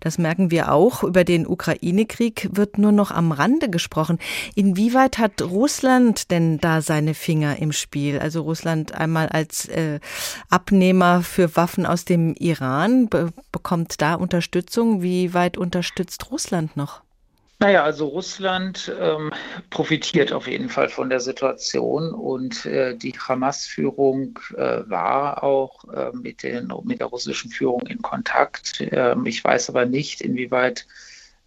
Das 0.00 0.18
merken 0.18 0.50
wir 0.50 0.72
auch. 0.72 1.04
Über 1.04 1.24
den 1.24 1.46
Ukraine-Krieg 1.46 2.48
wird 2.52 2.78
nur 2.78 2.92
noch 2.92 3.10
am 3.10 3.32
Rande 3.32 3.70
gesprochen. 3.70 4.18
Inwieweit 4.54 5.18
hat 5.18 5.40
Russland 5.42 6.30
denn 6.30 6.58
da 6.58 6.82
seine 6.82 7.14
Finger 7.14 7.58
im 7.58 7.72
Spiel? 7.72 8.18
Also 8.18 8.42
Russland 8.42 8.94
einmal 8.94 9.28
als 9.28 9.68
äh, 9.68 10.00
Abnehmer 10.50 11.22
für 11.22 11.56
Waffen 11.56 11.86
aus 11.86 12.04
dem 12.04 12.34
Iran 12.34 13.08
be 13.08 13.32
bekommt 13.52 14.00
da 14.00 14.14
Unterstützung. 14.14 15.02
Wie 15.02 15.32
weit 15.32 15.56
unterstützt 15.56 16.30
Russland 16.30 16.76
noch? 16.76 17.03
Naja, 17.64 17.82
also 17.82 18.08
Russland 18.08 18.92
ähm, 19.00 19.32
profitiert 19.70 20.34
auf 20.34 20.46
jeden 20.46 20.68
Fall 20.68 20.90
von 20.90 21.08
der 21.08 21.20
Situation 21.20 22.12
und 22.12 22.66
äh, 22.66 22.94
die 22.94 23.14
Hamas-Führung 23.18 24.38
äh, 24.54 24.82
war 24.86 25.42
auch 25.42 25.82
äh, 25.90 26.10
mit, 26.12 26.42
den, 26.42 26.70
mit 26.84 27.00
der 27.00 27.06
russischen 27.06 27.50
Führung 27.50 27.80
in 27.86 28.02
Kontakt. 28.02 28.86
Ähm, 28.92 29.24
ich 29.24 29.42
weiß 29.42 29.70
aber 29.70 29.86
nicht, 29.86 30.20
inwieweit 30.20 30.86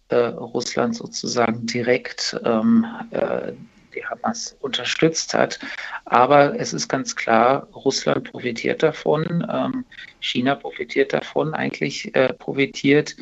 äh, 0.08 0.16
Russland 0.16 0.96
sozusagen 0.96 1.66
direkt 1.66 2.36
ähm, 2.44 2.84
äh, 3.12 3.52
die 3.94 4.04
Hamas 4.04 4.56
unterstützt 4.58 5.34
hat. 5.34 5.60
Aber 6.04 6.58
es 6.58 6.72
ist 6.72 6.88
ganz 6.88 7.14
klar, 7.14 7.68
Russland 7.72 8.32
profitiert 8.32 8.82
davon, 8.82 9.46
ähm, 9.48 9.84
China 10.18 10.56
profitiert 10.56 11.12
davon, 11.12 11.54
eigentlich 11.54 12.12
äh, 12.16 12.32
profitiert 12.32 13.14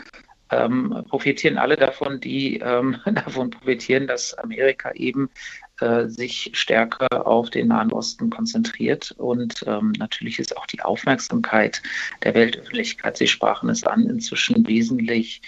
ähm, 0.51 1.05
profitieren 1.09 1.59
alle 1.59 1.77
davon, 1.77 2.21
die 2.21 2.59
ähm, 2.59 2.99
davon 3.05 3.51
profitieren, 3.51 4.07
dass 4.07 4.35
Amerika 4.35 4.93
eben 4.93 5.31
äh, 5.81 6.07
sich 6.07 6.51
stärker 6.55 7.27
auf 7.27 7.51
den 7.51 7.69
Nahen 7.69 7.93
Osten 7.93 8.31
konzentriert. 8.31 9.13
Und 9.19 9.65
ähm, 9.67 9.93
natürlich 9.99 10.39
ist 10.39 10.57
auch 10.57 10.67
die 10.67 10.83
Aufmerksamkeit 10.83 11.83
der 12.23 12.35
Weltöffentlichkeit, 12.35 13.17
Sie 13.17 13.27
sprachen 13.27 13.69
es 13.69 13.85
an, 13.85 14.09
inzwischen 14.09 14.67
wesentlich 14.67 15.43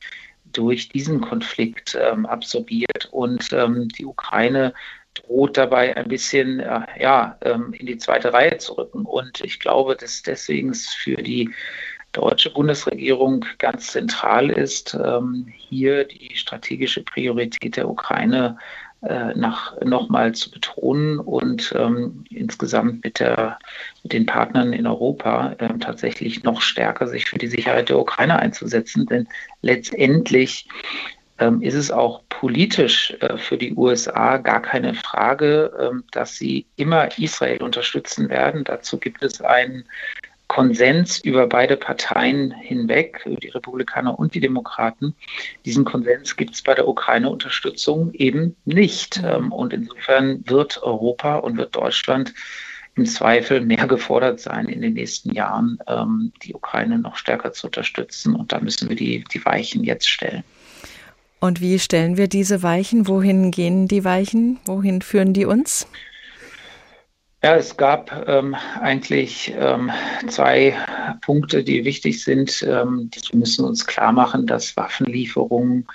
durch 0.53 0.89
diesen 0.89 1.21
Konflikt 1.21 1.97
ähm, 2.01 2.27
absorbiert. 2.27 3.09
Und 3.11 3.53
ähm, 3.53 3.89
die 3.89 4.07
Ukraine 4.07 4.75
droht 5.15 5.57
dabei 5.57 5.97
ein 5.97 6.09
bisschen 6.09 6.61
äh, 6.61 6.81
ja, 7.01 7.39
ähm, 7.43 7.73
in 7.73 7.87
die 7.87 7.99
zweite 7.99 8.33
Reihe 8.33 8.59
zu 8.59 8.75
rücken. 8.75 9.05
Und 9.05 9.41
ich 9.43 9.61
glaube, 9.61 9.97
dass 9.97 10.23
deswegen 10.23 10.75
für 10.75 11.17
die 11.17 11.51
deutsche 12.13 12.51
Bundesregierung 12.51 13.45
ganz 13.59 13.89
zentral 13.89 14.51
ist, 14.51 14.95
ähm, 14.95 15.47
hier 15.55 16.05
die 16.05 16.37
strategische 16.37 17.03
Priorität 17.03 17.77
der 17.77 17.89
Ukraine 17.89 18.57
äh, 19.03 19.33
nach, 19.35 19.81
nochmal 19.83 20.35
zu 20.35 20.51
betonen 20.51 21.21
und 21.21 21.73
ähm, 21.79 22.25
insgesamt 22.31 23.05
mit, 23.05 23.21
der, 23.21 23.59
mit 24.03 24.13
den 24.13 24.27
Partnern 24.27 24.73
in 24.73 24.87
Europa 24.87 25.53
äh, 25.59 25.79
tatsächlich 25.79 26.43
noch 26.43 26.61
stärker 26.61 27.07
sich 27.07 27.27
für 27.27 27.39
die 27.39 27.47
Sicherheit 27.47 27.91
der 27.91 27.99
Ukraine 28.01 28.39
einzusetzen. 28.41 29.07
Denn 29.07 29.29
letztendlich 29.63 30.67
ähm, 31.39 31.63
ist 31.63 31.75
es 31.75 31.91
auch 31.91 32.23
politisch 32.29 33.17
äh, 33.21 33.39
für 33.39 33.57
die 33.57 33.75
USA 33.75 34.39
gar 34.39 34.61
keine 34.61 34.95
Frage, 34.95 35.73
ähm, 35.81 36.05
dass 36.11 36.37
sie 36.37 36.67
immer 36.75 37.17
Israel 37.19 37.63
unterstützen 37.63 38.29
werden. 38.29 38.65
Dazu 38.65 38.99
gibt 38.99 39.23
es 39.23 39.41
einen 39.41 39.85
Konsens 40.49 41.21
über 41.21 41.47
beide 41.47 41.77
Parteien 41.77 42.51
hinweg, 42.51 43.23
die 43.27 43.49
Republikaner 43.49 44.19
und 44.19 44.35
die 44.35 44.41
Demokraten. 44.41 45.15
Diesen 45.67 45.85
Konsens 45.85 46.37
gibt 46.37 46.55
es 46.55 46.63
bei 46.63 46.75
der 46.75 46.89
Ukraine-Unterstützung 46.89 48.13
eben 48.15 48.57
nicht. 48.65 49.23
Ähm, 49.23 49.53
und 49.53 49.73
insofern 49.73 50.43
wird 50.49 50.83
Europa 50.83 51.37
und 51.37 51.59
wird 51.59 51.77
Deutschland 51.77 52.35
im 52.97 53.07
Zweifel 53.07 53.61
mehr 53.61 53.87
gefordert 53.87 54.41
sein, 54.41 54.67
in 54.67 54.81
den 54.81 54.95
nächsten 54.95 55.33
Jahren 55.33 55.79
ähm, 55.87 56.33
die 56.43 56.55
Ukraine 56.55 56.99
noch 56.99 57.17
stärker 57.17 57.53
zu 57.53 57.67
unterstützen. 57.67 58.35
Und 58.35 58.51
da 58.51 58.59
müssen 58.59 58.89
wir 58.89 58.97
die, 58.97 59.25
die 59.33 59.45
Weichen 59.45 59.85
jetzt 59.85 60.09
stellen. 60.09 60.43
Und 61.41 61.61
wie 61.61 61.79
stellen 61.79 62.17
wir 62.17 62.27
diese 62.27 62.63
Weichen? 62.63 63.07
Wohin 63.07 63.53
gehen 63.53 63.87
die 63.87 64.05
Weichen? 64.05 64.59
Wohin 64.65 65.03
führen 65.03 65.35
die 65.35 65.45
uns? 65.45 65.87
Ja, 67.41 67.55
es 67.55 67.76
gab 67.76 68.26
ähm, 68.26 68.57
eigentlich 68.80 69.55
ähm, 69.57 69.93
zwei 70.26 70.76
Punkte, 71.20 71.62
die 71.62 71.84
wichtig 71.84 72.24
sind. 72.24 72.64
Ähm, 72.64 73.11
wir 73.30 73.39
müssen 73.39 73.64
uns 73.64 73.86
klar 73.86 74.11
machen, 74.11 74.45
dass 74.45 74.76
Waffenlieferungen 74.76 75.86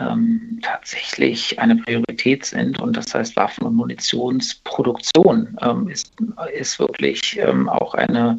ähm, 0.00 0.58
tatsächlich 0.62 1.58
eine 1.58 1.76
Priorität 1.76 2.46
sind. 2.46 2.80
Und 2.80 2.96
das 2.96 3.14
heißt, 3.14 3.36
Waffen- 3.36 3.66
und 3.66 3.74
Munitionsproduktion 3.74 5.58
ähm, 5.60 5.88
ist, 5.88 6.14
ist 6.54 6.78
wirklich 6.78 7.38
ähm, 7.38 7.68
auch 7.68 7.92
eine 7.92 8.38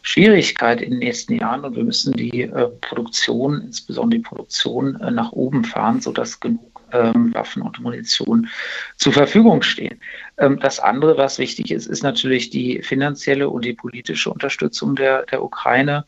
Schwierigkeit 0.00 0.80
in 0.80 0.92
den 0.92 1.00
nächsten 1.00 1.34
Jahren. 1.34 1.66
Und 1.66 1.76
wir 1.76 1.84
müssen 1.84 2.14
die 2.14 2.42
äh, 2.42 2.68
Produktion, 2.80 3.60
insbesondere 3.60 4.20
die 4.20 4.26
Produktion, 4.26 4.98
äh, 5.02 5.10
nach 5.10 5.32
oben 5.32 5.64
fahren, 5.64 6.00
sodass 6.00 6.40
genug 6.40 6.73
ähm, 6.94 7.34
Waffen 7.34 7.62
und 7.62 7.80
Munition 7.80 8.48
zur 8.96 9.12
Verfügung 9.12 9.62
stehen. 9.62 10.00
Ähm, 10.38 10.58
das 10.60 10.80
andere, 10.80 11.18
was 11.18 11.38
wichtig 11.38 11.70
ist, 11.70 11.86
ist 11.86 12.02
natürlich 12.02 12.50
die 12.50 12.82
finanzielle 12.82 13.48
und 13.48 13.64
die 13.64 13.74
politische 13.74 14.30
Unterstützung 14.30 14.96
der, 14.96 15.26
der 15.26 15.42
Ukraine. 15.42 16.04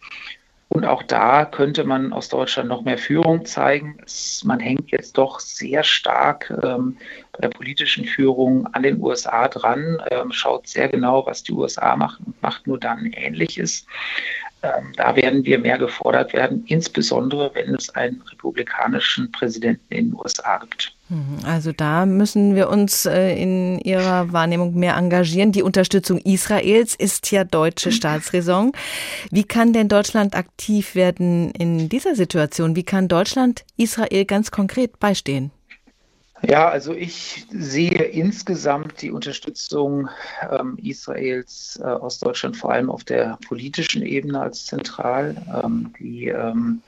Und 0.68 0.84
auch 0.84 1.04
da 1.04 1.44
könnte 1.44 1.84
man 1.84 2.12
aus 2.12 2.28
Deutschland 2.28 2.68
noch 2.68 2.82
mehr 2.82 2.98
Führung 2.98 3.46
zeigen. 3.46 3.98
Es, 4.04 4.42
man 4.44 4.58
hängt 4.58 4.90
jetzt 4.90 5.16
doch 5.16 5.38
sehr 5.38 5.84
stark 5.84 6.52
ähm, 6.62 6.96
bei 7.32 7.40
der 7.42 7.48
politischen 7.50 8.04
Führung 8.04 8.66
an 8.74 8.82
den 8.82 9.00
USA 9.00 9.46
dran, 9.48 10.02
ähm, 10.10 10.32
schaut 10.32 10.66
sehr 10.66 10.88
genau, 10.88 11.24
was 11.24 11.44
die 11.44 11.52
USA 11.52 11.94
machen 11.94 12.26
und 12.26 12.42
macht 12.42 12.66
nur 12.66 12.78
dann 12.80 13.06
Ähnliches. 13.06 13.86
Ähm, 14.62 14.92
da 14.96 15.14
werden 15.16 15.44
wir 15.44 15.58
mehr 15.58 15.78
gefordert 15.78 16.32
werden, 16.32 16.64
insbesondere 16.66 17.50
wenn 17.54 17.74
es 17.74 17.90
einen 17.90 18.22
republikanischen 18.22 19.30
Präsidenten 19.30 19.84
in 19.90 20.10
den 20.10 20.18
USA 20.18 20.58
gibt. 20.58 20.94
Mhm, 21.08 21.44
also 21.44 21.72
da 21.72 22.06
müssen 22.06 22.54
wir 22.54 22.70
uns 22.70 23.06
äh, 23.06 23.36
in 23.36 23.78
Ihrer 23.80 24.32
Wahrnehmung 24.32 24.74
mehr 24.74 24.96
engagieren. 24.96 25.52
Die 25.52 25.62
Unterstützung 25.62 26.18
Israels 26.18 26.94
ist 26.94 27.30
ja 27.30 27.44
deutsche 27.44 27.92
Staatsräson. 27.92 28.72
Wie 29.30 29.44
kann 29.44 29.72
denn 29.72 29.88
Deutschland 29.88 30.34
aktiv 30.34 30.94
werden 30.94 31.50
in 31.52 31.88
dieser 31.88 32.14
Situation? 32.14 32.74
Wie 32.76 32.84
kann 32.84 33.08
Deutschland 33.08 33.64
Israel 33.76 34.24
ganz 34.24 34.50
konkret 34.50 34.98
beistehen? 34.98 35.50
Ja, 36.42 36.68
also 36.68 36.92
ich 36.92 37.46
sehe 37.50 38.02
insgesamt 38.02 39.00
die 39.00 39.10
Unterstützung 39.10 40.08
ähm, 40.50 40.76
Israels 40.82 41.80
äh, 41.82 41.86
aus 41.86 42.18
Deutschland 42.18 42.56
vor 42.56 42.72
allem 42.72 42.90
auf 42.90 43.04
der 43.04 43.38
politischen 43.48 44.02
Ebene 44.02 44.40
als 44.40 44.66
zentral. 44.66 45.34
Ähm, 45.64 45.94
die 45.98 46.28
ähm, 46.28 46.82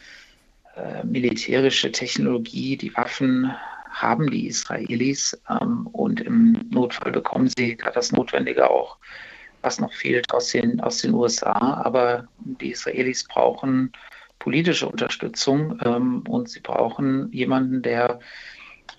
äh, 0.76 1.02
militärische 1.04 1.90
Technologie, 1.90 2.76
die 2.76 2.94
Waffen 2.94 3.50
haben 3.90 4.30
die 4.30 4.46
Israelis 4.48 5.36
ähm, 5.48 5.86
und 5.88 6.20
im 6.20 6.68
Notfall 6.70 7.10
bekommen 7.10 7.50
sie 7.56 7.76
da 7.76 7.90
das 7.90 8.12
Notwendige 8.12 8.68
auch, 8.70 8.98
was 9.62 9.80
noch 9.80 9.92
fehlt, 9.94 10.30
aus 10.32 10.50
den, 10.50 10.78
aus 10.80 10.98
den 10.98 11.14
USA. 11.14 11.80
Aber 11.84 12.28
die 12.38 12.72
Israelis 12.72 13.24
brauchen 13.24 13.92
politische 14.38 14.88
Unterstützung 14.88 15.78
ähm, 15.84 16.22
und 16.28 16.50
sie 16.50 16.60
brauchen 16.60 17.32
jemanden, 17.32 17.82
der 17.82 18.20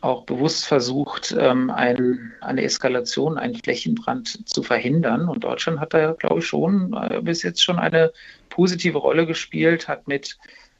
auch 0.01 0.23
bewusst 0.23 0.65
versucht, 0.65 1.35
ähm, 1.37 1.69
ein, 1.69 2.33
eine 2.41 2.63
Eskalation, 2.63 3.37
einen 3.37 3.55
Flächenbrand 3.55 4.47
zu 4.47 4.63
verhindern. 4.63 5.27
Und 5.27 5.43
Deutschland 5.43 5.79
hat 5.79 5.93
da, 5.93 6.13
glaube 6.13 6.39
ich, 6.39 6.45
schon 6.47 6.93
äh, 6.93 7.21
bis 7.21 7.43
jetzt 7.43 7.63
schon 7.63 7.79
eine 7.79 8.11
positive 8.49 8.97
Rolle 8.97 9.25
gespielt, 9.25 9.87
hat 9.87 10.07
mit 10.07 10.37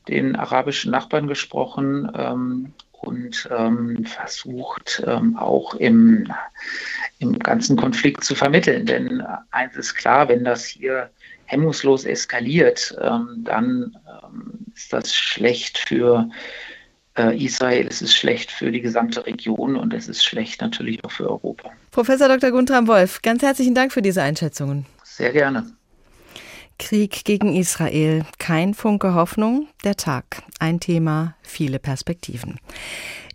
den 0.07 0.35
arabischen 0.35 0.91
Nachbarn 0.91 1.27
gesprochen 1.27 2.11
ähm, 2.15 2.73
und 3.01 3.49
ähm, 3.55 4.05
versucht 4.05 5.03
ähm, 5.05 5.37
auch 5.37 5.75
im, 5.75 6.31
im 7.19 7.39
ganzen 7.39 7.77
Konflikt 7.77 8.23
zu 8.23 8.35
vermitteln. 8.35 8.85
Denn 8.85 9.23
eins 9.51 9.75
ist 9.75 9.95
klar, 9.95 10.27
wenn 10.29 10.43
das 10.43 10.65
hier 10.65 11.09
hemmungslos 11.45 12.05
eskaliert, 12.05 12.95
ähm, 13.01 13.41
dann 13.43 13.97
ähm, 14.23 14.65
ist 14.75 14.93
das 14.93 15.13
schlecht 15.13 15.77
für 15.77 16.29
äh, 16.29 16.33
Israel, 17.15 17.87
es 17.89 18.01
ist 18.01 18.15
schlecht 18.15 18.51
für 18.51 18.71
die 18.71 18.81
gesamte 18.81 19.25
Region 19.25 19.75
und 19.75 19.93
es 19.93 20.07
ist 20.07 20.23
schlecht 20.23 20.61
natürlich 20.61 21.03
auch 21.03 21.11
für 21.11 21.29
Europa. 21.29 21.71
Professor 21.91 22.27
Dr. 22.27 22.51
Guntram 22.51 22.87
Wolf, 22.87 23.21
ganz 23.21 23.41
herzlichen 23.41 23.75
Dank 23.75 23.91
für 23.91 24.01
diese 24.01 24.21
Einschätzungen. 24.21 24.85
Sehr 25.03 25.31
gerne. 25.31 25.65
Krieg 26.79 27.25
gegen 27.25 27.55
Israel. 27.55 28.25
Kein 28.39 28.73
Funke 28.73 29.13
Hoffnung, 29.13 29.67
der 29.83 29.95
Tag. 29.95 30.43
Ein 30.59 30.79
Thema, 30.79 31.35
viele 31.43 31.77
Perspektiven. 31.77 32.59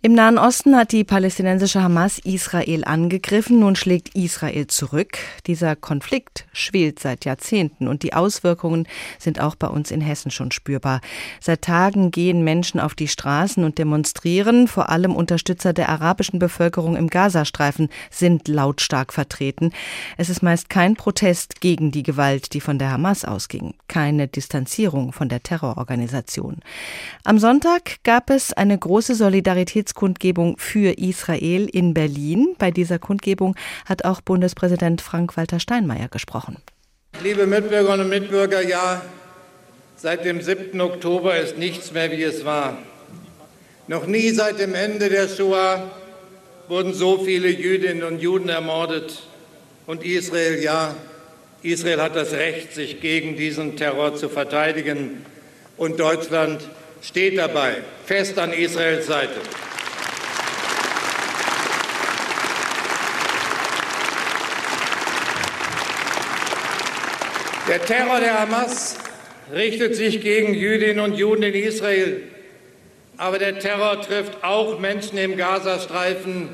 Im 0.05 0.13
Nahen 0.13 0.37
Osten 0.37 0.75
hat 0.75 0.91
die 0.91 1.03
palästinensische 1.03 1.81
Hamas 1.81 2.19
Israel 2.19 2.83
angegriffen, 2.85 3.57
nun 3.57 3.75
schlägt 3.75 4.13
Israel 4.13 4.67
zurück. 4.67 5.17
Dieser 5.47 5.75
Konflikt 5.75 6.45
schwelt 6.53 6.99
seit 6.99 7.25
Jahrzehnten 7.25 7.87
und 7.87 8.03
die 8.03 8.13
Auswirkungen 8.13 8.87
sind 9.17 9.41
auch 9.41 9.55
bei 9.55 9.65
uns 9.65 9.89
in 9.89 10.01
Hessen 10.01 10.29
schon 10.29 10.51
spürbar. 10.51 11.01
Seit 11.41 11.63
Tagen 11.63 12.11
gehen 12.11 12.43
Menschen 12.43 12.79
auf 12.79 12.93
die 12.93 13.07
Straßen 13.07 13.63
und 13.63 13.79
demonstrieren, 13.79 14.67
vor 14.67 14.89
allem 14.89 15.15
Unterstützer 15.15 15.73
der 15.73 15.89
arabischen 15.89 16.37
Bevölkerung 16.37 16.95
im 16.95 17.07
Gazastreifen 17.07 17.89
sind 18.11 18.47
lautstark 18.47 19.11
vertreten. 19.11 19.71
Es 20.17 20.29
ist 20.29 20.43
meist 20.43 20.69
kein 20.69 20.93
Protest 20.93 21.61
gegen 21.61 21.89
die 21.89 22.03
Gewalt, 22.03 22.53
die 22.53 22.61
von 22.61 22.77
der 22.77 22.91
Hamas 22.91 23.25
ausging, 23.25 23.73
keine 23.87 24.27
Distanzierung 24.27 25.13
von 25.13 25.29
der 25.29 25.41
Terrororganisation. 25.41 26.57
Am 27.23 27.39
Sonntag 27.39 28.03
gab 28.03 28.29
es 28.29 28.53
eine 28.53 28.77
große 28.77 29.15
Solidaritäts 29.15 29.94
Kundgebung 29.95 30.57
für 30.59 30.97
Israel 30.99 31.67
in 31.67 31.93
Berlin. 31.93 32.55
Bei 32.59 32.69
dieser 32.69 32.99
Kundgebung 32.99 33.55
hat 33.85 34.05
auch 34.05 34.21
Bundespräsident 34.21 35.01
Frank-Walter 35.01 35.59
Steinmeier 35.59 36.09
gesprochen. 36.09 36.57
Liebe 37.23 37.47
Mitbürgerinnen 37.47 38.01
und 38.01 38.09
Mitbürger, 38.09 38.61
ja, 38.61 39.01
seit 39.95 40.25
dem 40.25 40.41
7. 40.41 40.79
Oktober 40.79 41.37
ist 41.37 41.57
nichts 41.57 41.91
mehr, 41.93 42.11
wie 42.11 42.21
es 42.21 42.45
war. 42.45 42.77
Noch 43.87 44.05
nie 44.05 44.31
seit 44.31 44.59
dem 44.59 44.75
Ende 44.75 45.09
der 45.09 45.27
Shoah 45.27 45.91
wurden 46.67 46.93
so 46.93 47.23
viele 47.23 47.49
Jüdinnen 47.49 48.03
und 48.03 48.19
Juden 48.19 48.49
ermordet. 48.49 49.23
Und 49.87 50.03
Israel, 50.03 50.61
ja, 50.61 50.95
Israel 51.61 52.01
hat 52.01 52.15
das 52.15 52.33
Recht, 52.33 52.73
sich 52.73 52.99
gegen 52.99 53.37
diesen 53.37 53.77
Terror 53.77 54.15
zu 54.15 54.29
verteidigen. 54.29 55.25
Und 55.77 55.99
Deutschland 55.99 56.61
steht 57.01 57.37
dabei, 57.37 57.77
fest 58.05 58.37
an 58.39 58.53
Israels 58.53 59.07
Seite. 59.07 59.39
Der 67.67 67.81
Terror 67.81 68.19
der 68.19 68.41
Hamas 68.41 68.95
richtet 69.51 69.95
sich 69.95 70.21
gegen 70.21 70.53
Jüdinnen 70.53 70.99
und 70.99 71.15
Juden 71.15 71.41
in 71.41 71.55
Israel. 71.55 72.21
Aber 73.17 73.39
der 73.39 73.57
Terror 73.57 73.99
trifft 74.01 74.43
auch 74.43 74.79
Menschen 74.79 75.17
im 75.17 75.35
Gazastreifen, 75.35 76.49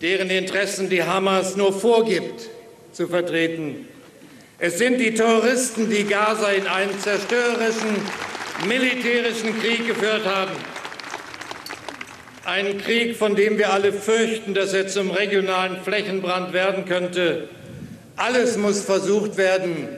deren 0.00 0.30
Interessen 0.30 0.90
die 0.90 1.04
Hamas 1.04 1.54
nur 1.54 1.72
vorgibt 1.72 2.48
zu 2.90 3.06
vertreten. 3.06 3.86
Es 4.58 4.78
sind 4.78 4.98
die 4.98 5.14
Terroristen, 5.14 5.88
die 5.88 6.04
Gaza 6.04 6.50
in 6.50 6.66
einen 6.66 6.98
zerstörerischen 6.98 7.96
militärischen 8.66 9.60
Krieg 9.60 9.86
geführt 9.86 10.26
haben. 10.26 10.52
Einen 12.44 12.78
Krieg, 12.78 13.16
von 13.16 13.36
dem 13.36 13.58
wir 13.58 13.72
alle 13.72 13.92
fürchten, 13.92 14.54
dass 14.54 14.72
er 14.72 14.88
zum 14.88 15.12
regionalen 15.12 15.82
Flächenbrand 15.84 16.52
werden 16.52 16.84
könnte. 16.84 17.48
Alles 18.16 18.56
muss 18.56 18.84
versucht 18.84 19.36
werden, 19.36 19.88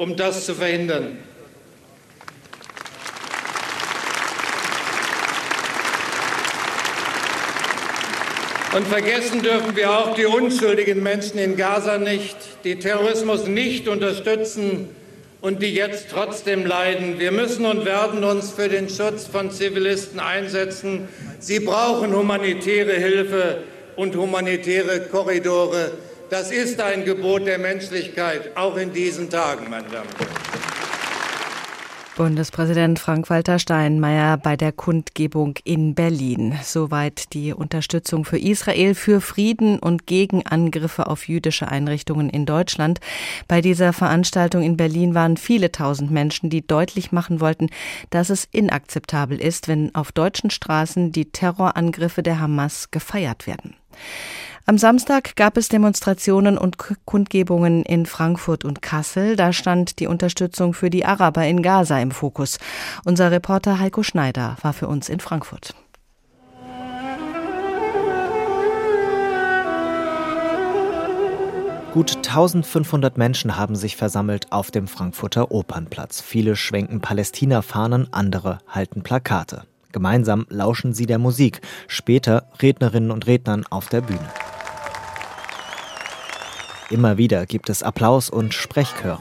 um 0.00 0.16
das 0.16 0.46
zu 0.46 0.54
verhindern. 0.54 1.18
Und 8.74 8.86
vergessen 8.86 9.42
dürfen 9.42 9.76
wir 9.76 9.90
auch 9.90 10.14
die 10.14 10.24
unschuldigen 10.24 11.02
Menschen 11.02 11.38
in 11.38 11.54
Gaza 11.54 11.98
nicht, 11.98 12.34
die 12.64 12.78
Terrorismus 12.78 13.46
nicht 13.46 13.88
unterstützen 13.88 14.88
und 15.42 15.60
die 15.60 15.74
jetzt 15.74 16.06
trotzdem 16.10 16.64
leiden. 16.64 17.18
Wir 17.18 17.30
müssen 17.30 17.66
und 17.66 17.84
werden 17.84 18.24
uns 18.24 18.52
für 18.52 18.70
den 18.70 18.88
Schutz 18.88 19.26
von 19.26 19.50
Zivilisten 19.50 20.18
einsetzen. 20.18 21.08
Sie 21.40 21.60
brauchen 21.60 22.16
humanitäre 22.16 22.94
Hilfe 22.94 23.58
und 23.96 24.16
humanitäre 24.16 25.00
Korridore. 25.00 25.90
Das 26.30 26.52
ist 26.52 26.80
ein 26.80 27.04
Gebot 27.04 27.44
der 27.44 27.58
Menschlichkeit, 27.58 28.56
auch 28.56 28.76
in 28.76 28.92
diesen 28.92 29.28
Tagen, 29.28 29.68
meine 29.68 29.88
Damen 29.88 30.08
und 30.08 30.20
Herren. 30.20 30.60
Bundespräsident 32.16 32.98
Frank-Walter 33.00 33.58
Steinmeier 33.58 34.36
bei 34.36 34.56
der 34.56 34.70
Kundgebung 34.70 35.54
in 35.64 35.94
Berlin. 35.96 36.54
Soweit 36.62 37.32
die 37.32 37.52
Unterstützung 37.52 38.24
für 38.24 38.38
Israel, 38.38 38.94
für 38.94 39.20
Frieden 39.20 39.78
und 39.80 40.06
gegen 40.06 40.46
Angriffe 40.46 41.08
auf 41.08 41.26
jüdische 41.26 41.66
Einrichtungen 41.66 42.30
in 42.30 42.46
Deutschland. 42.46 43.00
Bei 43.48 43.60
dieser 43.60 43.92
Veranstaltung 43.92 44.62
in 44.62 44.76
Berlin 44.76 45.14
waren 45.14 45.36
viele 45.36 45.72
tausend 45.72 46.12
Menschen, 46.12 46.48
die 46.48 46.64
deutlich 46.64 47.10
machen 47.10 47.40
wollten, 47.40 47.70
dass 48.10 48.30
es 48.30 48.46
inakzeptabel 48.52 49.40
ist, 49.40 49.66
wenn 49.66 49.92
auf 49.94 50.12
deutschen 50.12 50.50
Straßen 50.50 51.10
die 51.10 51.32
Terrorangriffe 51.32 52.22
der 52.22 52.38
Hamas 52.38 52.92
gefeiert 52.92 53.48
werden. 53.48 53.74
Am 54.70 54.78
Samstag 54.78 55.34
gab 55.34 55.56
es 55.56 55.68
Demonstrationen 55.68 56.56
und 56.56 56.76
Kundgebungen 57.04 57.82
in 57.82 58.06
Frankfurt 58.06 58.64
und 58.64 58.80
Kassel. 58.80 59.34
Da 59.34 59.52
stand 59.52 59.98
die 59.98 60.06
Unterstützung 60.06 60.74
für 60.74 60.90
die 60.90 61.04
Araber 61.04 61.44
in 61.44 61.60
Gaza 61.60 61.98
im 62.00 62.12
Fokus. 62.12 62.60
Unser 63.04 63.32
Reporter 63.32 63.80
Heiko 63.80 64.04
Schneider 64.04 64.56
war 64.62 64.72
für 64.72 64.86
uns 64.86 65.08
in 65.08 65.18
Frankfurt. 65.18 65.74
Gut 71.92 72.18
1500 72.18 73.18
Menschen 73.18 73.56
haben 73.56 73.74
sich 73.74 73.96
versammelt 73.96 74.52
auf 74.52 74.70
dem 74.70 74.86
Frankfurter 74.86 75.50
Opernplatz. 75.50 76.20
Viele 76.20 76.54
schwenken 76.54 77.00
Palästina-Fahnen, 77.00 78.12
andere 78.12 78.60
halten 78.68 79.02
Plakate. 79.02 79.64
Gemeinsam 79.90 80.46
lauschen 80.48 80.92
sie 80.92 81.06
der 81.06 81.18
Musik, 81.18 81.60
später 81.88 82.46
Rednerinnen 82.62 83.10
und 83.10 83.26
Rednern 83.26 83.66
auf 83.68 83.88
der 83.88 84.02
Bühne. 84.02 84.28
Immer 86.90 87.16
wieder 87.16 87.46
gibt 87.46 87.70
es 87.70 87.84
Applaus 87.84 88.28
und 88.30 88.52
Sprechchöre. 88.52 89.20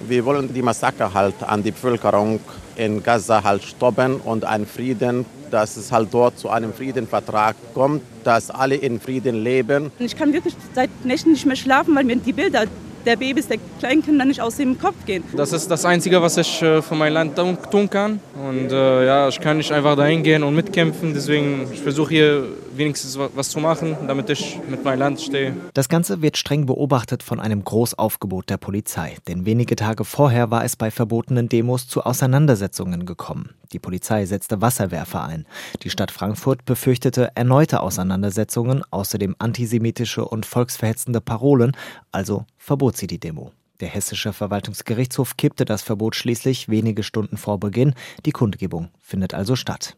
Wir 0.00 0.24
wollen 0.24 0.52
die 0.52 0.60
Massaker 0.60 1.12
halt 1.14 1.42
an 1.42 1.62
die 1.62 1.70
Bevölkerung 1.70 2.40
in 2.76 3.02
Gaza 3.02 3.42
halt 3.42 3.64
stoppen 3.64 4.16
und 4.16 4.44
einen 4.44 4.66
Frieden, 4.66 5.24
dass 5.50 5.78
es 5.78 5.90
halt 5.90 6.08
dort 6.12 6.38
zu 6.38 6.50
einem 6.50 6.74
Friedenvertrag 6.74 7.56
kommt, 7.72 8.02
dass 8.22 8.50
alle 8.50 8.74
in 8.74 9.00
Frieden 9.00 9.42
leben. 9.42 9.90
Ich 9.98 10.14
kann 10.14 10.34
wirklich 10.34 10.54
seit 10.74 10.90
Nächten 11.04 11.32
nicht 11.32 11.46
mehr 11.46 11.56
schlafen, 11.56 11.96
weil 11.96 12.04
mir 12.04 12.16
die 12.16 12.34
Bilder 12.34 12.64
der 13.06 13.16
Babys, 13.16 13.48
der 13.48 13.58
Kleinkinder 13.78 14.26
nicht 14.26 14.42
aus 14.42 14.56
dem 14.56 14.78
Kopf 14.78 15.06
gehen. 15.06 15.24
Das 15.34 15.52
ist 15.52 15.70
das 15.70 15.84
Einzige, 15.84 16.20
was 16.20 16.36
ich 16.36 16.60
äh, 16.60 16.82
für 16.82 16.96
mein 16.96 17.12
Land 17.14 17.38
tun 17.70 17.88
kann. 17.88 18.20
Und 18.46 18.70
äh, 18.70 19.06
ja, 19.06 19.28
ich 19.28 19.40
kann 19.40 19.56
nicht 19.56 19.72
einfach 19.72 19.96
dahin 19.96 20.22
gehen 20.22 20.42
und 20.42 20.54
mitkämpfen. 20.54 21.14
Deswegen 21.14 21.68
ich 21.72 21.80
versuche 21.80 22.10
hier 22.10 22.44
wenigstens 22.78 23.18
was 23.18 23.50
zu 23.50 23.60
machen, 23.60 23.96
damit 24.06 24.30
ich 24.30 24.58
mit 24.68 24.84
meinem 24.84 24.98
Land 24.98 25.20
stehe. 25.20 25.54
Das 25.74 25.88
Ganze 25.88 26.22
wird 26.22 26.36
streng 26.36 26.66
beobachtet 26.66 27.22
von 27.22 27.40
einem 27.40 27.64
Großaufgebot 27.64 28.50
der 28.50 28.56
Polizei. 28.56 29.16
Denn 29.28 29.46
wenige 29.46 29.76
Tage 29.76 30.04
vorher 30.04 30.50
war 30.50 30.64
es 30.64 30.76
bei 30.76 30.90
verbotenen 30.90 31.48
Demos 31.48 31.88
zu 31.88 32.02
Auseinandersetzungen 32.02 33.06
gekommen. 33.06 33.50
Die 33.72 33.78
Polizei 33.78 34.26
setzte 34.26 34.60
Wasserwerfer 34.60 35.24
ein. 35.24 35.46
Die 35.82 35.90
Stadt 35.90 36.10
Frankfurt 36.10 36.64
befürchtete 36.64 37.32
erneute 37.34 37.80
Auseinandersetzungen, 37.80 38.82
außerdem 38.90 39.36
antisemitische 39.38 40.24
und 40.24 40.46
volksverhetzende 40.46 41.20
Parolen, 41.20 41.72
also 42.12 42.44
verbot 42.58 42.96
sie 42.96 43.06
die 43.06 43.18
Demo. 43.18 43.52
Der 43.80 43.88
hessische 43.88 44.32
Verwaltungsgerichtshof 44.32 45.36
kippte 45.36 45.64
das 45.66 45.82
Verbot 45.82 46.16
schließlich 46.16 46.68
wenige 46.68 47.02
Stunden 47.02 47.36
vor 47.36 47.60
Beginn. 47.60 47.94
Die 48.24 48.32
Kundgebung 48.32 48.88
findet 49.00 49.34
also 49.34 49.54
statt. 49.54 49.96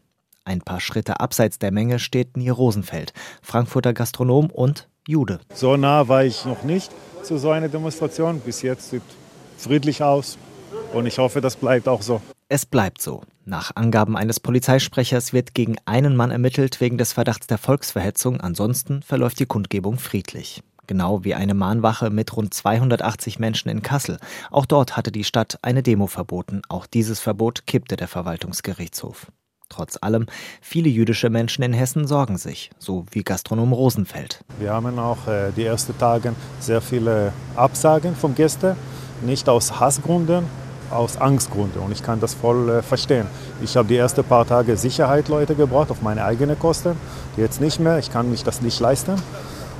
Ein 0.48 0.62
paar 0.62 0.80
Schritte 0.80 1.20
abseits 1.20 1.58
der 1.58 1.70
Menge 1.72 1.98
steht 1.98 2.38
Nier 2.38 2.54
Rosenfeld, 2.54 3.12
Frankfurter 3.42 3.92
Gastronom 3.92 4.46
und 4.46 4.88
Jude. 5.06 5.40
So 5.52 5.76
nah 5.76 6.08
war 6.08 6.24
ich 6.24 6.46
noch 6.46 6.62
nicht 6.62 6.90
zu 7.22 7.36
so 7.36 7.50
einer 7.50 7.68
Demonstration. 7.68 8.40
Bis 8.40 8.62
jetzt 8.62 8.88
sieht 8.88 9.02
friedlich 9.58 10.02
aus 10.02 10.38
und 10.94 11.04
ich 11.04 11.18
hoffe, 11.18 11.42
das 11.42 11.56
bleibt 11.56 11.86
auch 11.86 12.00
so. 12.00 12.22
Es 12.48 12.64
bleibt 12.64 13.02
so. 13.02 13.24
Nach 13.44 13.76
Angaben 13.76 14.16
eines 14.16 14.40
Polizeisprechers 14.40 15.34
wird 15.34 15.52
gegen 15.52 15.76
einen 15.84 16.16
Mann 16.16 16.30
ermittelt 16.30 16.80
wegen 16.80 16.96
des 16.96 17.12
Verdachts 17.12 17.46
der 17.46 17.58
Volksverhetzung. 17.58 18.40
Ansonsten 18.40 19.02
verläuft 19.02 19.40
die 19.40 19.46
Kundgebung 19.46 19.98
friedlich. 19.98 20.62
Genau 20.86 21.24
wie 21.24 21.34
eine 21.34 21.52
Mahnwache 21.52 22.08
mit 22.08 22.34
rund 22.34 22.54
280 22.54 23.38
Menschen 23.38 23.68
in 23.68 23.82
Kassel. 23.82 24.16
Auch 24.50 24.64
dort 24.64 24.96
hatte 24.96 25.12
die 25.12 25.24
Stadt 25.24 25.58
eine 25.60 25.82
Demo 25.82 26.06
verboten. 26.06 26.62
Auch 26.70 26.86
dieses 26.86 27.20
Verbot 27.20 27.66
kippte 27.66 27.96
der 27.96 28.08
Verwaltungsgerichtshof. 28.08 29.26
Trotz 29.68 29.98
allem, 30.00 30.26
viele 30.60 30.88
jüdische 30.88 31.30
Menschen 31.30 31.62
in 31.62 31.72
Hessen 31.72 32.06
sorgen 32.06 32.38
sich, 32.38 32.70
so 32.78 33.04
wie 33.10 33.22
Gastronom 33.22 33.72
Rosenfeld. 33.72 34.40
Wir 34.58 34.72
haben 34.72 34.98
auch 34.98 35.26
äh, 35.26 35.52
die 35.56 35.64
ersten 35.64 35.96
Tage 35.98 36.34
sehr 36.60 36.80
viele 36.80 37.32
Absagen 37.54 38.16
von 38.16 38.34
Gästen, 38.34 38.76
nicht 39.22 39.48
aus 39.48 39.78
Hassgründen, 39.78 40.44
aus 40.90 41.16
Angstgründen. 41.16 41.82
Und 41.82 41.92
ich 41.92 42.02
kann 42.02 42.20
das 42.20 42.34
voll 42.34 42.70
äh, 42.70 42.82
verstehen. 42.82 43.26
Ich 43.62 43.76
habe 43.76 43.88
die 43.88 43.96
ersten 43.96 44.24
paar 44.24 44.46
Tage 44.46 44.76
Sicherheit 44.76 45.28
Leute 45.28 45.54
gebraucht 45.54 45.90
auf 45.90 46.02
meine 46.02 46.24
eigene 46.24 46.56
Kosten. 46.56 46.96
Jetzt 47.36 47.60
nicht 47.60 47.80
mehr, 47.80 47.98
ich 47.98 48.10
kann 48.10 48.30
mich 48.30 48.44
das 48.44 48.62
nicht 48.62 48.80
leisten. 48.80 49.16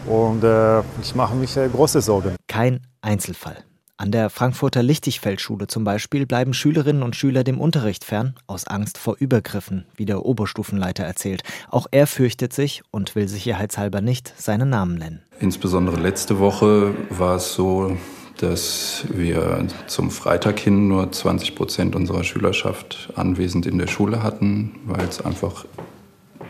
Und 0.07 0.45
äh, 0.45 0.81
ich 1.03 1.15
mache 1.15 1.35
mich 1.35 1.57
äh, 1.57 1.69
große 1.69 2.01
Sorgen. 2.01 2.37
Kein 2.47 2.81
Einzelfall. 3.01 3.68
An 4.01 4.13
der 4.13 4.31
Frankfurter 4.31 4.81
Lichtigfeldschule 4.81 5.67
zum 5.67 5.83
Beispiel 5.83 6.25
bleiben 6.25 6.55
Schülerinnen 6.55 7.03
und 7.03 7.17
Schüler 7.17 7.43
dem 7.43 7.61
Unterricht 7.61 8.05
fern, 8.05 8.37
aus 8.47 8.65
Angst 8.65 8.97
vor 8.97 9.17
Übergriffen, 9.19 9.87
wie 9.97 10.05
der 10.05 10.25
Oberstufenleiter 10.25 11.03
erzählt. 11.03 11.43
Auch 11.69 11.89
er 11.91 12.07
fürchtet 12.07 12.53
sich 12.53 12.83
und 12.93 13.17
will 13.17 13.27
sicherheitshalber 13.27 14.01
nicht 14.01 14.33
seinen 14.41 14.71
Namen 14.71 14.99
nennen. 14.99 15.23
Insbesondere 15.41 15.97
letzte 15.97 16.39
Woche 16.39 16.95
war 17.11 17.35
es 17.37 17.55
so, 17.55 17.97
dass 18.37 19.05
wir 19.13 19.67
zum 19.89 20.13
Freitag 20.13 20.61
hin 20.61 20.87
nur 20.87 21.11
20 21.11 21.57
Prozent 21.57 21.97
unserer 21.97 22.23
Schülerschaft 22.23 23.13
anwesend 23.17 23.67
in 23.67 23.79
der 23.79 23.89
Schule 23.89 24.23
hatten, 24.23 24.77
weil 24.87 25.09
es 25.09 25.21
einfach 25.21 25.65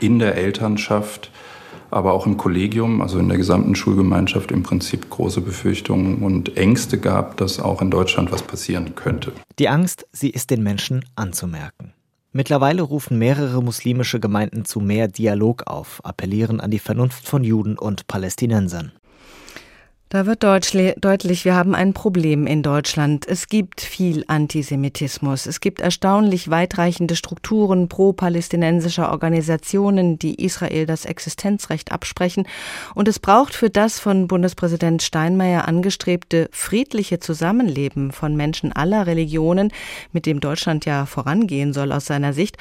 in 0.01 0.19
der 0.19 0.37
Elternschaft 0.37 1.31
aber 1.91 2.13
auch 2.13 2.27
im 2.27 2.37
Kollegium, 2.37 3.01
also 3.01 3.19
in 3.19 3.29
der 3.29 3.39
gesamten 3.39 3.75
Schulgemeinschaft 3.75 4.51
im 4.51 4.63
Prinzip 4.63 5.09
große 5.11 5.41
Befürchtungen 5.41 6.23
und 6.23 6.57
Ängste 6.57 6.99
gab, 6.99 7.37
dass 7.37 7.61
auch 7.61 7.83
in 7.83 7.91
Deutschland 7.91 8.33
was 8.33 8.43
passieren 8.43 8.95
könnte. 8.95 9.33
Die 9.59 9.69
Angst, 9.69 10.07
sie 10.13 10.31
ist 10.31 10.51
den 10.51 10.63
Menschen 10.63 11.05
anzumerken. 11.17 11.93
Mittlerweile 12.33 12.83
rufen 12.83 13.19
mehrere 13.19 13.63
muslimische 13.63 14.21
Gemeinden 14.21 14.65
zu 14.65 14.81
mehr 14.81 15.09
Dialog 15.09 15.67
auf, 15.67 16.01
appellieren 16.05 16.61
an 16.61 16.71
die 16.71 16.79
Vernunft 16.79 17.27
von 17.27 17.43
Juden 17.43 17.79
und 17.79 18.07
Palästinensern. 18.07 18.93
Da 20.11 20.25
wird 20.25 20.43
deutlich, 20.43 21.45
wir 21.45 21.55
haben 21.55 21.75
ein 21.75 21.93
Problem 21.93 22.47
in 22.47 22.63
Deutschland. 22.63 23.29
Es 23.29 23.47
gibt 23.47 23.83
viel 23.83 24.25
Antisemitismus. 24.27 25.45
Es 25.45 25.61
gibt 25.61 25.81
erstaunlich 25.81 26.49
weitreichende 26.49 27.15
Strukturen 27.15 27.91
pro-palästinensischer 27.91 29.11
Organisationen, 29.11 30.19
die 30.19 30.43
Israel 30.43 30.87
das 30.87 31.05
Existenzrecht 31.05 31.93
absprechen. 31.93 32.47
Und 32.95 33.07
es 33.07 33.19
braucht 33.19 33.55
für 33.55 33.69
das 33.69 33.99
von 33.99 34.29
Bundespräsident 34.29 35.03
Steinmeier 35.03 35.69
angestrebte 35.69 36.49
friedliche 36.53 37.19
Zusammenleben 37.19 38.11
von 38.11 38.35
Menschen 38.35 38.73
aller 38.73 39.07
Religionen, 39.07 39.71
mit 40.13 40.25
dem 40.25 40.41
Deutschland 40.41 40.87
ja 40.87 41.05
vorangehen 41.05 41.75
soll 41.75 41.93
aus 41.93 42.07
seiner 42.07 42.33
Sicht, 42.33 42.57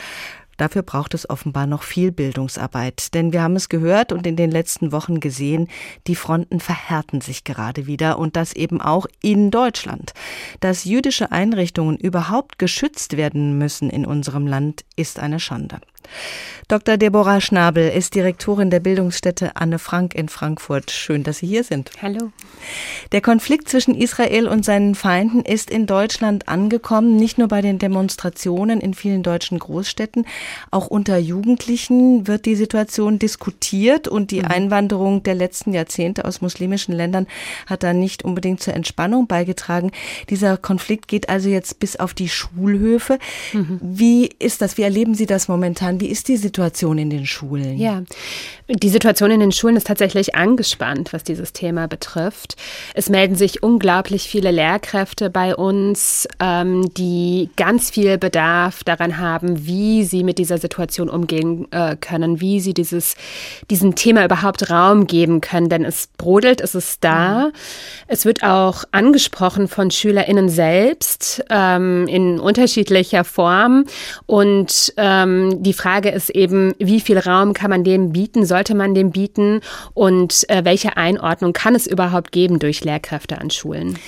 Dafür 0.58 0.82
braucht 0.82 1.14
es 1.14 1.30
offenbar 1.30 1.68
noch 1.68 1.84
viel 1.84 2.12
Bildungsarbeit. 2.12 3.14
Denn 3.14 3.32
wir 3.32 3.42
haben 3.42 3.56
es 3.56 3.70
gehört 3.70 4.12
und 4.12 4.28
in 4.28 4.36
den 4.36 4.52
letzten 4.52 4.92
Wochen 4.92 5.20
gesehen, 5.20 5.68
die 6.08 6.16
Fronten 6.16 6.60
verhärten 6.60 7.22
sich 7.22 7.44
gerade 7.44 7.88
wieder 7.88 8.20
und 8.20 8.36
das 8.36 8.54
eben 8.54 8.82
auch 8.82 9.06
in 9.22 9.52
Deutschland. 9.52 10.14
Dass 10.60 10.84
jüdische 10.84 11.32
Einrichtungen 11.32 11.98
überhaupt 11.98 12.60
geschützt 12.60 13.18
werden 13.18 13.58
müssen 13.58 13.90
in 13.90 14.06
unserem 14.06 14.48
Land, 14.48 14.84
ist 14.96 15.20
eine 15.20 15.40
Schande. 15.40 15.80
Dr. 16.68 16.98
Deborah 16.98 17.40
Schnabel 17.40 17.90
ist 17.90 18.14
Direktorin 18.14 18.70
der 18.70 18.82
Bildungsstätte 18.82 19.56
Anne 19.56 19.80
Frank 19.80 20.14
in 20.14 20.28
Frankfurt. 20.28 20.92
Schön, 20.92 21.24
dass 21.24 21.38
Sie 21.38 21.48
hier 21.48 21.64
sind. 21.64 21.92
Hallo. 22.02 22.32
Der 23.14 23.22
Konflikt 23.22 23.70
zwischen 23.70 23.96
Israel 23.96 24.50
und 24.50 24.66
seinen 24.66 24.94
Feinden 24.94 25.44
ist 25.44 25.70
in 25.70 25.86
Deutschland 25.86 26.50
angekommen, 26.50 27.16
nicht 27.16 27.38
nur 27.38 27.48
bei 27.48 27.62
den 27.62 27.80
Demonstrationen 27.80 28.82
in 28.82 28.94
vielen 28.94 29.24
deutschen 29.24 29.60
Großstädten, 29.60 30.26
auch 30.70 30.88
unter 30.88 31.18
Jugendlichen 31.18 32.28
wird 32.28 32.46
die 32.46 32.56
Situation 32.56 33.18
diskutiert 33.18 34.10
und 34.10 34.32
die 34.32 34.42
mhm. 34.42 34.48
Einwanderung 34.48 35.24
der 35.24 35.36
letzten 35.36 35.74
Jahrzehnte 35.74 36.26
aus 36.26 36.42
muslimischen 36.42 36.94
Ländern 36.94 37.28
hat 37.66 37.84
da 37.84 37.94
nicht 37.94 38.26
unbedingt 38.26 38.62
zur 38.62 38.74
Entspannung 38.74 39.28
beigetragen. 39.28 39.92
Dieser 40.30 40.58
Konflikt 40.58 41.08
geht 41.08 41.30
also 41.30 41.48
jetzt 41.48 41.80
bis 41.80 41.96
auf 41.96 42.14
die 42.14 42.28
Schulhöfe. 42.28 43.20
Mhm. 43.54 43.80
Wie 43.82 44.30
ist 44.40 44.62
das? 44.62 44.78
Wie 44.78 44.84
erleben 44.84 45.16
Sie 45.16 45.28
das 45.28 45.48
momentan? 45.48 45.97
Wie 46.00 46.08
ist 46.08 46.28
die 46.28 46.38
Situation 46.38 46.98
in 46.98 47.10
den 47.10 47.26
Schulen? 47.26 47.78
Ja, 47.78 48.04
die 48.70 48.90
Situation 48.90 49.32
in 49.32 49.40
den 49.40 49.52
Schulen 49.52 49.76
ist 49.76 49.88
tatsächlich 49.88 50.36
angespannt, 50.36 51.14
was 51.14 51.24
dieses 51.24 51.54
Thema 51.54 51.88
betrifft. 51.88 52.56
Es 52.94 53.10
melden 53.10 53.36
sich 53.36 53.64
unglaublich 53.64 54.24
viele 54.24 54.52
Lehrkräfte 54.52 55.30
bei 55.30 55.56
uns, 55.56 56.28
ähm, 56.40 56.94
die 56.94 57.50
ganz 57.56 57.90
viel 57.90 58.18
Bedarf 58.18 58.84
daran 58.84 59.18
haben, 59.18 59.66
wie 59.66 60.04
sie 60.04 60.24
mit 60.24 60.38
dieser 60.38 60.58
Situation 60.58 61.10
umgehen 61.10 61.68
äh, 61.72 61.96
können, 61.96 62.40
wie 62.40 62.60
sie 62.60 62.74
dieses, 62.74 63.16
diesem 63.70 63.96
Thema 63.96 64.24
überhaupt 64.24 64.70
Raum 64.70 65.08
geben 65.08 65.42
können. 65.42 65.70
Denn 65.70 65.84
es 65.84 66.08
brodelt, 66.18 66.62
es 66.62 66.76
ist 66.76 67.04
da. 67.04 67.48
Mhm. 67.48 67.52
Es 68.08 68.26
wird 68.26 68.44
auch 68.44 68.84
angesprochen 68.92 69.68
von 69.68 69.92
SchülerInnen 69.92 70.50
selbst 70.50 71.44
ähm, 71.50 72.08
in 72.08 72.40
unterschiedlicher 72.40 73.24
Form. 73.24 73.86
Und 74.26 74.94
ähm, 74.98 75.64
die 75.64 75.74
Frage 75.74 75.98
Frage 75.98 76.10
ist 76.10 76.30
eben, 76.30 76.76
wie 76.80 77.00
viel 77.00 77.18
Raum 77.18 77.54
kann 77.54 77.70
man 77.70 77.84
dem 77.84 78.12
bieten, 78.12 78.46
sollte 78.58 78.74
man 78.74 78.96
dem 78.96 79.12
bieten 79.12 79.62
und 79.94 80.50
äh, 80.50 80.66
welche 80.66 80.98
Einordnung 80.98 81.54
kann 81.54 81.76
es 81.76 81.86
überhaupt 81.86 82.32
geben 82.32 82.58
durch 82.58 82.84
Lehrkräfte 82.84 83.40
an 83.40 83.52
Schulen? 83.52 84.00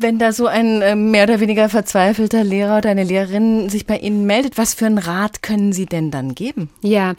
Wenn 0.00 0.20
da 0.20 0.30
so 0.30 0.46
ein 0.46 0.80
äh, 0.80 0.94
mehr 0.94 1.24
oder 1.24 1.40
weniger 1.40 1.68
verzweifelter 1.68 2.44
Lehrer 2.44 2.78
oder 2.78 2.90
eine 2.90 3.02
Lehrerin 3.02 3.68
sich 3.68 3.84
bei 3.84 3.98
Ihnen 3.98 4.26
meldet, 4.26 4.56
was 4.56 4.72
für 4.72 4.86
einen 4.86 4.98
Rat 4.98 5.42
können 5.42 5.72
Sie 5.72 5.86
denn 5.86 6.12
dann 6.12 6.36
geben? 6.36 6.70
Ja, 6.82 7.14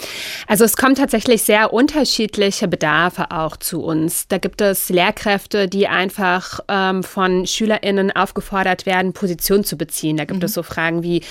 also 0.47 0.63
es 0.63 0.77
kommen 0.77 0.95
tatsächlich 0.95 1.43
sehr 1.43 1.73
unterschiedliche 1.73 2.69
Bedarfe 2.69 3.31
auch 3.31 3.57
zu 3.57 3.83
uns. 3.83 4.29
Da 4.29 4.37
gibt 4.37 4.61
es 4.61 4.87
Lehrkräfte, 4.87 5.67
die 5.67 5.89
einfach 5.89 6.61
ähm, 6.69 7.03
von 7.03 7.45
SchülerInnen 7.45 8.15
aufgefordert 8.15 8.85
werden, 8.85 9.11
Position 9.11 9.65
zu 9.65 9.77
beziehen. 9.77 10.15
Da 10.15 10.23
gibt 10.23 10.39
mhm. 10.39 10.45
es 10.45 10.53
so 10.53 10.63
Fragen 10.63 11.03
wie, 11.03 11.21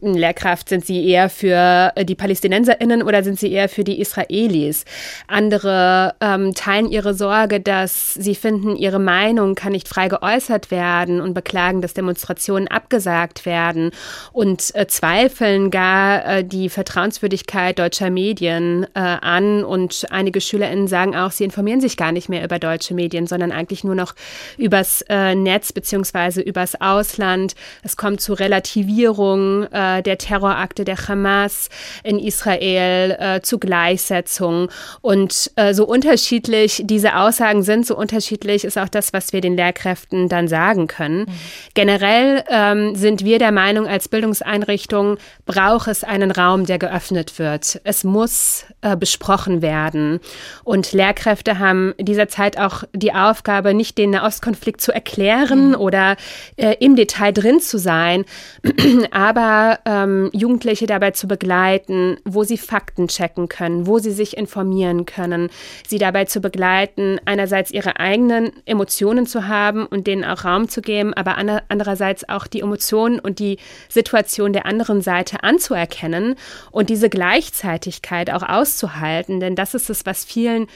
Lehrkraft, 0.00 0.68
sind 0.68 0.86
Sie 0.86 1.04
eher 1.04 1.28
für 1.30 1.90
äh, 1.96 2.04
die 2.04 2.14
PalästinenserInnen 2.14 3.02
oder 3.02 3.24
sind 3.24 3.40
Sie 3.40 3.50
eher 3.50 3.68
für 3.68 3.82
die 3.82 4.00
Israelis? 4.00 4.84
Andere 5.26 6.14
ähm, 6.20 6.54
teilen 6.54 6.92
ihre 6.92 7.12
Sorge, 7.14 7.58
dass 7.58 8.14
sie 8.14 8.36
finden, 8.36 8.76
ihre 8.76 9.00
Meinung 9.00 9.56
kann 9.56 9.72
nicht 9.72 9.88
frei 9.88 10.06
geäußert 10.06 10.70
werden 10.70 10.75
werden 10.76 11.22
und 11.22 11.32
beklagen, 11.32 11.80
dass 11.80 11.94
Demonstrationen 11.94 12.68
abgesagt 12.68 13.46
werden 13.46 13.92
und 14.32 14.74
äh, 14.74 14.86
zweifeln 14.86 15.70
gar 15.70 16.26
äh, 16.26 16.44
die 16.44 16.68
Vertrauenswürdigkeit 16.68 17.78
deutscher 17.78 18.10
Medien 18.10 18.86
äh, 18.94 18.98
an. 19.00 19.64
Und 19.64 20.04
einige 20.10 20.42
SchülerInnen 20.42 20.86
sagen 20.86 21.16
auch, 21.16 21.30
sie 21.30 21.44
informieren 21.44 21.80
sich 21.80 21.96
gar 21.96 22.12
nicht 22.12 22.28
mehr 22.28 22.44
über 22.44 22.58
deutsche 22.58 22.92
Medien, 22.92 23.26
sondern 23.26 23.52
eigentlich 23.52 23.84
nur 23.84 23.94
noch 23.94 24.14
übers 24.58 25.02
äh, 25.08 25.34
Netz 25.34 25.72
beziehungsweise 25.72 26.42
übers 26.42 26.78
Ausland. 26.78 27.54
Es 27.82 27.96
kommt 27.96 28.20
zu 28.20 28.34
Relativierung 28.34 29.64
äh, 29.72 30.02
der 30.02 30.18
Terrorakte 30.18 30.84
der 30.84 31.08
Hamas 31.08 31.70
in 32.04 32.18
Israel, 32.18 33.16
äh, 33.18 33.40
zu 33.40 33.58
Gleichsetzung. 33.58 34.68
Und 35.00 35.50
so 35.72 35.86
unterschiedlich 35.86 36.82
diese 36.84 37.16
Aussagen 37.16 37.62
sind, 37.62 37.86
so 37.86 37.96
unterschiedlich 37.96 38.64
ist 38.64 38.76
auch 38.76 38.88
das, 38.88 39.12
was 39.12 39.32
wir 39.32 39.40
den 39.40 39.56
Lehrkräften 39.56 40.28
dann 40.28 40.48
sagen 40.48 40.65
sagen 40.66 40.86
können. 40.86 41.20
Mhm. 41.20 41.26
Generell 41.74 42.44
ähm, 42.48 42.94
sind 42.94 43.24
wir 43.24 43.38
der 43.38 43.52
Meinung, 43.52 43.86
als 43.86 44.08
Bildungseinrichtung 44.08 45.18
braucht 45.46 45.88
es 45.88 46.04
einen 46.04 46.30
Raum, 46.30 46.66
der 46.66 46.78
geöffnet 46.78 47.38
wird. 47.38 47.80
Es 47.84 48.04
muss 48.04 48.64
äh, 48.82 48.96
besprochen 48.96 49.62
werden. 49.62 50.20
Und 50.64 50.92
Lehrkräfte 50.92 51.58
haben 51.58 51.94
in 51.96 52.04
dieser 52.04 52.28
Zeit 52.28 52.58
auch 52.58 52.82
die 52.92 53.14
Aufgabe, 53.14 53.72
nicht 53.72 53.96
den 53.96 54.10
Nahostkonflikt 54.10 54.80
zu 54.80 54.92
erklären 54.92 55.68
mhm. 55.68 55.74
oder 55.76 56.16
äh, 56.56 56.74
im 56.80 56.96
Detail 56.96 57.32
drin 57.32 57.60
zu 57.60 57.78
sein, 57.78 58.24
aber 59.12 59.78
ähm, 59.86 60.30
Jugendliche 60.32 60.86
dabei 60.86 61.12
zu 61.12 61.28
begleiten, 61.28 62.18
wo 62.24 62.42
sie 62.42 62.58
Fakten 62.58 63.08
checken 63.08 63.48
können, 63.48 63.86
wo 63.86 63.98
sie 63.98 64.12
sich 64.12 64.36
informieren 64.36 65.06
können, 65.06 65.48
sie 65.86 65.98
dabei 65.98 66.24
zu 66.24 66.40
begleiten, 66.40 67.20
einerseits 67.24 67.70
ihre 67.70 68.00
eigenen 68.00 68.50
Emotionen 68.66 69.26
zu 69.26 69.46
haben 69.46 69.86
und 69.86 70.08
denen 70.08 70.24
auch 70.24 70.44
Raum 70.44 70.56
Raum 70.56 70.68
zu 70.68 70.80
geben, 70.80 71.12
aber 71.14 71.36
andererseits 71.68 72.28
auch 72.28 72.46
die 72.46 72.60
Emotionen 72.60 73.18
und 73.18 73.38
die 73.38 73.58
Situation 73.88 74.52
der 74.52 74.66
anderen 74.66 75.02
Seite 75.02 75.35
anzuerkennen 75.44 76.36
und 76.70 76.90
diese 76.90 77.08
Gleichzeitigkeit 77.08 78.30
auch 78.30 78.42
auszuhalten, 78.42 79.40
denn 79.40 79.56
das 79.56 79.74
ist 79.74 79.90
es, 79.90 80.06
was 80.06 80.24
vielen 80.24 80.66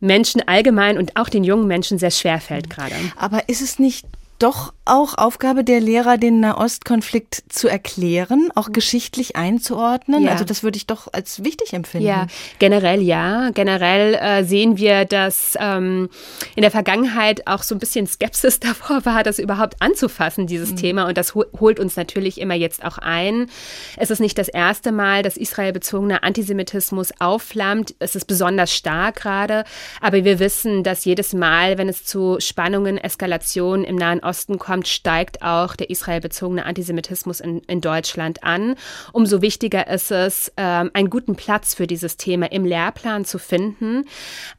Menschen 0.00 0.46
allgemein 0.48 0.98
und 0.98 1.16
auch 1.16 1.28
den 1.28 1.44
jungen 1.44 1.66
Menschen 1.66 1.98
sehr 1.98 2.10
schwer 2.10 2.40
fällt 2.40 2.70
gerade. 2.70 2.94
Aber 3.16 3.48
ist 3.48 3.60
es 3.60 3.78
nicht 3.78 4.06
doch 4.40 4.72
auch 4.86 5.16
Aufgabe 5.16 5.62
der 5.62 5.80
Lehrer, 5.80 6.18
den 6.18 6.40
Nahostkonflikt 6.40 7.44
zu 7.48 7.68
erklären, 7.68 8.48
auch 8.54 8.68
mhm. 8.68 8.72
geschichtlich 8.72 9.36
einzuordnen? 9.36 10.24
Ja. 10.24 10.32
Also 10.32 10.44
das 10.44 10.62
würde 10.62 10.78
ich 10.78 10.86
doch 10.86 11.12
als 11.12 11.44
wichtig 11.44 11.74
empfinden. 11.74 12.08
Ja, 12.08 12.26
generell 12.58 13.00
ja. 13.00 13.50
Generell 13.50 14.14
äh, 14.14 14.42
sehen 14.42 14.78
wir, 14.78 15.04
dass 15.04 15.56
ähm, 15.60 16.08
in 16.56 16.62
der 16.62 16.70
Vergangenheit 16.70 17.46
auch 17.46 17.62
so 17.62 17.74
ein 17.74 17.78
bisschen 17.78 18.06
Skepsis 18.06 18.58
davor 18.60 19.04
war, 19.04 19.22
das 19.22 19.38
überhaupt 19.38 19.76
anzufassen, 19.80 20.46
dieses 20.46 20.72
mhm. 20.72 20.76
Thema. 20.76 21.06
Und 21.06 21.18
das 21.18 21.34
holt 21.34 21.78
uns 21.78 21.96
natürlich 21.96 22.40
immer 22.40 22.54
jetzt 22.54 22.84
auch 22.84 22.98
ein. 22.98 23.46
Es 23.96 24.10
ist 24.10 24.20
nicht 24.20 24.38
das 24.38 24.48
erste 24.48 24.90
Mal, 24.90 25.22
dass 25.22 25.36
israelbezogener 25.36 26.24
Antisemitismus 26.24 27.12
aufflammt. 27.20 27.94
Es 27.98 28.16
ist 28.16 28.24
besonders 28.24 28.74
stark 28.74 29.16
gerade. 29.16 29.64
Aber 30.00 30.24
wir 30.24 30.38
wissen, 30.38 30.82
dass 30.82 31.04
jedes 31.04 31.34
Mal, 31.34 31.78
wenn 31.78 31.88
es 31.88 32.04
zu 32.04 32.38
Spannungen, 32.40 32.98
Eskalationen 32.98 33.84
im 33.84 33.96
Nahen 33.96 34.20
Osten 34.20 34.29
Osten 34.30 34.58
kommt, 34.58 34.86
steigt 34.86 35.42
auch 35.42 35.74
der 35.74 35.90
israelbezogene 35.90 36.64
Antisemitismus 36.64 37.40
in, 37.40 37.58
in 37.66 37.80
Deutschland 37.80 38.44
an. 38.44 38.76
Umso 39.12 39.42
wichtiger 39.42 39.88
ist 39.88 40.12
es, 40.12 40.52
ähm, 40.56 40.90
einen 40.94 41.10
guten 41.10 41.34
Platz 41.34 41.74
für 41.74 41.88
dieses 41.88 42.16
Thema 42.16 42.52
im 42.52 42.64
Lehrplan 42.64 43.24
zu 43.24 43.38
finden. 43.38 44.04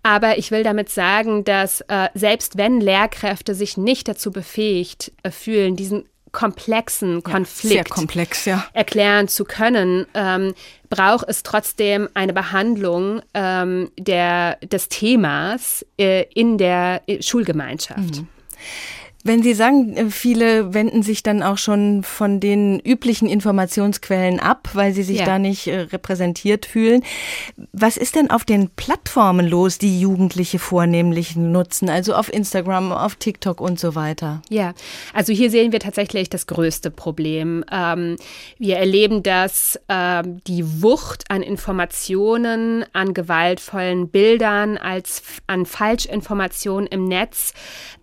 Aber 0.03 0.38
ich 0.38 0.51
will 0.51 0.63
damit 0.63 0.89
sagen, 0.89 1.45
dass 1.45 1.80
äh, 1.88 2.09
selbst 2.13 2.57
wenn 2.57 2.82
Lehrkräfte 2.82 3.55
sich 3.55 3.78
nicht 3.78 4.09
dazu 4.09 4.32
befähigt 4.32 5.13
äh, 5.24 5.32
fühlen, 5.32 5.78
diesen 5.78 6.03
komplexen 6.32 7.24
Konflikt 7.24 7.76
ja, 7.76 7.84
komplex, 7.84 8.45
ja. 8.45 8.65
erklären 8.74 9.28
zu 9.28 9.43
können, 9.43 10.05
ähm, 10.13 10.53
braucht 10.89 11.28
es 11.28 11.43
trotzdem 11.43 12.09
eine 12.13 12.34
Behandlung 12.34 13.22
ähm, 13.34 13.91
der, 13.97 14.55
des 14.57 14.89
Themas 14.89 15.86
äh, 15.97 16.24
in 16.34 16.57
der 16.57 17.01
äh, 17.07 17.22
Schulgemeinschaft. 17.22 18.17
Mhm. 18.17 18.28
Wenn 19.24 19.43
Sie 19.43 19.53
sagen, 19.53 19.95
äh, 19.95 20.09
viele 20.09 20.74
wenden 20.74 21.03
sich 21.03 21.24
dann 21.24 21.43
auch 21.43 21.57
schon 21.57 22.03
von 22.03 22.39
den 22.39 22.80
üblichen 22.80 23.28
Informationsquellen 23.28 24.39
ab, 24.39 24.69
weil 24.74 24.93
sie 24.93 25.03
sich 25.03 25.19
ja. 25.19 25.26
da 25.26 25.39
nicht 25.39 25.67
äh, 25.67 25.82
repräsentiert 25.82 26.65
fühlen. 26.65 27.03
Was 27.72 27.97
ist 27.97 28.15
denn 28.15 28.32
auf 28.32 28.45
den 28.45 28.69
Plattformen 28.69 29.47
los, 29.47 29.78
die 29.78 29.99
Jugendliche 29.99 30.59
vornehmlich 30.59 31.36
nutzen? 31.36 31.89
Also 31.89 32.15
auf 32.15 32.32
Instagram, 32.32 32.91
auf 32.91 33.15
TikTok 33.15 33.61
und 33.61 33.80
so 33.80 33.95
weiter? 33.95 34.41
Ja, 34.49 34.74
also 35.13 35.34
hier 35.34 35.51
sehen 35.51 35.72
wir 35.72 35.80
tatsächlich 35.80 36.30
das 36.30 36.47
größte 36.47 36.89
Problem. 36.89 37.63
Ähm, 37.72 38.17
wir 38.57 38.78
erleben, 38.78 39.24
dass 39.24 39.80
ähm, 39.89 40.41
die 40.47 40.82
Wucht 40.82 41.26
an 41.30 41.43
Informationen, 41.43 42.86
an 42.93 43.13
gewaltvollen 43.13 44.09
Bildern, 44.09 44.78
als 44.78 45.22
an 45.47 45.65
Falschinformationen 45.65 46.88
im 46.88 47.05
Netz 47.05 47.53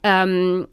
ähm, 0.02 0.66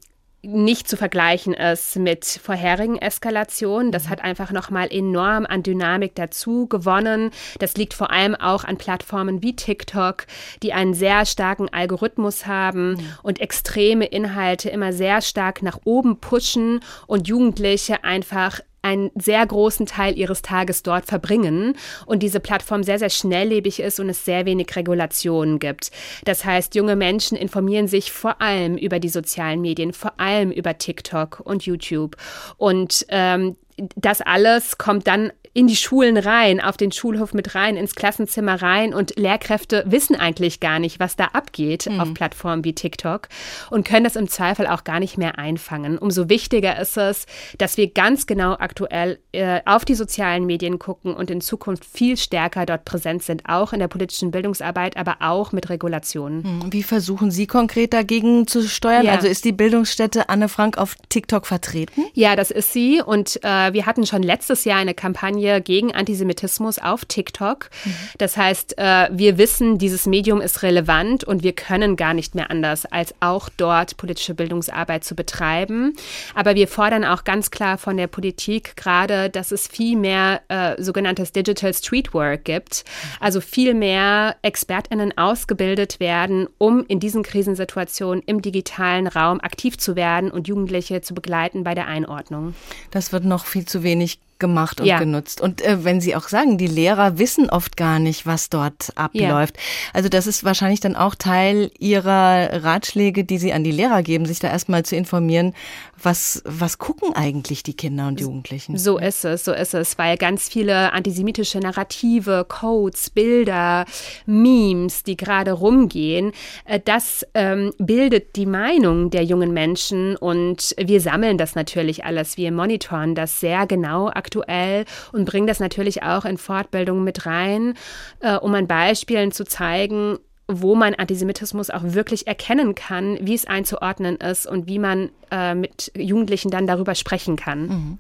nicht 0.48 0.88
zu 0.88 0.98
vergleichen 0.98 1.54
ist 1.54 1.96
mit 1.98 2.26
vorherigen 2.26 2.98
Eskalationen. 2.98 3.92
Das 3.92 4.10
hat 4.10 4.24
einfach 4.24 4.52
nochmal 4.52 4.88
enorm 4.92 5.46
an 5.46 5.64
Dynamik 5.64 6.16
dazu 6.16 6.68
gewonnen. 6.68 7.32
Das 7.60 7.76
liegt 7.76 7.94
vor 7.94 8.12
allem 8.12 8.36
auch 8.36 8.64
an 8.64 8.78
Plattformen 8.78 9.42
wie 9.42 9.56
TikTok, 9.56 10.26
die 10.64 10.74
einen 10.74 10.94
sehr 10.94 11.26
starken 11.26 11.70
Algorithmus 11.72 12.46
haben 12.46 12.92
mhm. 12.92 13.10
und 13.24 13.42
extreme 13.42 14.06
Inhalte 14.06 14.70
immer 14.70 14.94
sehr 14.94 15.22
stark 15.22 15.62
nach 15.62 15.80
oben 15.84 16.20
pushen 16.20 16.80
und 17.08 17.28
Jugendliche 17.28 18.04
einfach 18.04 18.62
einen 18.86 19.10
sehr 19.16 19.44
großen 19.46 19.88
Teil 19.88 20.16
ihres 20.16 20.44
Tages 20.44 20.84
dort 20.84 21.06
verbringen 21.06 21.76
und 22.06 22.22
diese 22.22 22.40
Plattform 22.40 22.84
sehr, 22.84 23.00
sehr 23.00 23.10
schnelllebig 23.10 23.80
ist 23.80 24.00
und 24.00 24.10
es 24.10 24.24
sehr 24.24 24.46
wenig 24.46 24.76
Regulationen 24.76 25.58
gibt. 25.58 25.90
Das 26.24 26.46
heißt, 26.46 26.76
junge 26.76 26.96
Menschen 26.96 27.36
informieren 27.36 27.88
sich 27.88 28.12
vor 28.12 28.42
allem 28.42 28.78
über 28.78 29.00
die 29.00 29.10
sozialen 29.10 29.60
Medien, 29.60 29.92
vor 29.92 30.20
allem 30.20 30.52
über 30.52 30.78
TikTok 30.78 31.42
und 31.44 31.66
YouTube. 31.66 32.16
Und 32.58 33.08
ähm, 33.10 33.56
das 33.96 34.22
alles 34.22 34.78
kommt 34.78 35.08
dann 35.08 35.34
in 35.56 35.68
die 35.68 35.78
Schulen 35.78 36.18
rein, 36.18 36.60
auf 36.60 36.76
den 36.76 36.92
Schulhof 36.92 37.34
mit 37.34 37.56
rein, 37.56 37.78
ins 37.78 37.96
Klassenzimmer 37.96 38.62
rein 38.62 38.94
und 38.94 39.18
Lehrkräfte 39.18 39.86
wissen 39.88 40.18
eigentlich 40.18 40.60
gar 40.60 40.80
nicht, 40.80 41.00
was 41.00 41.16
da 41.16 41.28
abgeht 41.28 41.88
mhm. 41.90 42.02
auf 42.02 42.14
Plattformen 42.14 42.66
wie 42.66 42.76
TikTok 42.76 43.30
und 43.70 43.88
können 43.88 44.04
das 44.04 44.18
im 44.18 44.28
Zweifel 44.28 44.68
auch 44.68 44.84
gar 44.84 45.00
nicht 45.00 45.18
mehr 45.18 45.40
einfangen. 45.40 45.98
Umso 45.98 46.28
wichtiger 46.28 46.78
ist 46.78 46.98
es, 46.98 47.26
dass 47.58 47.78
wir 47.78 47.90
ganz 47.90 48.28
genau 48.28 48.58
aktuell 48.60 49.18
äh, 49.32 49.62
auf 49.66 49.86
die 49.86 49.96
sozialen 49.96 50.46
Medien 50.46 50.78
gucken 50.78 51.14
und 51.14 51.32
in 51.32 51.40
Zukunft 51.40 51.86
viel 51.86 52.18
stärker 52.18 52.66
dort 52.66 52.84
präsent 52.84 53.24
sind, 53.24 53.44
auch 53.48 53.72
in 53.72 53.80
der 53.80 53.88
politischen 53.88 54.32
Bildungsarbeit, 54.32 54.98
aber 54.98 55.18
auch 55.22 55.54
mit 55.54 55.70
Regulationen. 55.70 56.42
Mhm. 56.42 56.74
Wie 56.74 56.84
versuchen 56.84 57.32
Sie 57.32 57.48
konkret 57.48 57.94
dagegen 57.94 58.46
zu 58.46 58.68
steuern? 58.68 59.06
Ja. 59.06 59.14
Also 59.14 59.28
ist 59.28 59.46
die 59.46 59.54
Bildungsstätte 59.54 60.28
Anne 60.28 60.50
Frank 60.50 60.78
auf 60.78 60.98
TikTok 61.08 61.48
vertreten? 61.48 62.04
Ja, 62.14 62.36
das 62.36 62.52
ist 62.52 62.74
sie 62.74 63.02
und 63.02 63.42
äh, 63.42 63.72
wir 63.72 63.86
hatten 63.86 64.06
schon 64.06 64.22
letztes 64.22 64.66
Jahr 64.66 64.80
eine 64.80 64.94
Kampagne 64.94 65.45
Kampagne 65.46 65.62
gegen 65.62 65.94
Antisemitismus 65.94 66.80
auf 66.80 67.06
TikTok. 67.06 67.70
Mhm. 67.86 67.94
Das 68.18 68.38
heißt, 68.38 68.78
äh, 68.78 69.10
wir 69.12 69.38
wissen, 69.38 69.78
dieses 69.78 70.06
Medium 70.06 70.42
ist 70.42 70.64
relevant 70.64 71.24
und 71.24 71.44
wir 71.44 71.54
können 71.54 71.96
gar 71.96 72.14
nicht 72.14 72.36
mehr 72.36 72.50
anders, 72.50 72.86
als 72.86 73.14
auch 73.20 73.50
dort 73.50 73.98
politische 73.98 74.34
Bildungsarbeit 74.34 75.04
zu 75.04 75.16
betreiben. 75.16 75.94
Aber 76.34 76.56
wir 76.56 76.68
fordern 76.68 77.06
auch 77.06 77.24
ganz 77.24 77.52
klar 77.52 77.78
von 77.78 77.98
der 77.98 78.08
Politik 78.08 78.76
gerade, 78.76 79.30
dass 79.30 79.52
es 79.52 79.68
viel 79.68 79.98
mehr 79.98 80.42
äh, 80.48 80.82
sogenanntes 80.82 81.32
Digital 81.32 81.74
Streetwork 81.74 82.44
gibt, 82.44 82.84
also 83.20 83.42
viel 83.42 83.74
mehr 83.74 84.36
ExpertInnen 84.42 85.18
ausgebildet 85.18 86.00
werden, 86.00 86.48
um 86.58 86.86
in 86.88 87.00
diesen 87.00 87.24
Krisensituationen 87.24 88.24
im 88.26 88.42
digitalen 88.42 89.08
Raum 89.08 89.40
aktiv 89.42 89.78
zu 89.78 89.96
werden 89.96 90.32
und 90.32 90.48
Jugendliche 90.48 91.02
zu 91.02 91.14
begleiten 91.14 91.64
bei 91.64 91.76
der 91.76 91.88
Einordnung. 91.88 92.56
Das 92.92 93.12
wird 93.12 93.26
noch 93.26 93.46
viel 93.46 93.66
zu 93.66 93.84
wenig 93.84 94.20
gemacht 94.40 94.82
und 94.82 94.88
ja. 94.88 95.00
genutzt. 95.00 95.42
Und 95.42 95.62
äh, 95.62 95.84
wenn 95.84 96.02
Sie 96.02 96.16
auch 96.16 96.28
sagen, 96.28 96.58
die 96.58 96.68
Lehrer 96.68 97.18
wissen 97.18 97.50
oft 97.50 97.78
gar 97.78 98.00
nicht, 98.00 98.26
was 98.26 98.50
dort 98.50 98.92
abläuft. 98.96 99.58
Ja. 99.58 99.64
Also 99.94 100.10
das 100.10 100.28
ist 100.28 100.44
wahrscheinlich 100.44 100.80
dann 100.80 100.96
auch 100.96 101.16
Teil 101.16 101.72
Ihrer 101.80 102.64
Ratschläge, 102.64 103.24
die 103.24 103.38
Sie 103.38 103.54
an 103.54 103.64
die 103.64 103.72
Lehrer 103.72 104.04
geben, 104.04 104.26
sich 104.26 104.40
da 104.40 104.50
erstmal 104.50 104.84
zu 104.84 104.96
informieren, 104.96 105.54
was, 106.02 106.42
was 106.46 106.78
gucken 106.78 107.14
eigentlich 107.16 107.64
die 107.64 107.74
Kinder 107.74 108.08
und 108.08 108.20
Jugendlichen? 108.20 108.78
So 108.78 108.98
ist 108.98 109.26
es, 109.26 109.46
so 109.46 109.54
ist 109.54 109.74
es, 109.74 109.98
weil 109.98 110.18
ganz 110.18 110.50
viele 110.50 110.94
antisemitische 110.94 111.60
Narrative, 111.60 112.46
Codes, 112.48 113.10
Bilder, 113.10 113.86
Memes, 114.26 115.04
die 115.04 115.18
gerade 115.18 115.54
rumgehen, 115.54 116.32
äh, 116.66 116.80
das 116.84 117.26
ähm, 117.34 117.74
bildet 117.78 118.36
die 118.36 118.46
Meinung 118.46 119.10
der 119.10 119.24
jungen 119.24 119.54
Menschen 119.54 120.16
und 120.18 120.76
wir 120.78 121.02
sammeln 121.02 121.38
das 121.38 121.56
natürlich 121.56 122.06
alles. 122.06 122.38
Wir 122.38 122.52
monitoren 122.52 123.16
das 123.16 123.40
sehr 123.40 123.66
genau 123.66 124.08
aktuell 124.26 124.86
und 125.12 125.26
bringen 125.26 125.48
das 125.48 125.60
natürlich 125.60 126.04
auch 126.04 126.26
in 126.26 126.38
Fortbildungen 126.38 127.04
mit 127.04 127.26
rein, 127.26 127.76
äh, 128.22 128.36
um 128.36 128.54
an 128.56 128.68
Beispielen 128.68 129.32
zu 129.32 129.46
zeigen, 129.46 130.18
wo 130.48 130.76
man 130.76 130.94
Antisemitismus 130.94 131.72
auch 131.72 131.82
wirklich 131.84 132.28
erkennen 132.28 132.76
kann, 132.76 133.18
wie 133.20 133.34
es 133.34 133.48
einzuordnen 133.48 134.18
ist 134.18 134.46
und 134.46 134.68
wie 134.68 134.78
man 134.78 135.10
äh, 135.32 135.56
mit 135.56 135.92
Jugendlichen 135.98 136.52
dann 136.52 136.68
darüber 136.68 136.94
sprechen 136.94 137.36
kann. 137.36 137.68
Mhm. 137.68 137.98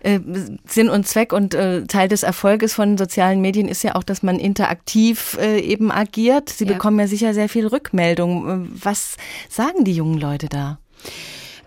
Äh, 0.00 0.20
Sinn 0.66 0.88
und 0.88 1.06
Zweck 1.06 1.32
und 1.32 1.54
äh, 1.54 1.84
Teil 1.84 2.08
des 2.08 2.24
Erfolges 2.24 2.74
von 2.74 2.98
sozialen 2.98 3.40
Medien 3.40 3.68
ist 3.68 3.84
ja 3.84 3.94
auch, 3.94 4.02
dass 4.02 4.24
man 4.24 4.40
interaktiv 4.40 5.38
äh, 5.40 5.60
eben 5.60 5.92
agiert. 5.92 6.48
Sie 6.48 6.64
ja. 6.64 6.72
bekommen 6.72 6.98
ja 6.98 7.06
sicher 7.06 7.32
sehr 7.32 7.48
viel 7.48 7.68
Rückmeldung. 7.68 8.48
Äh, 8.48 8.68
was 8.84 9.16
sagen 9.48 9.84
die 9.84 9.94
jungen 9.94 10.18
Leute 10.18 10.48
da? 10.48 10.78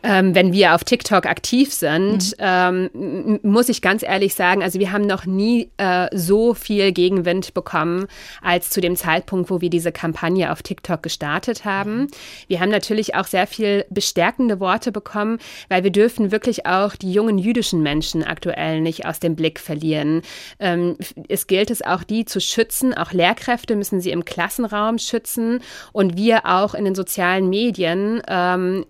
Ähm, 0.03 0.35
wenn 0.35 0.53
wir 0.53 0.73
auf 0.75 0.83
TikTok 0.83 1.25
aktiv 1.25 1.73
sind, 1.73 2.37
mhm. 2.39 2.89
ähm, 2.93 3.39
muss 3.43 3.69
ich 3.69 3.81
ganz 3.81 4.03
ehrlich 4.03 4.33
sagen, 4.35 4.63
also 4.63 4.79
wir 4.79 4.91
haben 4.91 5.05
noch 5.05 5.25
nie 5.25 5.69
äh, 5.77 6.07
so 6.15 6.53
viel 6.53 6.91
Gegenwind 6.91 7.53
bekommen 7.53 8.07
als 8.41 8.69
zu 8.69 8.81
dem 8.81 8.95
Zeitpunkt, 8.95 9.49
wo 9.49 9.61
wir 9.61 9.69
diese 9.69 9.91
Kampagne 9.91 10.51
auf 10.51 10.61
TikTok 10.61 11.03
gestartet 11.03 11.65
haben. 11.65 11.97
Mhm. 11.97 12.07
Wir 12.47 12.59
haben 12.59 12.69
natürlich 12.69 13.15
auch 13.15 13.25
sehr 13.25 13.47
viel 13.47 13.85
bestärkende 13.89 14.59
Worte 14.59 14.91
bekommen, 14.91 15.39
weil 15.69 15.83
wir 15.83 15.91
dürfen 15.91 16.31
wirklich 16.31 16.65
auch 16.65 16.95
die 16.95 17.11
jungen 17.11 17.37
jüdischen 17.37 17.81
Menschen 17.81 18.23
aktuell 18.23 18.81
nicht 18.81 19.05
aus 19.05 19.19
dem 19.19 19.35
Blick 19.35 19.59
verlieren. 19.59 20.21
Ähm, 20.59 20.97
es 21.27 21.47
gilt 21.47 21.71
es 21.71 21.81
auch, 21.81 22.03
die 22.03 22.25
zu 22.25 22.39
schützen. 22.39 22.93
Auch 22.93 23.11
Lehrkräfte 23.11 23.75
müssen 23.75 24.01
sie 24.01 24.11
im 24.11 24.25
Klassenraum 24.25 24.97
schützen 24.97 25.59
und 25.91 26.17
wir 26.17 26.45
auch 26.45 26.73
in 26.73 26.85
den 26.85 26.95
sozialen 26.95 27.49
Medien 27.49 28.21
ähm, 28.27 28.85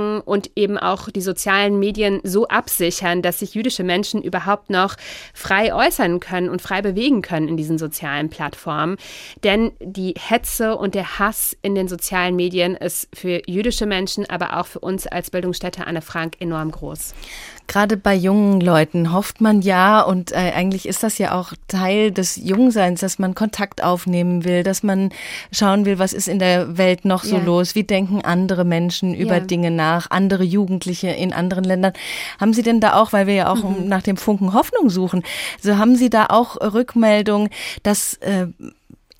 stärken 0.00 0.20
und 0.20 0.50
eben 0.56 0.78
auch 0.78 1.10
die 1.10 1.20
sozialen 1.20 1.78
Medien 1.78 2.20
so 2.22 2.48
absichern, 2.48 3.22
dass 3.22 3.40
sich 3.40 3.54
jüdische 3.54 3.84
Menschen 3.84 4.22
überhaupt 4.22 4.70
noch 4.70 4.96
frei 5.34 5.74
äußern 5.74 6.20
können 6.20 6.48
und 6.48 6.62
frei 6.62 6.82
bewegen 6.82 7.22
können 7.22 7.48
in 7.48 7.56
diesen 7.56 7.78
sozialen 7.78 8.30
Plattformen. 8.30 8.96
Denn 9.44 9.72
die 9.80 10.14
Hetze 10.18 10.76
und 10.76 10.94
der 10.94 11.18
Hass 11.18 11.56
in 11.62 11.74
den 11.74 11.88
sozialen 11.88 12.36
Medien 12.36 12.76
ist 12.76 13.08
für 13.14 13.42
jüdische 13.46 13.86
Menschen, 13.86 14.28
aber 14.28 14.58
auch 14.58 14.66
für 14.66 14.80
uns 14.80 15.06
als 15.06 15.30
Bildungsstätte 15.30 15.86
Anne 15.86 16.02
Frank 16.02 16.36
enorm 16.40 16.70
groß. 16.70 17.14
Gerade 17.70 17.96
bei 17.96 18.16
jungen 18.16 18.60
Leuten 18.60 19.12
hofft 19.12 19.40
man 19.40 19.62
ja, 19.62 20.00
und 20.00 20.32
äh, 20.32 20.50
eigentlich 20.56 20.88
ist 20.88 21.04
das 21.04 21.18
ja 21.18 21.38
auch 21.38 21.52
Teil 21.68 22.10
des 22.10 22.34
Jungseins, 22.34 22.98
dass 22.98 23.20
man 23.20 23.36
Kontakt 23.36 23.84
aufnehmen 23.84 24.44
will, 24.44 24.64
dass 24.64 24.82
man 24.82 25.10
schauen 25.52 25.84
will, 25.84 26.00
was 26.00 26.12
ist 26.12 26.26
in 26.26 26.40
der 26.40 26.78
Welt 26.78 27.04
noch 27.04 27.22
so 27.22 27.36
ja. 27.36 27.44
los, 27.44 27.76
wie 27.76 27.84
denken 27.84 28.22
andere 28.22 28.64
Menschen 28.64 29.14
über 29.14 29.36
ja. 29.36 29.40
Dinge 29.44 29.70
nach, 29.70 30.10
andere 30.10 30.42
Jugendliche 30.42 31.10
in 31.10 31.32
anderen 31.32 31.62
Ländern. 31.62 31.92
Haben 32.40 32.54
Sie 32.54 32.62
denn 32.62 32.80
da 32.80 32.94
auch, 32.94 33.12
weil 33.12 33.28
wir 33.28 33.34
ja 33.34 33.52
auch 33.52 33.62
mhm. 33.62 33.86
nach 33.86 34.02
dem 34.02 34.16
Funken 34.16 34.52
Hoffnung 34.52 34.90
suchen, 34.90 35.22
so 35.60 35.78
haben 35.78 35.94
Sie 35.94 36.10
da 36.10 36.26
auch 36.26 36.56
Rückmeldung, 36.56 37.50
dass 37.84 38.14
äh, 38.14 38.48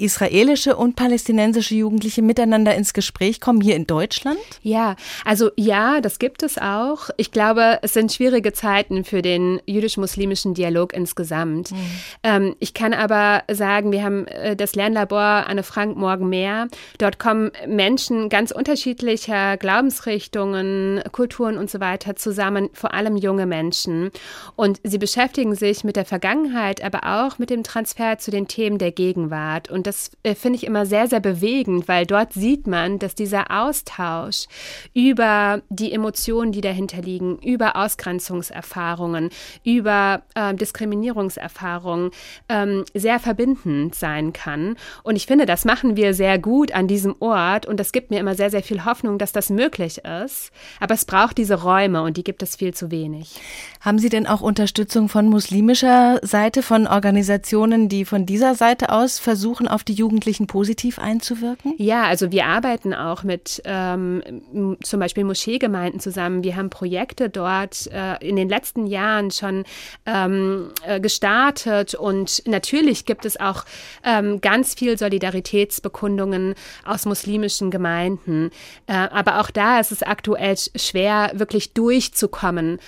israelische 0.00 0.76
und 0.76 0.96
palästinensische 0.96 1.74
Jugendliche 1.74 2.22
miteinander 2.22 2.74
ins 2.74 2.92
Gespräch 2.92 3.40
kommen 3.40 3.60
hier 3.60 3.76
in 3.76 3.86
Deutschland? 3.86 4.38
Ja, 4.62 4.96
also 5.24 5.50
ja, 5.56 6.00
das 6.00 6.18
gibt 6.18 6.42
es 6.42 6.58
auch. 6.58 7.10
Ich 7.16 7.30
glaube, 7.32 7.78
es 7.82 7.92
sind 7.92 8.12
schwierige 8.12 8.52
Zeiten 8.52 9.04
für 9.04 9.22
den 9.22 9.60
jüdisch-muslimischen 9.66 10.54
Dialog 10.54 10.92
insgesamt. 10.92 11.72
Mhm. 11.72 11.76
Ähm, 12.22 12.56
ich 12.58 12.74
kann 12.74 12.94
aber 12.94 13.42
sagen, 13.50 13.92
wir 13.92 14.02
haben 14.02 14.26
äh, 14.26 14.56
das 14.56 14.74
Lernlabor 14.74 15.20
Anne 15.20 15.62
Frank 15.62 15.96
morgen 15.96 16.28
mehr. 16.28 16.68
Dort 16.98 17.18
kommen 17.18 17.50
Menschen 17.66 18.28
ganz 18.28 18.50
unterschiedlicher 18.50 19.56
Glaubensrichtungen, 19.56 21.02
Kulturen 21.12 21.58
und 21.58 21.70
so 21.70 21.80
weiter 21.80 22.16
zusammen, 22.16 22.70
vor 22.72 22.94
allem 22.94 23.16
junge 23.16 23.46
Menschen. 23.46 24.10
Und 24.56 24.80
sie 24.82 24.98
beschäftigen 24.98 25.54
sich 25.54 25.84
mit 25.84 25.96
der 25.96 26.04
Vergangenheit, 26.04 26.82
aber 26.82 27.26
auch 27.26 27.38
mit 27.38 27.50
dem 27.50 27.62
Transfer 27.62 28.18
zu 28.18 28.30
den 28.30 28.48
Themen 28.48 28.78
der 28.78 28.92
Gegenwart. 28.92 29.70
Und 29.70 29.86
das 29.90 30.12
äh, 30.22 30.36
finde 30.36 30.56
ich 30.56 30.64
immer 30.64 30.86
sehr, 30.86 31.08
sehr 31.08 31.18
bewegend, 31.18 31.88
weil 31.88 32.06
dort 32.06 32.32
sieht 32.32 32.68
man, 32.68 33.00
dass 33.00 33.16
dieser 33.16 33.50
Austausch 33.50 34.46
über 34.94 35.62
die 35.68 35.92
Emotionen, 35.92 36.52
die 36.52 36.60
dahinter 36.60 37.02
liegen, 37.02 37.38
über 37.38 37.74
Ausgrenzungserfahrungen, 37.74 39.30
über 39.64 40.22
äh, 40.36 40.54
Diskriminierungserfahrungen 40.54 42.12
ähm, 42.48 42.84
sehr 42.94 43.18
verbindend 43.18 43.96
sein 43.96 44.32
kann. 44.32 44.76
Und 45.02 45.16
ich 45.16 45.26
finde, 45.26 45.44
das 45.44 45.64
machen 45.64 45.96
wir 45.96 46.14
sehr 46.14 46.38
gut 46.38 46.70
an 46.72 46.86
diesem 46.86 47.16
Ort 47.18 47.66
und 47.66 47.80
das 47.80 47.90
gibt 47.90 48.10
mir 48.12 48.20
immer 48.20 48.36
sehr, 48.36 48.50
sehr 48.50 48.62
viel 48.62 48.84
Hoffnung, 48.84 49.18
dass 49.18 49.32
das 49.32 49.50
möglich 49.50 49.98
ist. 50.04 50.52
Aber 50.78 50.94
es 50.94 51.04
braucht 51.04 51.36
diese 51.36 51.62
Räume 51.62 52.02
und 52.02 52.16
die 52.16 52.24
gibt 52.24 52.44
es 52.44 52.54
viel 52.54 52.74
zu 52.74 52.92
wenig. 52.92 53.40
Haben 53.80 53.98
Sie 53.98 54.08
denn 54.08 54.28
auch 54.28 54.40
Unterstützung 54.40 55.08
von 55.08 55.26
muslimischer 55.26 56.20
Seite, 56.22 56.62
von 56.62 56.86
Organisationen, 56.86 57.88
die 57.88 58.04
von 58.04 58.24
dieser 58.24 58.54
Seite 58.54 58.90
aus 58.90 59.18
versuchen, 59.18 59.66
auf 59.66 59.79
die 59.84 59.92
Jugendlichen 59.92 60.46
positiv 60.46 60.98
einzuwirken? 60.98 61.74
Ja, 61.78 62.04
also 62.04 62.30
wir 62.30 62.46
arbeiten 62.46 62.94
auch 62.94 63.22
mit 63.22 63.62
ähm, 63.64 64.76
zum 64.82 65.00
Beispiel 65.00 65.24
Moscheegemeinden 65.24 66.00
zusammen. 66.00 66.42
Wir 66.44 66.56
haben 66.56 66.70
Projekte 66.70 67.28
dort 67.30 67.86
äh, 67.92 68.16
in 68.26 68.36
den 68.36 68.48
letzten 68.48 68.86
Jahren 68.86 69.30
schon 69.30 69.64
ähm, 70.06 70.70
äh, 70.86 71.00
gestartet 71.00 71.94
und 71.94 72.42
natürlich 72.46 73.04
gibt 73.04 73.24
es 73.24 73.38
auch 73.38 73.64
ähm, 74.04 74.40
ganz 74.40 74.74
viel 74.74 74.98
Solidaritätsbekundungen 74.98 76.54
aus 76.84 77.06
muslimischen 77.06 77.70
Gemeinden. 77.70 78.50
Äh, 78.86 78.92
aber 78.92 79.40
auch 79.40 79.50
da 79.50 79.80
ist 79.80 79.92
es 79.92 80.02
aktuell 80.02 80.56
schwer, 80.76 81.32
wirklich 81.34 81.72
durchzukommen 81.74 82.78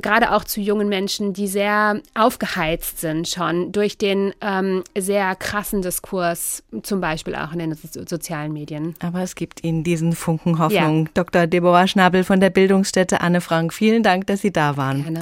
gerade 0.00 0.32
auch 0.32 0.44
zu 0.44 0.60
jungen 0.60 0.88
Menschen, 0.88 1.32
die 1.32 1.46
sehr 1.46 2.00
aufgeheizt 2.14 3.00
sind 3.00 3.28
schon 3.28 3.72
durch 3.72 3.98
den 3.98 4.32
ähm, 4.40 4.84
sehr 4.96 5.34
krassen 5.36 5.82
Diskurs, 5.82 6.62
zum 6.82 7.00
Beispiel 7.00 7.34
auch 7.34 7.52
in 7.52 7.58
den 7.58 7.74
so 7.74 8.06
sozialen 8.06 8.52
Medien. 8.52 8.94
Aber 9.00 9.22
es 9.22 9.34
gibt 9.34 9.64
Ihnen 9.64 9.84
diesen 9.84 10.12
Funken 10.12 10.58
Hoffnung. 10.58 11.06
Ja. 11.06 11.10
Dr. 11.14 11.46
Deborah 11.46 11.86
Schnabel 11.86 12.24
von 12.24 12.40
der 12.40 12.50
Bildungsstätte 12.50 13.20
Anne 13.20 13.40
Frank, 13.40 13.72
vielen 13.72 14.02
Dank, 14.02 14.26
dass 14.26 14.40
Sie 14.40 14.52
da 14.52 14.76
waren. 14.76 15.02
Gerne. 15.02 15.20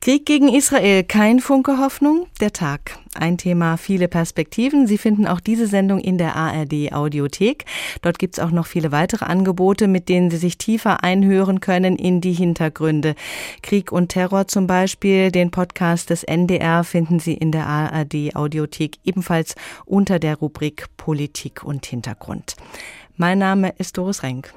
Krieg 0.00 0.26
gegen 0.26 0.52
Israel, 0.52 1.04
kein 1.04 1.38
Funke 1.40 1.78
Hoffnung, 1.78 2.26
der 2.40 2.52
Tag. 2.52 2.98
Ein 3.14 3.36
Thema, 3.36 3.76
viele 3.76 4.08
Perspektiven. 4.08 4.86
Sie 4.86 4.96
finden 4.98 5.26
auch 5.26 5.38
diese 5.38 5.66
Sendung 5.66 6.00
in 6.00 6.16
der 6.16 6.34
ARD 6.34 6.92
Audiothek. 6.92 7.66
Dort 8.00 8.18
gibt 8.18 8.38
es 8.38 8.42
auch 8.42 8.50
noch 8.50 8.66
viele 8.66 8.90
weitere 8.90 9.26
Angebote, 9.26 9.86
mit 9.86 10.08
denen 10.08 10.30
Sie 10.30 10.38
sich 10.38 10.56
tiefer 10.56 11.04
einhören 11.04 11.60
können 11.60 11.96
in 11.96 12.20
die 12.22 12.32
Hintergründe. 12.32 13.14
Krieg 13.62 13.92
und 14.02 14.08
Terror 14.08 14.48
zum 14.48 14.66
Beispiel, 14.66 15.30
den 15.30 15.52
Podcast 15.52 16.10
des 16.10 16.24
NDR 16.24 16.82
finden 16.82 17.20
Sie 17.20 17.34
in 17.34 17.52
der 17.52 17.66
ARD 17.66 18.34
Audiothek 18.34 18.98
ebenfalls 19.04 19.54
unter 19.86 20.18
der 20.18 20.36
Rubrik 20.36 20.86
Politik 20.96 21.62
und 21.62 21.86
Hintergrund. 21.86 22.56
Mein 23.16 23.38
Name 23.38 23.72
ist 23.78 23.96
Doris 23.96 24.24
Renk. 24.24 24.52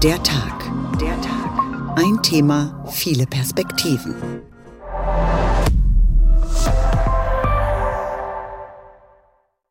Der 0.00 0.22
Tag. 0.22 0.70
Der 1.00 1.20
Tag. 1.20 1.96
Ein 1.96 2.22
Thema, 2.22 2.84
viele 2.88 3.26
Perspektiven. 3.26 4.49